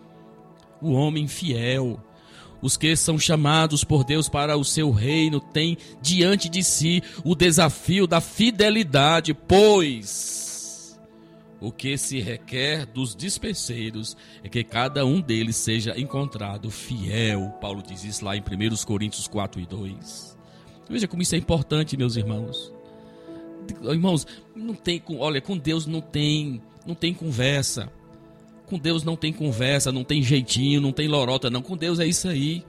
O 0.82 0.92
homem 0.92 1.26
fiel. 1.26 1.98
Os 2.60 2.76
que 2.76 2.94
são 2.96 3.18
chamados 3.18 3.84
por 3.84 4.04
Deus 4.04 4.28
para 4.28 4.56
o 4.56 4.64
seu 4.64 4.90
reino 4.90 5.40
têm 5.40 5.78
diante 6.02 6.48
de 6.48 6.62
si 6.62 7.02
o 7.24 7.34
desafio 7.34 8.06
da 8.06 8.20
fidelidade, 8.20 9.32
pois 9.34 10.45
o 11.60 11.72
que 11.72 11.96
se 11.96 12.20
requer 12.20 12.84
dos 12.86 13.14
dispenseiros 13.14 14.16
é 14.42 14.48
que 14.48 14.62
cada 14.62 15.06
um 15.06 15.20
deles 15.20 15.56
seja 15.56 15.98
encontrado 15.98 16.70
fiel. 16.70 17.54
Paulo 17.60 17.82
diz 17.82 18.04
isso 18.04 18.24
lá 18.24 18.36
em 18.36 18.40
1 18.40 18.84
Coríntios 18.84 19.26
4 19.26 19.60
e 19.60 19.66
2. 19.66 20.36
Veja 20.88 21.08
como 21.08 21.22
isso 21.22 21.34
é 21.34 21.38
importante, 21.38 21.96
meus 21.96 22.16
irmãos. 22.16 22.72
Irmãos, 23.82 24.26
não 24.54 24.74
tem, 24.74 25.02
olha, 25.18 25.40
com 25.40 25.56
Deus 25.56 25.86
não 25.86 26.00
tem, 26.00 26.62
não 26.86 26.94
tem 26.94 27.12
conversa. 27.12 27.90
Com 28.66 28.78
Deus 28.78 29.02
não 29.02 29.16
tem 29.16 29.32
conversa, 29.32 29.90
não 29.90 30.04
tem 30.04 30.22
jeitinho, 30.22 30.80
não 30.80 30.92
tem 30.92 31.08
lorota, 31.08 31.48
não. 31.48 31.62
Com 31.62 31.76
Deus 31.76 31.98
é 31.98 32.06
isso 32.06 32.28
aí. 32.28 32.64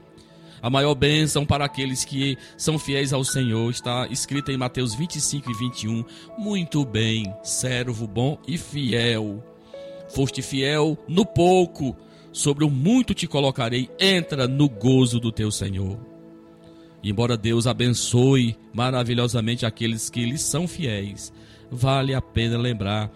A 0.62 0.70
maior 0.70 0.95
bênção 0.95 1.45
para 1.45 1.66
aqueles 1.66 2.03
que 2.03 2.38
são 2.58 2.80
fiéis 2.80 3.14
ao 3.14 3.24
Senhor 3.24 3.70
está 3.70 4.08
escrita 4.08 4.51
em 4.51 4.58
Mateus 4.58 4.95
25 4.95 5.51
e 5.51 5.53
21. 5.53 6.05
Muito 6.38 6.84
bem, 6.84 7.34
servo 7.43 8.08
bom 8.08 8.38
e 8.47 8.58
fiel. 8.58 9.43
Foste 10.10 10.41
fiel 10.41 10.97
no 11.08 11.26
pouco, 11.26 11.95
sobre 12.32 12.64
o 12.66 12.70
muito 12.70 13.14
te 13.14 13.28
colocarei. 13.28 13.89
Entra 13.99 14.47
no 14.47 14.68
gozo 14.68 15.20
do 15.20 15.32
teu 15.32 15.51
Senhor. 15.51 15.99
Embora 17.03 17.38
Deus 17.38 17.68
abençoe 17.68 18.58
maravilhosamente 18.74 19.66
aqueles 19.66 20.10
que 20.10 20.26
lhes 20.26 20.41
são 20.41 20.68
fiéis, 20.68 21.32
vale 21.70 22.14
a 22.14 22.22
pena 22.22 22.58
lembrar 22.58 23.12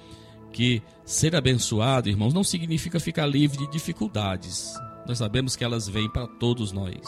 que 0.52 0.82
ser 1.04 1.36
abençoado, 1.36 2.10
irmãos, 2.10 2.34
não 2.34 2.44
significa 2.44 3.00
ficar 3.00 3.26
livre 3.26 3.58
de 3.58 3.72
dificuldades. 3.72 4.74
Nós 5.08 5.18
sabemos 5.18 5.56
que 5.56 5.64
elas 5.64 5.88
vêm 5.88 6.10
para 6.10 6.28
todos 6.28 6.72
nós. 6.72 7.02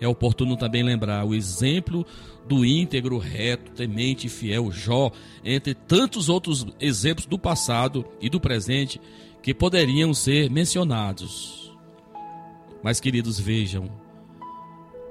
É 0.00 0.08
oportuno 0.08 0.56
também 0.56 0.82
lembrar 0.82 1.24
o 1.24 1.34
exemplo 1.34 2.04
do 2.48 2.64
íntegro, 2.64 3.18
reto, 3.18 3.70
temente 3.70 4.26
e 4.26 4.30
fiel 4.30 4.72
Jó, 4.72 5.12
entre 5.44 5.74
tantos 5.74 6.28
outros 6.28 6.66
exemplos 6.80 7.26
do 7.26 7.38
passado 7.38 8.04
e 8.20 8.28
do 8.28 8.40
presente 8.40 9.00
que 9.42 9.54
poderiam 9.54 10.12
ser 10.12 10.50
mencionados. 10.50 11.72
Mas, 12.82 12.98
queridos, 12.98 13.38
vejam, 13.38 13.88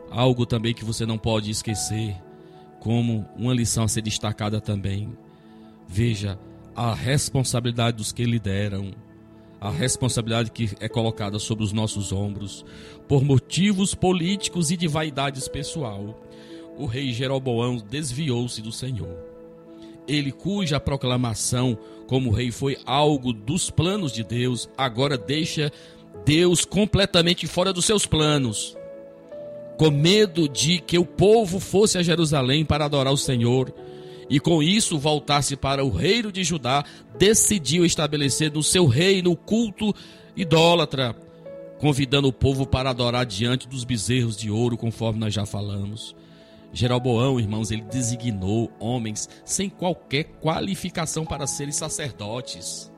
algo 0.10 0.46
também 0.46 0.74
que 0.74 0.84
você 0.84 1.06
não 1.06 1.18
pode 1.18 1.50
esquecer, 1.50 2.16
como 2.82 3.26
uma 3.38 3.54
lição 3.54 3.86
a 3.86 3.88
ser 3.88 4.02
destacada 4.02 4.60
também. 4.60 5.10
Veja 5.88 6.38
a 6.76 6.94
responsabilidade 6.94 7.98
dos 7.98 8.12
que 8.12 8.26
lideram 8.26 8.92
a 9.62 9.70
responsabilidade 9.70 10.50
que 10.50 10.72
é 10.80 10.90
colocada 10.90 11.38
sobre 11.38 11.64
os 11.64 11.72
nossos 11.72 12.12
ombros, 12.12 12.66
por 13.08 13.24
motivos 13.24 13.94
políticos 13.94 14.72
e 14.72 14.76
de 14.76 14.88
vaidades 14.88 15.48
pessoal, 15.48 16.20
o 16.76 16.88
rei 16.88 17.14
Jeroboão 17.14 17.78
desviou-se 17.78 18.60
do 18.60 18.72
Senhor. 18.72 19.16
Ele, 20.08 20.32
cuja 20.32 20.80
proclamação 20.80 21.78
como 22.08 22.32
rei 22.32 22.50
foi 22.50 22.76
algo 22.88 23.32
dos 23.32 23.70
planos 23.70 24.12
de 24.12 24.24
Deus, 24.24 24.68
agora 24.76 25.16
deixa 25.16 25.72
Deus 26.26 26.66
completamente 26.66 27.46
fora 27.46 27.72
dos 27.72 27.86
seus 27.86 28.08
planos, 28.08 28.76
com 29.78 29.92
medo 29.92 30.50
de 30.50 30.80
que 30.80 30.98
o 30.98 31.06
povo 31.06 31.60
fosse 31.60 32.00
a 32.00 32.04
Jerusalém 32.04 32.66
para 32.66 32.86
adorar 32.86 33.14
o 33.14 33.18
Senhor 33.18 33.72
e 34.32 34.40
com 34.40 34.64
isso 34.64 34.98
voltasse 34.98 35.58
para 35.58 35.84
o 35.84 35.90
reino 35.90 36.32
de 36.32 36.42
Judá, 36.42 36.86
decidiu 37.20 37.84
estabelecer 37.84 38.50
no 38.50 38.64
seu 38.64 38.86
reino 38.86 39.32
o 39.32 39.36
culto 39.36 39.94
idólatra, 40.38 41.14
convidando 41.78 42.30
o 42.30 42.34
povo 42.34 42.66
para 42.66 42.92
adorar 42.92 43.26
diante 43.26 43.68
dos 43.68 43.84
bezerros 43.84 44.38
de 44.38 44.50
ouro, 44.50 44.78
conforme 44.78 45.20
nós 45.20 45.34
já 45.34 45.46
falamos. 45.46 46.16
Jeroboão, 46.72 47.42
irmãos, 47.42 47.72
ele 47.72 47.82
designou 47.82 48.72
homens 48.80 49.28
sem 49.44 49.70
qualquer 49.70 50.24
qualificação 50.40 51.26
para 51.26 51.46
serem 51.46 51.74
sacerdotes. 51.74 52.90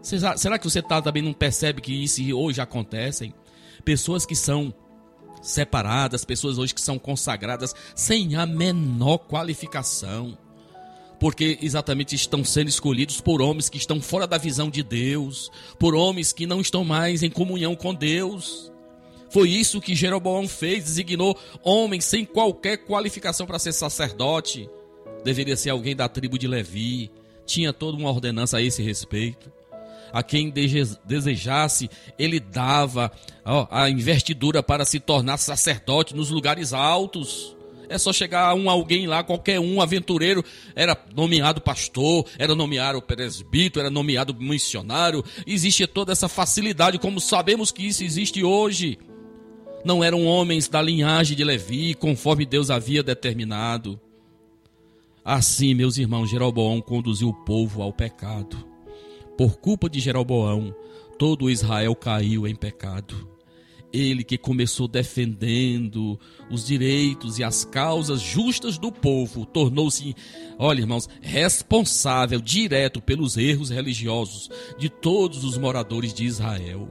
Será 0.00 0.58
que 0.58 0.64
você 0.64 0.80
tá, 0.80 1.02
também 1.02 1.22
não 1.22 1.34
percebe 1.34 1.82
que 1.82 1.92
isso 1.92 2.22
hoje 2.34 2.62
acontecem? 2.62 3.34
Pessoas 3.84 4.24
que 4.24 4.34
são 4.34 4.72
separadas, 5.44 6.24
pessoas 6.24 6.58
hoje 6.58 6.74
que 6.74 6.80
são 6.80 6.98
consagradas 6.98 7.74
sem 7.94 8.34
a 8.34 8.46
menor 8.46 9.18
qualificação, 9.18 10.36
porque 11.20 11.58
exatamente 11.60 12.14
estão 12.14 12.42
sendo 12.42 12.68
escolhidos 12.68 13.20
por 13.20 13.40
homens 13.40 13.68
que 13.68 13.76
estão 13.76 14.00
fora 14.00 14.26
da 14.26 14.38
visão 14.38 14.70
de 14.70 14.82
Deus, 14.82 15.50
por 15.78 15.94
homens 15.94 16.32
que 16.32 16.46
não 16.46 16.60
estão 16.60 16.84
mais 16.84 17.22
em 17.22 17.30
comunhão 17.30 17.76
com 17.76 17.94
Deus. 17.94 18.72
Foi 19.30 19.50
isso 19.50 19.80
que 19.80 19.94
Jeroboão 19.94 20.48
fez, 20.48 20.84
designou 20.84 21.38
homens 21.62 22.04
sem 22.04 22.24
qualquer 22.24 22.78
qualificação 22.78 23.46
para 23.46 23.58
ser 23.58 23.72
sacerdote. 23.72 24.68
Deveria 25.24 25.56
ser 25.56 25.70
alguém 25.70 25.96
da 25.96 26.08
tribo 26.08 26.38
de 26.38 26.46
Levi, 26.46 27.10
tinha 27.44 27.72
toda 27.72 27.98
uma 27.98 28.10
ordenança 28.10 28.58
a 28.58 28.62
esse 28.62 28.82
respeito 28.82 29.52
a 30.14 30.22
quem 30.22 30.48
desejasse, 31.04 31.90
ele 32.16 32.38
dava 32.38 33.10
ó, 33.44 33.66
a 33.68 33.90
investidura 33.90 34.62
para 34.62 34.84
se 34.84 35.00
tornar 35.00 35.38
sacerdote 35.38 36.14
nos 36.14 36.30
lugares 36.30 36.72
altos. 36.72 37.56
É 37.88 37.98
só 37.98 38.12
chegar 38.12 38.54
um 38.54 38.70
alguém 38.70 39.08
lá, 39.08 39.24
qualquer 39.24 39.58
um 39.58 39.82
aventureiro, 39.82 40.44
era 40.76 40.96
nomeado 41.16 41.60
pastor, 41.60 42.26
era 42.38 42.54
nomeado 42.54 43.02
presbítero, 43.02 43.80
era 43.80 43.90
nomeado 43.90 44.32
missionário. 44.38 45.24
Existe 45.44 45.84
toda 45.84 46.12
essa 46.12 46.28
facilidade, 46.28 46.96
como 46.96 47.18
sabemos 47.18 47.72
que 47.72 47.84
isso 47.84 48.04
existe 48.04 48.44
hoje. 48.44 49.00
Não 49.84 50.02
eram 50.02 50.24
homens 50.24 50.68
da 50.68 50.80
linhagem 50.80 51.36
de 51.36 51.42
Levi, 51.42 51.92
conforme 51.92 52.46
Deus 52.46 52.70
havia 52.70 53.02
determinado. 53.02 54.00
Assim, 55.24 55.74
meus 55.74 55.98
irmãos, 55.98 56.30
Jeroboão 56.30 56.80
conduziu 56.80 57.30
o 57.30 57.44
povo 57.44 57.82
ao 57.82 57.92
pecado. 57.92 58.73
Por 59.36 59.56
culpa 59.58 59.88
de 59.88 59.98
Jeroboão, 59.98 60.74
todo 61.18 61.50
Israel 61.50 61.94
caiu 61.96 62.46
em 62.46 62.54
pecado. 62.54 63.28
Ele 63.92 64.24
que 64.24 64.36
começou 64.36 64.88
defendendo 64.88 66.18
os 66.50 66.66
direitos 66.66 67.38
e 67.38 67.44
as 67.44 67.64
causas 67.64 68.20
justas 68.20 68.76
do 68.76 68.90
povo, 68.90 69.46
tornou-se, 69.46 70.14
olha 70.58 70.80
irmãos, 70.80 71.08
responsável 71.20 72.40
direto 72.40 73.00
pelos 73.00 73.36
erros 73.36 73.70
religiosos 73.70 74.50
de 74.76 74.88
todos 74.88 75.44
os 75.44 75.56
moradores 75.56 76.12
de 76.12 76.24
Israel. 76.24 76.90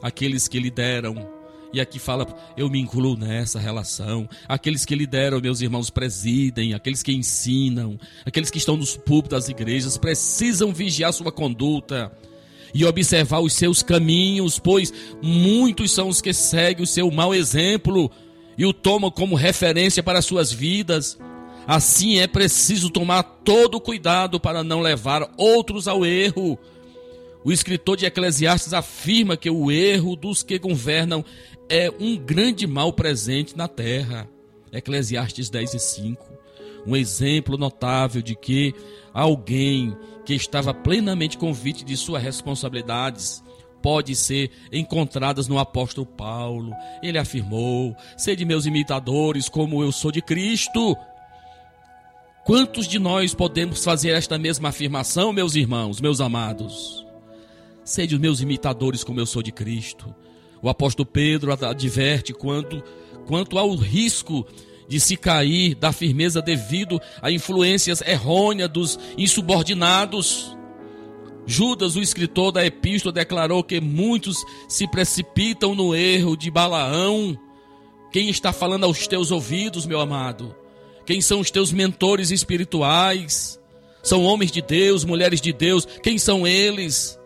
Aqueles 0.00 0.46
que 0.46 0.60
lideram 0.60 1.37
e 1.72 1.80
aqui 1.80 1.98
fala, 1.98 2.26
eu 2.56 2.68
me 2.70 2.80
incluo 2.80 3.16
nessa 3.16 3.58
relação. 3.58 4.28
Aqueles 4.48 4.84
que 4.84 4.94
lideram, 4.94 5.40
meus 5.40 5.60
irmãos, 5.60 5.90
presidem, 5.90 6.72
aqueles 6.72 7.02
que 7.02 7.12
ensinam, 7.12 7.98
aqueles 8.24 8.50
que 8.50 8.58
estão 8.58 8.76
nos 8.76 8.96
púlpitos 8.96 9.38
das 9.38 9.48
igrejas, 9.48 9.98
precisam 9.98 10.72
vigiar 10.72 11.12
sua 11.12 11.30
conduta 11.30 12.10
e 12.74 12.84
observar 12.84 13.40
os 13.40 13.52
seus 13.52 13.82
caminhos, 13.82 14.58
pois 14.58 14.92
muitos 15.22 15.90
são 15.90 16.08
os 16.08 16.20
que 16.20 16.32
seguem 16.32 16.84
o 16.84 16.86
seu 16.86 17.10
mau 17.10 17.34
exemplo 17.34 18.10
e 18.56 18.64
o 18.64 18.72
tomam 18.72 19.10
como 19.10 19.36
referência 19.36 20.02
para 20.02 20.22
suas 20.22 20.50
vidas. 20.50 21.18
Assim 21.66 22.18
é 22.18 22.26
preciso 22.26 22.88
tomar 22.88 23.22
todo 23.22 23.78
cuidado 23.78 24.40
para 24.40 24.64
não 24.64 24.80
levar 24.80 25.30
outros 25.36 25.86
ao 25.86 26.04
erro. 26.04 26.58
O 27.48 27.52
escritor 27.52 27.96
de 27.96 28.04
Eclesiastes 28.04 28.74
afirma 28.74 29.34
que 29.34 29.48
o 29.48 29.70
erro 29.72 30.14
dos 30.14 30.42
que 30.42 30.58
governam 30.58 31.24
é 31.66 31.90
um 31.98 32.14
grande 32.14 32.66
mal 32.66 32.92
presente 32.92 33.56
na 33.56 33.66
terra. 33.66 34.28
Eclesiastes 34.70 35.48
10 35.48 35.72
e 35.72 35.78
5. 35.78 36.26
Um 36.86 36.94
exemplo 36.94 37.56
notável 37.56 38.20
de 38.20 38.34
que 38.34 38.74
alguém 39.14 39.96
que 40.26 40.34
estava 40.34 40.74
plenamente 40.74 41.38
convite 41.38 41.86
de 41.86 41.96
suas 41.96 42.22
responsabilidades 42.22 43.42
pode 43.80 44.14
ser 44.14 44.50
encontradas 44.70 45.48
no 45.48 45.58
apóstolo 45.58 46.06
Paulo. 46.06 46.74
Ele 47.02 47.16
afirmou: 47.16 47.96
"Sede 48.18 48.44
meus 48.44 48.66
imitadores, 48.66 49.48
como 49.48 49.82
eu 49.82 49.90
sou 49.90 50.12
de 50.12 50.20
Cristo". 50.20 50.94
Quantos 52.44 52.86
de 52.86 52.98
nós 52.98 53.32
podemos 53.32 53.82
fazer 53.82 54.10
esta 54.10 54.36
mesma 54.36 54.68
afirmação, 54.68 55.32
meus 55.32 55.54
irmãos, 55.54 55.98
meus 55.98 56.20
amados? 56.20 57.07
Sede 57.88 58.14
os 58.14 58.20
meus 58.20 58.42
imitadores, 58.42 59.02
como 59.02 59.18
eu 59.18 59.24
sou 59.24 59.42
de 59.42 59.50
Cristo. 59.50 60.14
O 60.60 60.68
apóstolo 60.68 61.06
Pedro 61.06 61.50
adverte 61.50 62.34
quanto, 62.34 62.84
quanto 63.26 63.58
ao 63.58 63.74
risco 63.74 64.46
de 64.86 65.00
se 65.00 65.16
cair 65.16 65.74
da 65.74 65.90
firmeza 65.90 66.42
devido 66.42 67.00
a 67.22 67.30
influências 67.30 68.02
errôneas 68.02 68.68
dos 68.68 68.98
insubordinados. 69.16 70.54
Judas, 71.46 71.96
o 71.96 72.02
escritor 72.02 72.52
da 72.52 72.62
epístola, 72.62 73.10
declarou 73.10 73.64
que 73.64 73.80
muitos 73.80 74.44
se 74.68 74.86
precipitam 74.86 75.74
no 75.74 75.94
erro 75.94 76.36
de 76.36 76.50
Balaão. 76.50 77.38
Quem 78.12 78.28
está 78.28 78.52
falando 78.52 78.84
aos 78.84 79.06
teus 79.06 79.30
ouvidos, 79.30 79.86
meu 79.86 79.98
amado? 79.98 80.54
Quem 81.06 81.22
são 81.22 81.40
os 81.40 81.50
teus 81.50 81.72
mentores 81.72 82.30
espirituais? 82.30 83.58
São 84.02 84.24
homens 84.24 84.52
de 84.52 84.60
Deus, 84.60 85.06
mulheres 85.06 85.40
de 85.40 85.54
Deus. 85.54 85.88
Quem 86.02 86.18
são 86.18 86.46
eles? 86.46 87.17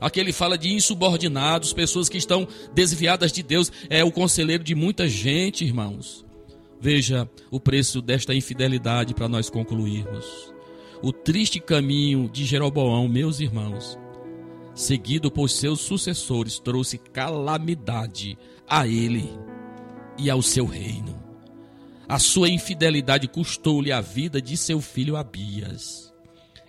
Aqui 0.00 0.18
ele 0.18 0.32
fala 0.32 0.56
de 0.56 0.72
insubordinados, 0.72 1.72
pessoas 1.72 2.08
que 2.08 2.16
estão 2.16 2.48
desviadas 2.74 3.30
de 3.30 3.42
Deus. 3.42 3.70
É 3.88 4.02
o 4.02 4.10
conselheiro 4.10 4.64
de 4.64 4.74
muita 4.74 5.08
gente, 5.08 5.64
irmãos. 5.64 6.24
Veja 6.80 7.28
o 7.50 7.60
preço 7.60 8.00
desta 8.00 8.34
infidelidade 8.34 9.12
para 9.12 9.28
nós 9.28 9.50
concluirmos. 9.50 10.54
O 11.02 11.12
triste 11.12 11.60
caminho 11.60 12.28
de 12.28 12.44
Jeroboão, 12.44 13.06
meus 13.06 13.40
irmãos, 13.40 13.98
seguido 14.74 15.30
por 15.30 15.50
seus 15.50 15.80
sucessores, 15.80 16.58
trouxe 16.58 16.96
calamidade 16.96 18.38
a 18.66 18.86
ele 18.86 19.30
e 20.18 20.30
ao 20.30 20.40
seu 20.40 20.64
reino. 20.64 21.18
A 22.08 22.18
sua 22.18 22.48
infidelidade 22.48 23.28
custou-lhe 23.28 23.92
a 23.92 24.00
vida 24.00 24.40
de 24.40 24.56
seu 24.56 24.80
filho 24.80 25.16
Abias. 25.16 26.09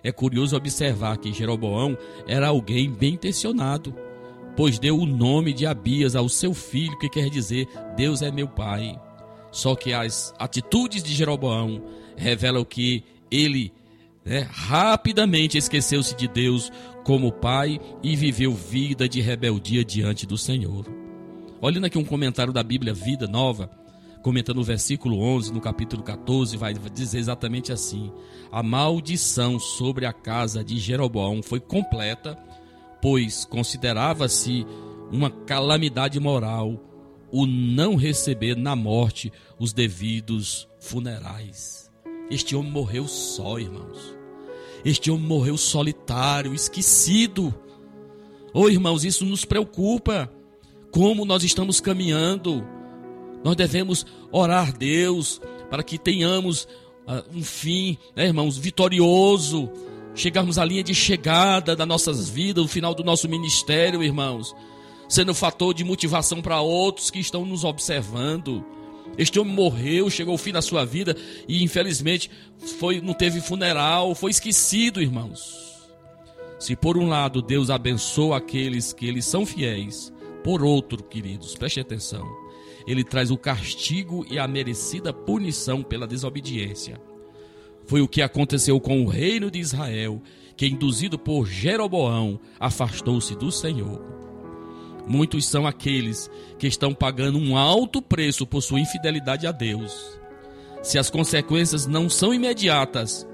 É 0.04 0.10
curioso 0.10 0.56
observar 0.56 1.16
que 1.18 1.32
Jeroboão 1.32 1.96
era 2.26 2.48
alguém 2.48 2.90
bem 2.90 3.14
intencionado, 3.14 3.94
pois 4.56 4.78
deu 4.78 4.98
o 4.98 5.06
nome 5.06 5.52
de 5.52 5.66
Abias 5.66 6.16
ao 6.16 6.28
seu 6.28 6.52
filho, 6.52 6.98
que 6.98 7.08
quer 7.08 7.30
dizer 7.30 7.68
Deus 7.96 8.22
é 8.22 8.30
meu 8.30 8.48
pai. 8.48 8.98
Só 9.50 9.74
que 9.74 9.92
as 9.92 10.34
atitudes 10.38 11.02
de 11.02 11.14
Jeroboão 11.14 11.82
revelam 12.16 12.64
que 12.64 13.04
ele 13.30 13.72
né, 14.24 14.48
rapidamente 14.50 15.58
esqueceu-se 15.58 16.16
de 16.16 16.26
Deus 16.28 16.70
como 17.04 17.32
pai 17.32 17.80
e 18.02 18.16
viveu 18.16 18.54
vida 18.54 19.08
de 19.08 19.20
rebeldia 19.20 19.84
diante 19.84 20.26
do 20.26 20.38
Senhor. 20.38 20.86
Olhando 21.60 21.86
aqui 21.86 21.98
um 21.98 22.04
comentário 22.04 22.52
da 22.52 22.62
Bíblia 22.62 22.92
Vida 22.92 23.26
Nova, 23.26 23.70
comentando 24.22 24.58
o 24.58 24.64
versículo 24.64 25.18
11, 25.20 25.52
no 25.52 25.60
capítulo 25.60 26.02
14, 26.02 26.56
vai 26.56 26.72
dizer 26.72 27.18
exatamente 27.18 27.72
assim: 27.72 28.12
A 28.50 28.62
maldição 28.62 29.58
sobre 29.58 30.06
a 30.06 30.12
casa 30.12 30.64
de 30.64 30.78
Jeroboão 30.78 31.42
foi 31.42 31.60
completa, 31.60 32.38
pois 33.02 33.44
considerava-se 33.44 34.64
uma 35.10 35.30
calamidade 35.30 36.18
moral 36.18 36.80
o 37.30 37.46
não 37.46 37.96
receber 37.96 38.56
na 38.56 38.76
morte 38.76 39.32
os 39.58 39.72
devidos 39.72 40.68
funerais. 40.78 41.90
Este 42.30 42.54
homem 42.54 42.70
morreu 42.70 43.08
só, 43.08 43.58
irmãos. 43.58 44.14
Este 44.84 45.10
homem 45.10 45.26
morreu 45.26 45.56
solitário, 45.56 46.54
esquecido. 46.54 47.54
Oh, 48.52 48.68
irmãos, 48.68 49.04
isso 49.04 49.24
nos 49.24 49.44
preocupa. 49.44 50.30
Como 50.90 51.24
nós 51.24 51.42
estamos 51.42 51.80
caminhando. 51.80 52.66
Nós 53.44 53.56
devemos 53.56 54.06
orar 54.30 54.68
a 54.68 54.72
Deus 54.72 55.40
para 55.70 55.82
que 55.82 55.98
tenhamos 55.98 56.64
uh, 57.06 57.24
um 57.36 57.42
fim, 57.42 57.98
né, 58.14 58.26
irmãos, 58.26 58.56
vitorioso. 58.56 59.70
Chegarmos 60.14 60.58
à 60.58 60.64
linha 60.64 60.82
de 60.82 60.94
chegada 60.94 61.74
das 61.74 61.88
nossas 61.88 62.28
vidas, 62.28 62.64
o 62.64 62.68
final 62.68 62.94
do 62.94 63.02
nosso 63.02 63.28
ministério, 63.28 64.02
irmãos 64.02 64.54
sendo 65.12 65.34
fator 65.34 65.74
de 65.74 65.84
motivação 65.84 66.40
para 66.40 66.62
outros 66.62 67.10
que 67.10 67.18
estão 67.18 67.44
nos 67.44 67.64
observando. 67.64 68.64
Este 69.18 69.38
homem 69.38 69.52
morreu, 69.52 70.08
chegou 70.08 70.32
ao 70.32 70.38
fim 70.38 70.52
da 70.52 70.62
sua 70.62 70.86
vida 70.86 71.14
e 71.46 71.62
infelizmente 71.62 72.30
foi, 72.78 72.98
não 72.98 73.12
teve 73.12 73.42
funeral, 73.42 74.14
foi 74.14 74.30
esquecido, 74.30 75.02
irmãos. 75.02 75.86
Se 76.58 76.74
por 76.74 76.96
um 76.96 77.08
lado 77.08 77.42
Deus 77.42 77.68
abençoa 77.68 78.38
aqueles 78.38 78.94
que 78.94 79.06
eles 79.06 79.26
são 79.26 79.44
fiéis, 79.44 80.10
por 80.42 80.62
outro, 80.62 81.02
queridos, 81.02 81.54
preste 81.54 81.78
atenção, 81.78 82.26
ele 82.86 83.04
traz 83.04 83.30
o 83.30 83.36
castigo 83.36 84.24
e 84.30 84.38
a 84.38 84.46
merecida 84.46 85.12
punição 85.12 85.82
pela 85.82 86.06
desobediência. 86.06 87.00
Foi 87.86 88.00
o 88.00 88.08
que 88.08 88.22
aconteceu 88.22 88.80
com 88.80 89.02
o 89.02 89.08
reino 89.08 89.50
de 89.50 89.58
Israel, 89.58 90.22
que 90.56 90.66
induzido 90.66 91.18
por 91.18 91.46
Jeroboão 91.46 92.38
afastou-se 92.58 93.34
do 93.34 93.50
Senhor. 93.50 94.00
Muitos 95.06 95.46
são 95.46 95.66
aqueles 95.66 96.30
que 96.58 96.66
estão 96.66 96.94
pagando 96.94 97.38
um 97.38 97.56
alto 97.56 98.00
preço 98.00 98.46
por 98.46 98.62
sua 98.62 98.80
infidelidade 98.80 99.46
a 99.46 99.52
Deus. 99.52 100.18
Se 100.82 100.98
as 100.98 101.10
consequências 101.10 101.86
não 101.86 102.08
são 102.08 102.32
imediatas, 102.32 103.26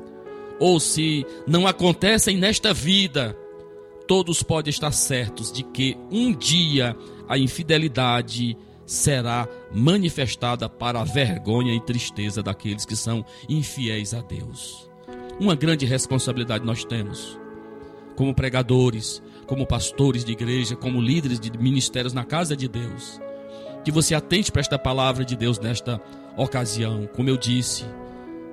ou 0.58 0.80
se 0.80 1.24
não 1.46 1.66
acontecem 1.66 2.36
nesta 2.36 2.72
vida, 2.72 3.36
todos 4.06 4.42
podem 4.42 4.70
estar 4.70 4.92
certos 4.92 5.52
de 5.52 5.62
que 5.62 5.96
um 6.10 6.32
dia 6.32 6.96
a 7.28 7.38
infidelidade 7.38 8.56
será 8.88 9.46
manifestada 9.70 10.66
para 10.66 10.98
a 10.98 11.04
vergonha 11.04 11.74
e 11.74 11.80
tristeza 11.80 12.42
daqueles 12.42 12.86
que 12.86 12.96
são 12.96 13.22
infiéis 13.46 14.14
a 14.14 14.22
Deus. 14.22 14.90
Uma 15.38 15.54
grande 15.54 15.84
responsabilidade 15.84 16.64
nós 16.64 16.86
temos, 16.86 17.38
como 18.16 18.34
pregadores, 18.34 19.22
como 19.46 19.66
pastores 19.66 20.24
de 20.24 20.32
igreja, 20.32 20.74
como 20.74 21.02
líderes 21.02 21.38
de 21.38 21.56
ministérios 21.58 22.14
na 22.14 22.24
casa 22.24 22.56
de 22.56 22.66
Deus. 22.66 23.20
Que 23.84 23.92
você 23.92 24.14
atente 24.14 24.50
para 24.50 24.60
esta 24.60 24.78
palavra 24.78 25.22
de 25.22 25.36
Deus 25.36 25.58
nesta 25.58 26.00
ocasião. 26.34 27.06
Como 27.14 27.28
eu 27.28 27.36
disse, 27.36 27.84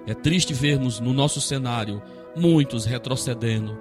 é 0.06 0.14
triste 0.14 0.54
vermos 0.54 1.00
no 1.00 1.14
nosso 1.14 1.40
cenário 1.40 2.04
muitos 2.36 2.84
retrocedendo, 2.84 3.78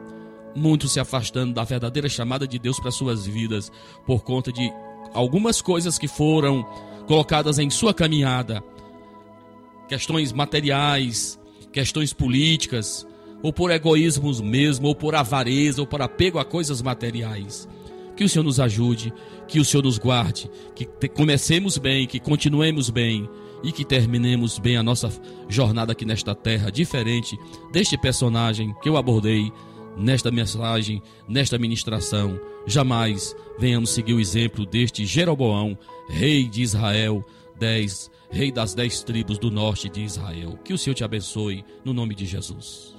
muitos 0.55 0.92
se 0.92 1.00
afastando 1.00 1.52
da 1.52 1.64
verdadeira 1.64 2.09
chamada 2.09 2.46
de 2.46 2.61
Deus 2.61 2.78
para 2.78 2.92
suas 2.92 3.26
vidas 3.26 3.72
por 4.07 4.22
conta 4.22 4.52
de 4.52 4.72
algumas 5.15 5.62
coisas 5.62 5.97
que 5.97 6.09
foram 6.09 6.67
colocadas 7.07 7.59
em 7.59 7.71
sua 7.71 7.95
caminhada, 7.95 8.62
questões 9.89 10.33
materiais, 10.33 11.41
questões 11.73 12.12
políticas, 12.12 13.07
ou 13.43 13.53
por 13.53 13.71
egoísmos 13.71 14.41
mesmo, 14.41 14.89
ou 14.89 14.95
por 14.95 15.15
avareza, 15.15 15.81
ou 15.81 15.87
por 15.87 16.03
apego 16.03 16.39
a 16.39 16.45
coisas 16.45 16.83
materiais. 16.83 17.69
Que 18.17 18.25
o 18.25 18.29
Senhor 18.29 18.45
nos 18.45 18.59
ajude, 18.59 19.12
que 19.47 19.61
o 19.61 19.65
Senhor 19.65 19.83
nos 19.83 19.99
guarde, 19.99 20.51
que 20.75 20.87
comecemos 21.09 21.79
bem, 21.79 22.07
que 22.07 22.19
continuemos 22.19 22.91
bem 22.91 23.29
e 23.62 23.73
que 23.73 23.85
terminemos 23.85 24.59
bem 24.59 24.77
a 24.77 24.83
nossa 24.83 25.11
jornada 25.49 25.93
aqui 25.93 26.05
nesta 26.05 26.35
terra, 26.35 26.71
diferente 26.71 27.39
deste 27.73 27.99
personagem 27.99 28.75
que 28.83 28.89
eu 28.89 28.97
abordei 28.97 29.53
nesta 29.97 30.31
mensagem, 30.31 31.03
nesta 31.29 31.59
ministração. 31.59 32.39
Jamais 32.67 33.37
venhamos 33.59 33.91
seguir 33.91 34.15
o 34.15 34.21
exemplo 34.21 34.65
deste 34.65 35.05
Jeroboão, 35.05 35.79
rei 36.09 36.49
de 36.49 36.62
Israel, 36.62 37.25
dez, 37.59 38.11
rei 38.31 38.51
das 38.51 38.75
dez 38.75 39.03
tribos 39.03 39.39
do 39.39 39.51
norte 39.51 39.89
de 39.89 40.03
Israel. 40.03 40.59
Que 40.65 40.73
o 40.73 40.79
Senhor 40.79 40.95
te 40.95 41.05
abençoe, 41.05 41.65
no 41.85 41.93
nome 41.93 42.15
de 42.15 42.27
Jesus. 42.27 42.95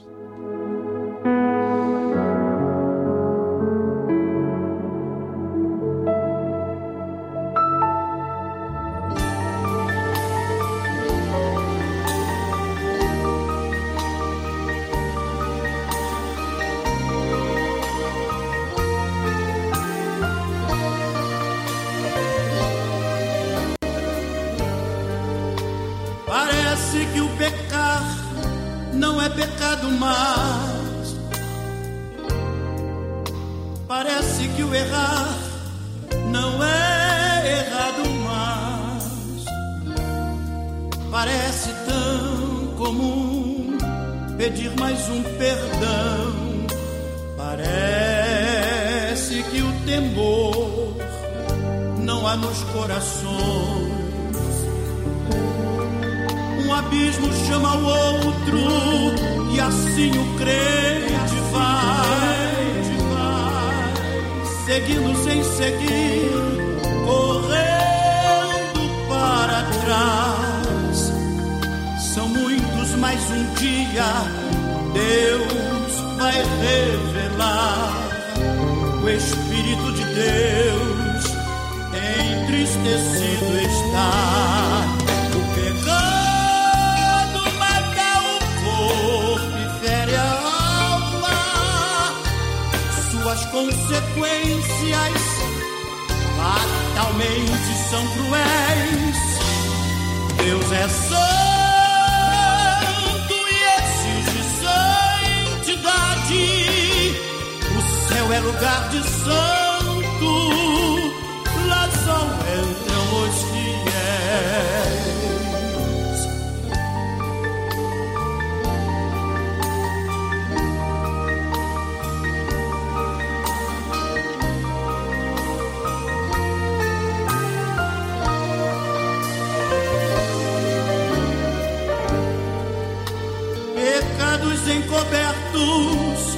Encobertos, 135.05 136.37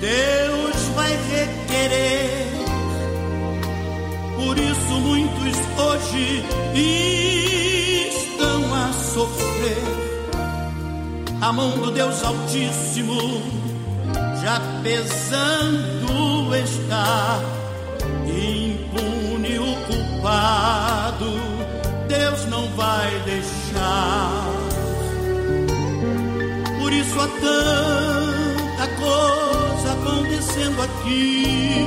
Deus 0.00 0.76
vai 0.94 1.16
requerer. 1.30 2.46
Por 4.36 4.58
isso 4.58 4.92
muitos 5.00 5.56
hoje 5.78 6.44
estão 8.10 8.74
a 8.74 8.92
sofrer. 8.92 9.78
A 11.40 11.52
mão 11.52 11.70
do 11.70 11.92
Deus 11.92 12.22
Altíssimo 12.24 13.42
já 14.42 14.60
pesando 14.82 16.54
está. 16.56 17.40
Impune 18.26 19.58
o 19.58 19.76
culpado, 19.86 21.32
Deus 22.08 22.44
não 22.46 22.66
vai 22.70 23.10
deixar. 23.24 23.53
Isso 27.04 27.20
há 27.20 27.28
tanta 27.28 28.86
coisa 28.96 29.92
acontecendo 29.92 30.82
aqui 30.82 31.86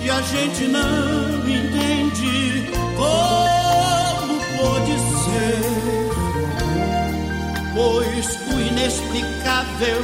e 0.00 0.10
a 0.10 0.20
gente 0.22 0.68
não 0.68 1.48
entende 1.48 2.70
como 2.96 4.40
pode 4.58 4.92
ser. 5.24 5.60
Pois 7.74 8.38
o 8.52 8.60
inexplicável 8.60 10.02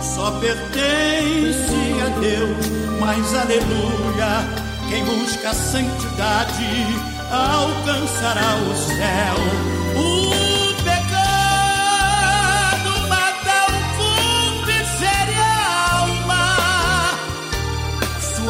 só 0.00 0.30
pertence 0.40 1.74
a 2.04 2.08
Deus, 2.20 2.66
mas 3.00 3.34
aleluia, 3.34 4.46
quem 4.88 5.04
busca 5.04 5.50
a 5.50 5.54
santidade 5.54 6.66
alcançará 7.30 8.56
o 8.56 8.76
céu. 8.76 9.81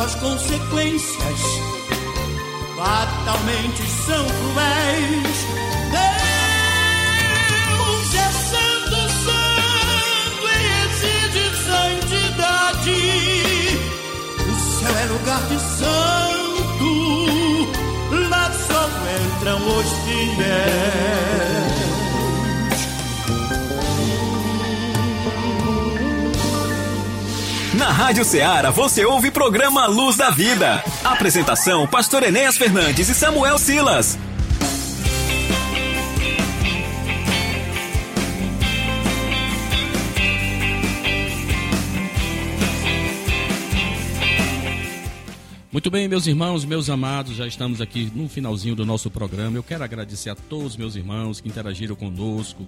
Suas 0.02 0.14
consequências 0.16 1.40
fatalmente 2.76 3.82
são 4.04 4.24
cruéis. 4.24 5.46
Deus 7.68 8.14
é 8.14 8.28
santo, 8.50 8.98
santo 9.22 10.44
e 10.48 10.60
exige 10.82 11.46
santidade. 11.64 13.00
O 14.50 14.52
céu 14.80 14.94
é 14.96 15.04
lugar 15.06 15.42
de 15.42 15.58
santo, 15.78 16.90
lá 18.28 18.46
só 18.50 18.82
entram 19.38 19.58
os 19.78 19.88
fiéis. 20.04 21.51
Rádio 27.92 28.24
Ceará 28.24 28.70
você 28.70 29.04
ouve 29.04 29.30
programa 29.30 29.86
Luz 29.86 30.16
da 30.16 30.30
Vida. 30.30 30.82
Apresentação: 31.04 31.86
Pastor 31.86 32.22
Enéas 32.22 32.56
Fernandes 32.56 33.10
e 33.10 33.14
Samuel 33.14 33.58
Silas. 33.58 34.18
Muito 45.70 45.90
bem, 45.90 46.08
meus 46.08 46.26
irmãos, 46.26 46.64
meus 46.64 46.88
amados, 46.88 47.36
já 47.36 47.46
estamos 47.46 47.82
aqui 47.82 48.10
no 48.14 48.26
finalzinho 48.26 48.74
do 48.74 48.86
nosso 48.86 49.10
programa. 49.10 49.58
Eu 49.58 49.62
quero 49.62 49.84
agradecer 49.84 50.30
a 50.30 50.34
todos 50.34 50.78
meus 50.78 50.96
irmãos 50.96 51.42
que 51.42 51.48
interagiram 51.48 51.94
conosco 51.94 52.66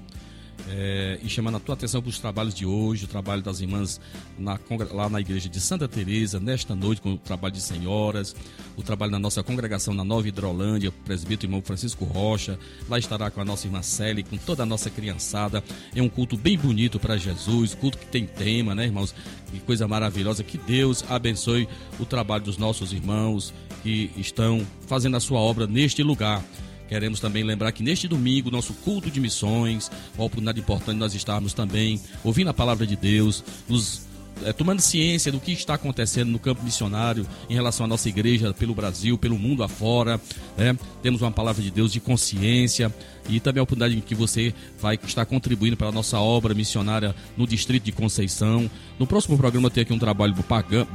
é, 0.68 1.18
e 1.22 1.28
chamando 1.28 1.56
a 1.56 1.60
tua 1.60 1.74
atenção 1.74 2.00
para 2.00 2.08
os 2.08 2.18
trabalhos 2.18 2.54
de 2.54 2.64
hoje, 2.64 3.04
o 3.04 3.08
trabalho 3.08 3.42
das 3.42 3.60
irmãs 3.60 4.00
na, 4.38 4.58
lá 4.92 5.08
na 5.08 5.20
igreja 5.20 5.48
de 5.48 5.60
Santa 5.60 5.86
Teresa 5.86 6.40
nesta 6.40 6.74
noite, 6.74 7.02
com 7.02 7.12
o 7.12 7.18
trabalho 7.18 7.54
de 7.54 7.60
senhoras, 7.60 8.34
o 8.76 8.82
trabalho 8.82 9.12
na 9.12 9.18
nossa 9.18 9.42
congregação 9.42 9.92
na 9.92 10.04
Nova 10.04 10.26
Hidrolândia, 10.26 10.88
o 10.88 10.92
presbítero 10.92 11.50
irmão 11.50 11.62
Francisco 11.62 12.04
Rocha, 12.04 12.58
lá 12.88 12.98
estará 12.98 13.30
com 13.30 13.40
a 13.40 13.44
nossa 13.44 13.66
irmã 13.66 13.82
Célia, 13.82 14.24
com 14.24 14.36
toda 14.36 14.62
a 14.62 14.66
nossa 14.66 14.88
criançada. 14.88 15.62
É 15.94 16.00
um 16.00 16.08
culto 16.08 16.36
bem 16.36 16.56
bonito 16.56 16.98
para 16.98 17.16
Jesus, 17.16 17.74
culto 17.74 17.98
que 17.98 18.06
tem 18.06 18.26
tema, 18.26 18.74
né, 18.74 18.84
irmãos? 18.84 19.14
Que 19.52 19.60
coisa 19.60 19.86
maravilhosa. 19.86 20.42
Que 20.42 20.58
Deus 20.58 21.04
abençoe 21.08 21.68
o 21.98 22.06
trabalho 22.06 22.44
dos 22.44 22.56
nossos 22.56 22.92
irmãos 22.92 23.52
que 23.82 24.10
estão 24.16 24.66
fazendo 24.86 25.16
a 25.16 25.20
sua 25.20 25.38
obra 25.38 25.66
neste 25.66 26.02
lugar. 26.02 26.42
Queremos 26.88 27.20
também 27.20 27.42
lembrar 27.42 27.72
que 27.72 27.82
neste 27.82 28.06
domingo, 28.06 28.50
nosso 28.50 28.74
culto 28.74 29.10
de 29.10 29.20
missões, 29.20 29.90
uma 30.14 30.24
oportunidade 30.24 30.60
importante 30.60 30.98
nós 30.98 31.14
estarmos 31.14 31.52
também 31.52 32.00
ouvindo 32.22 32.50
a 32.50 32.54
palavra 32.54 32.86
de 32.86 32.96
Deus, 32.96 33.42
nos 33.68 34.06
é, 34.44 34.52
tomando 34.52 34.80
ciência 34.80 35.32
do 35.32 35.40
que 35.40 35.52
está 35.52 35.74
acontecendo 35.74 36.30
no 36.30 36.38
campo 36.38 36.62
missionário 36.62 37.26
em 37.48 37.54
relação 37.54 37.86
à 37.86 37.88
nossa 37.88 38.08
igreja 38.08 38.52
pelo 38.52 38.74
Brasil, 38.74 39.16
pelo 39.18 39.38
mundo 39.38 39.62
afora. 39.62 40.20
Né? 40.56 40.76
Temos 41.02 41.22
uma 41.22 41.30
palavra 41.30 41.62
de 41.62 41.70
Deus 41.70 41.92
de 41.92 42.00
consciência 42.00 42.92
e 43.28 43.40
também 43.40 43.60
a 43.60 43.62
oportunidade 43.62 43.96
em 43.96 44.00
que 44.00 44.14
você 44.14 44.52
vai 44.80 44.98
estar 45.06 45.24
contribuindo 45.24 45.76
para 45.76 45.88
a 45.88 45.92
nossa 45.92 46.18
obra 46.18 46.54
missionária 46.54 47.14
no 47.36 47.46
distrito 47.46 47.84
de 47.84 47.92
Conceição. 47.92 48.70
No 48.98 49.06
próximo 49.06 49.36
programa 49.38 49.70
tem 49.70 49.82
aqui 49.82 49.92
um 49.92 49.98
trabalho 49.98 50.34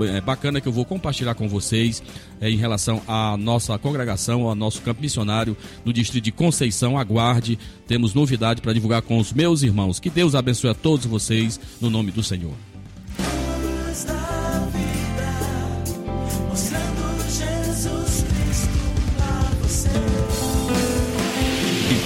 é, 0.08 0.22
bacana 0.22 0.62
que 0.62 0.68
eu 0.68 0.72
vou 0.72 0.86
compartilhar 0.86 1.34
com 1.36 1.47
vocês 1.50 2.04
é, 2.39 2.50
em 2.50 2.58
relação 2.58 3.02
à 3.08 3.36
nossa 3.36 3.78
congregação, 3.78 4.47
ao 4.47 4.56
nosso 4.56 4.82
campo 4.82 5.02
missionário 5.02 5.58
no 5.84 5.91
distrito 5.91 6.24
de 6.24 6.32
Conceição. 6.32 6.97
Aguarde, 6.97 7.58
temos 7.88 8.14
novidade 8.14 8.62
para 8.62 8.74
divulgar 8.74 9.02
com 9.02 9.18
os 9.18 9.34
meus 9.34 9.64
irmãos. 9.64 10.00
Que 10.00 10.10
Deus 10.10 10.36
abençoe 10.36 10.70
a 10.70 10.76
todos 10.76 11.06
vocês 11.06 11.60
no 11.82 11.89
nome 11.89 12.12
do 12.12 12.22
Senhor. 12.22 12.68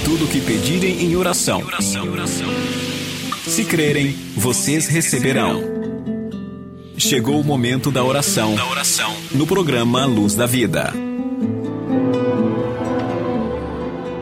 Tudo 0.05 0.27
que 0.27 0.41
pedirem 0.41 1.01
em 1.01 1.15
oração. 1.15 1.61
Se 3.47 3.63
crerem, 3.63 4.11
vocês 4.35 4.87
receberão. 4.87 5.61
Chegou 6.97 7.39
o 7.39 7.43
momento 7.43 7.89
da 7.89 8.03
oração. 8.03 8.53
No 9.31 9.47
programa 9.47 10.05
Luz 10.05 10.35
da 10.35 10.45
Vida. 10.45 10.93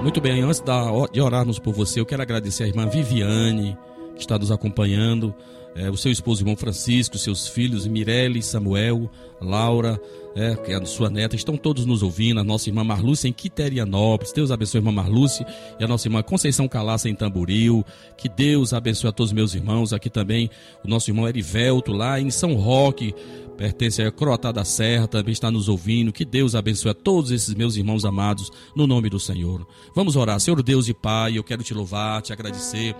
Muito 0.01 0.21
bem, 0.21 0.41
antes 0.41 0.61
de 1.11 1.21
orarmos 1.21 1.57
por 1.57 1.73
você, 1.73 1.99
eu 1.99 2.05
quero 2.05 2.21
agradecer 2.21 2.63
a 2.63 2.67
irmã 2.67 2.87
Viviane, 2.87 3.77
que 4.15 4.21
está 4.21 4.37
nos 4.37 4.51
acompanhando 4.51 5.33
é, 5.75 5.89
o 5.89 5.97
seu 5.97 6.11
esposo 6.11 6.41
irmão 6.41 6.55
Francisco, 6.55 7.17
seus 7.17 7.47
filhos 7.47 7.87
Mirelle, 7.87 8.41
Samuel, 8.41 9.09
Laura, 9.39 9.99
é, 10.35 10.55
que 10.55 10.71
é 10.71 10.75
a 10.75 10.85
sua 10.85 11.09
neta, 11.09 11.35
estão 11.35 11.57
todos 11.57 11.85
nos 11.85 12.01
ouvindo, 12.01 12.39
a 12.39 12.43
nossa 12.43 12.69
irmã 12.69 12.83
Marlúcia 12.83 13.27
em 13.27 13.33
Quiterianópolis, 13.33 14.31
Deus 14.31 14.51
abençoe 14.51 14.79
a 14.79 14.81
irmã 14.81 14.91
Marlúcia 14.91 15.45
e 15.79 15.83
a 15.83 15.87
nossa 15.87 16.07
irmã 16.07 16.23
Conceição 16.23 16.67
Calaça 16.67 17.09
em 17.09 17.15
Tamboril, 17.15 17.85
que 18.17 18.29
Deus 18.29 18.73
abençoe 18.73 19.09
a 19.09 19.11
todos 19.11 19.31
os 19.31 19.33
meus 19.33 19.53
irmãos, 19.53 19.93
aqui 19.93 20.09
também 20.09 20.49
o 20.83 20.87
nosso 20.87 21.09
irmão 21.09 21.27
Erivelto 21.27 21.91
lá 21.91 22.19
em 22.19 22.29
São 22.29 22.53
Roque, 22.55 23.13
pertence 23.57 24.01
a 24.01 24.11
Croatá 24.11 24.51
da 24.51 24.63
Serra, 24.63 25.07
também 25.07 25.33
está 25.33 25.51
nos 25.51 25.69
ouvindo, 25.69 26.11
que 26.11 26.25
Deus 26.25 26.55
abençoe 26.55 26.91
a 26.91 26.95
todos 26.95 27.31
esses 27.31 27.53
meus 27.53 27.75
irmãos 27.75 28.05
amados, 28.05 28.49
no 28.75 28.87
nome 28.87 29.09
do 29.09 29.19
Senhor. 29.19 29.67
Vamos 29.95 30.15
orar, 30.15 30.39
Senhor 30.39 30.61
Deus 30.63 30.87
e 30.87 30.93
Pai, 30.93 31.37
eu 31.37 31.43
quero 31.43 31.63
te 31.63 31.73
louvar, 31.73 32.21
te 32.21 32.33
agradecer, 32.33 32.95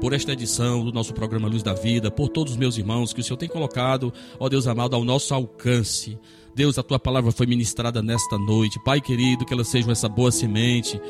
por 0.00 0.12
esta 0.12 0.32
edição 0.32 0.84
do 0.84 0.92
nosso 0.92 1.12
programa 1.12 1.48
Luz 1.48 1.62
da 1.62 1.74
Vida, 1.74 2.10
por 2.10 2.28
todos 2.28 2.52
os 2.52 2.58
meus 2.58 2.78
irmãos 2.78 3.12
que 3.12 3.20
o 3.20 3.24
Senhor 3.24 3.36
tem 3.36 3.48
colocado, 3.48 4.12
ó 4.38 4.48
Deus 4.48 4.66
amado, 4.66 4.94
ao 4.94 5.04
nosso 5.04 5.34
alcance. 5.34 6.16
Deus, 6.54 6.78
a 6.78 6.82
tua 6.82 6.98
palavra 6.98 7.30
foi 7.30 7.46
ministrada 7.46 8.02
nesta 8.02 8.36
noite. 8.38 8.82
Pai 8.84 9.00
querido, 9.00 9.44
que 9.44 9.52
ela 9.54 9.64
seja 9.64 9.90
essa 9.92 10.08
boa 10.08 10.32
semente 10.32 11.00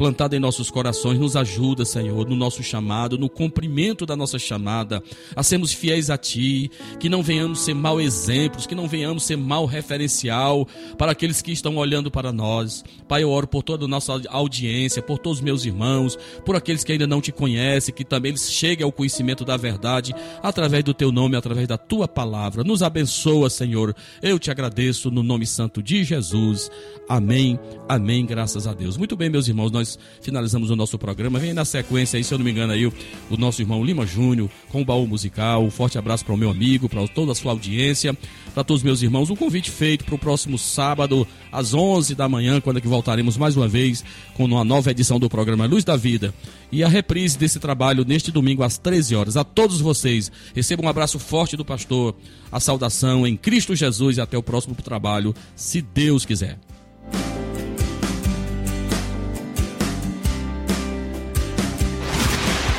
plantada 0.00 0.34
em 0.34 0.40
nossos 0.40 0.70
corações, 0.70 1.18
nos 1.18 1.36
ajuda, 1.36 1.84
Senhor, 1.84 2.26
no 2.26 2.34
nosso 2.34 2.62
chamado, 2.62 3.18
no 3.18 3.28
cumprimento 3.28 4.06
da 4.06 4.16
nossa 4.16 4.38
chamada, 4.38 5.02
a 5.36 5.42
sermos 5.42 5.74
fiéis 5.74 6.08
a 6.08 6.16
Ti, 6.16 6.70
que 6.98 7.10
não 7.10 7.22
venhamos 7.22 7.60
ser 7.60 7.74
mau 7.74 8.00
exemplos, 8.00 8.66
que 8.66 8.74
não 8.74 8.88
venhamos 8.88 9.24
ser 9.24 9.36
mau 9.36 9.66
referencial 9.66 10.66
para 10.96 11.12
aqueles 11.12 11.42
que 11.42 11.52
estão 11.52 11.76
olhando 11.76 12.10
para 12.10 12.32
nós. 12.32 12.82
Pai, 13.06 13.24
eu 13.24 13.30
oro 13.30 13.46
por 13.46 13.62
toda 13.62 13.84
a 13.84 13.88
nossa 13.88 14.18
audiência, 14.30 15.02
por 15.02 15.18
todos 15.18 15.40
os 15.40 15.44
meus 15.44 15.66
irmãos, 15.66 16.18
por 16.46 16.56
aqueles 16.56 16.82
que 16.82 16.92
ainda 16.92 17.06
não 17.06 17.20
te 17.20 17.30
conhecem, 17.30 17.94
que 17.94 18.02
também 18.02 18.30
eles 18.30 18.50
cheguem 18.50 18.86
ao 18.86 18.92
conhecimento 18.92 19.44
da 19.44 19.58
verdade 19.58 20.14
através 20.42 20.82
do 20.82 20.94
Teu 20.94 21.12
nome, 21.12 21.36
através 21.36 21.68
da 21.68 21.76
Tua 21.76 22.08
palavra. 22.08 22.64
Nos 22.64 22.82
abençoa, 22.82 23.50
Senhor. 23.50 23.94
Eu 24.22 24.38
te 24.38 24.50
agradeço 24.50 25.10
no 25.10 25.22
nome 25.22 25.46
santo 25.46 25.82
de 25.82 26.04
Jesus. 26.04 26.70
Amém. 27.06 27.60
Amém. 27.86 28.24
Graças 28.24 28.66
a 28.66 28.72
Deus. 28.72 28.96
Muito 28.96 29.14
bem, 29.14 29.28
meus 29.28 29.46
irmãos, 29.46 29.70
nós 29.70 29.89
finalizamos 30.20 30.70
o 30.70 30.76
nosso 30.76 30.98
programa. 30.98 31.38
Vem 31.38 31.52
na 31.52 31.64
sequência 31.64 32.16
aí, 32.16 32.24
se 32.24 32.32
eu 32.32 32.38
não 32.38 32.44
me 32.44 32.50
engano, 32.50 32.72
aí, 32.72 32.86
o, 32.86 32.92
nosso 33.36 33.62
irmão 33.62 33.84
Lima 33.84 34.06
Júnior 34.06 34.50
com 34.70 34.82
o 34.82 34.84
baú 34.84 35.06
musical. 35.06 35.64
Um 35.64 35.70
forte 35.70 35.98
abraço 35.98 36.24
para 36.24 36.34
o 36.34 36.36
meu 36.36 36.50
amigo, 36.50 36.88
para 36.88 37.06
toda 37.08 37.32
a 37.32 37.34
sua 37.34 37.52
audiência, 37.52 38.16
para 38.52 38.64
todos 38.64 38.80
os 38.80 38.84
meus 38.84 39.02
irmãos. 39.02 39.30
Um 39.30 39.36
convite 39.36 39.70
feito 39.70 40.04
para 40.04 40.14
o 40.14 40.18
próximo 40.18 40.58
sábado, 40.58 41.26
às 41.50 41.74
11 41.74 42.14
da 42.14 42.28
manhã, 42.28 42.60
quando 42.60 42.78
é 42.78 42.80
que 42.80 42.88
voltaremos 42.88 43.36
mais 43.36 43.56
uma 43.56 43.68
vez 43.68 44.04
com 44.34 44.44
uma 44.44 44.64
nova 44.64 44.90
edição 44.90 45.18
do 45.18 45.28
programa 45.28 45.66
Luz 45.66 45.84
da 45.84 45.96
Vida. 45.96 46.34
E 46.72 46.84
a 46.84 46.88
reprise 46.88 47.38
desse 47.38 47.58
trabalho 47.58 48.04
neste 48.04 48.30
domingo 48.30 48.62
às 48.62 48.78
13 48.78 49.14
horas. 49.16 49.36
A 49.36 49.44
todos 49.44 49.80
vocês, 49.80 50.30
recebam 50.54 50.86
um 50.86 50.88
abraço 50.88 51.18
forte 51.18 51.56
do 51.56 51.64
pastor, 51.64 52.14
a 52.50 52.60
saudação 52.60 53.26
em 53.26 53.36
Cristo 53.36 53.74
Jesus 53.74 54.18
e 54.18 54.20
até 54.20 54.36
o 54.36 54.42
próximo 54.42 54.74
trabalho, 54.74 55.34
se 55.54 55.80
Deus 55.80 56.24
quiser. 56.24 56.58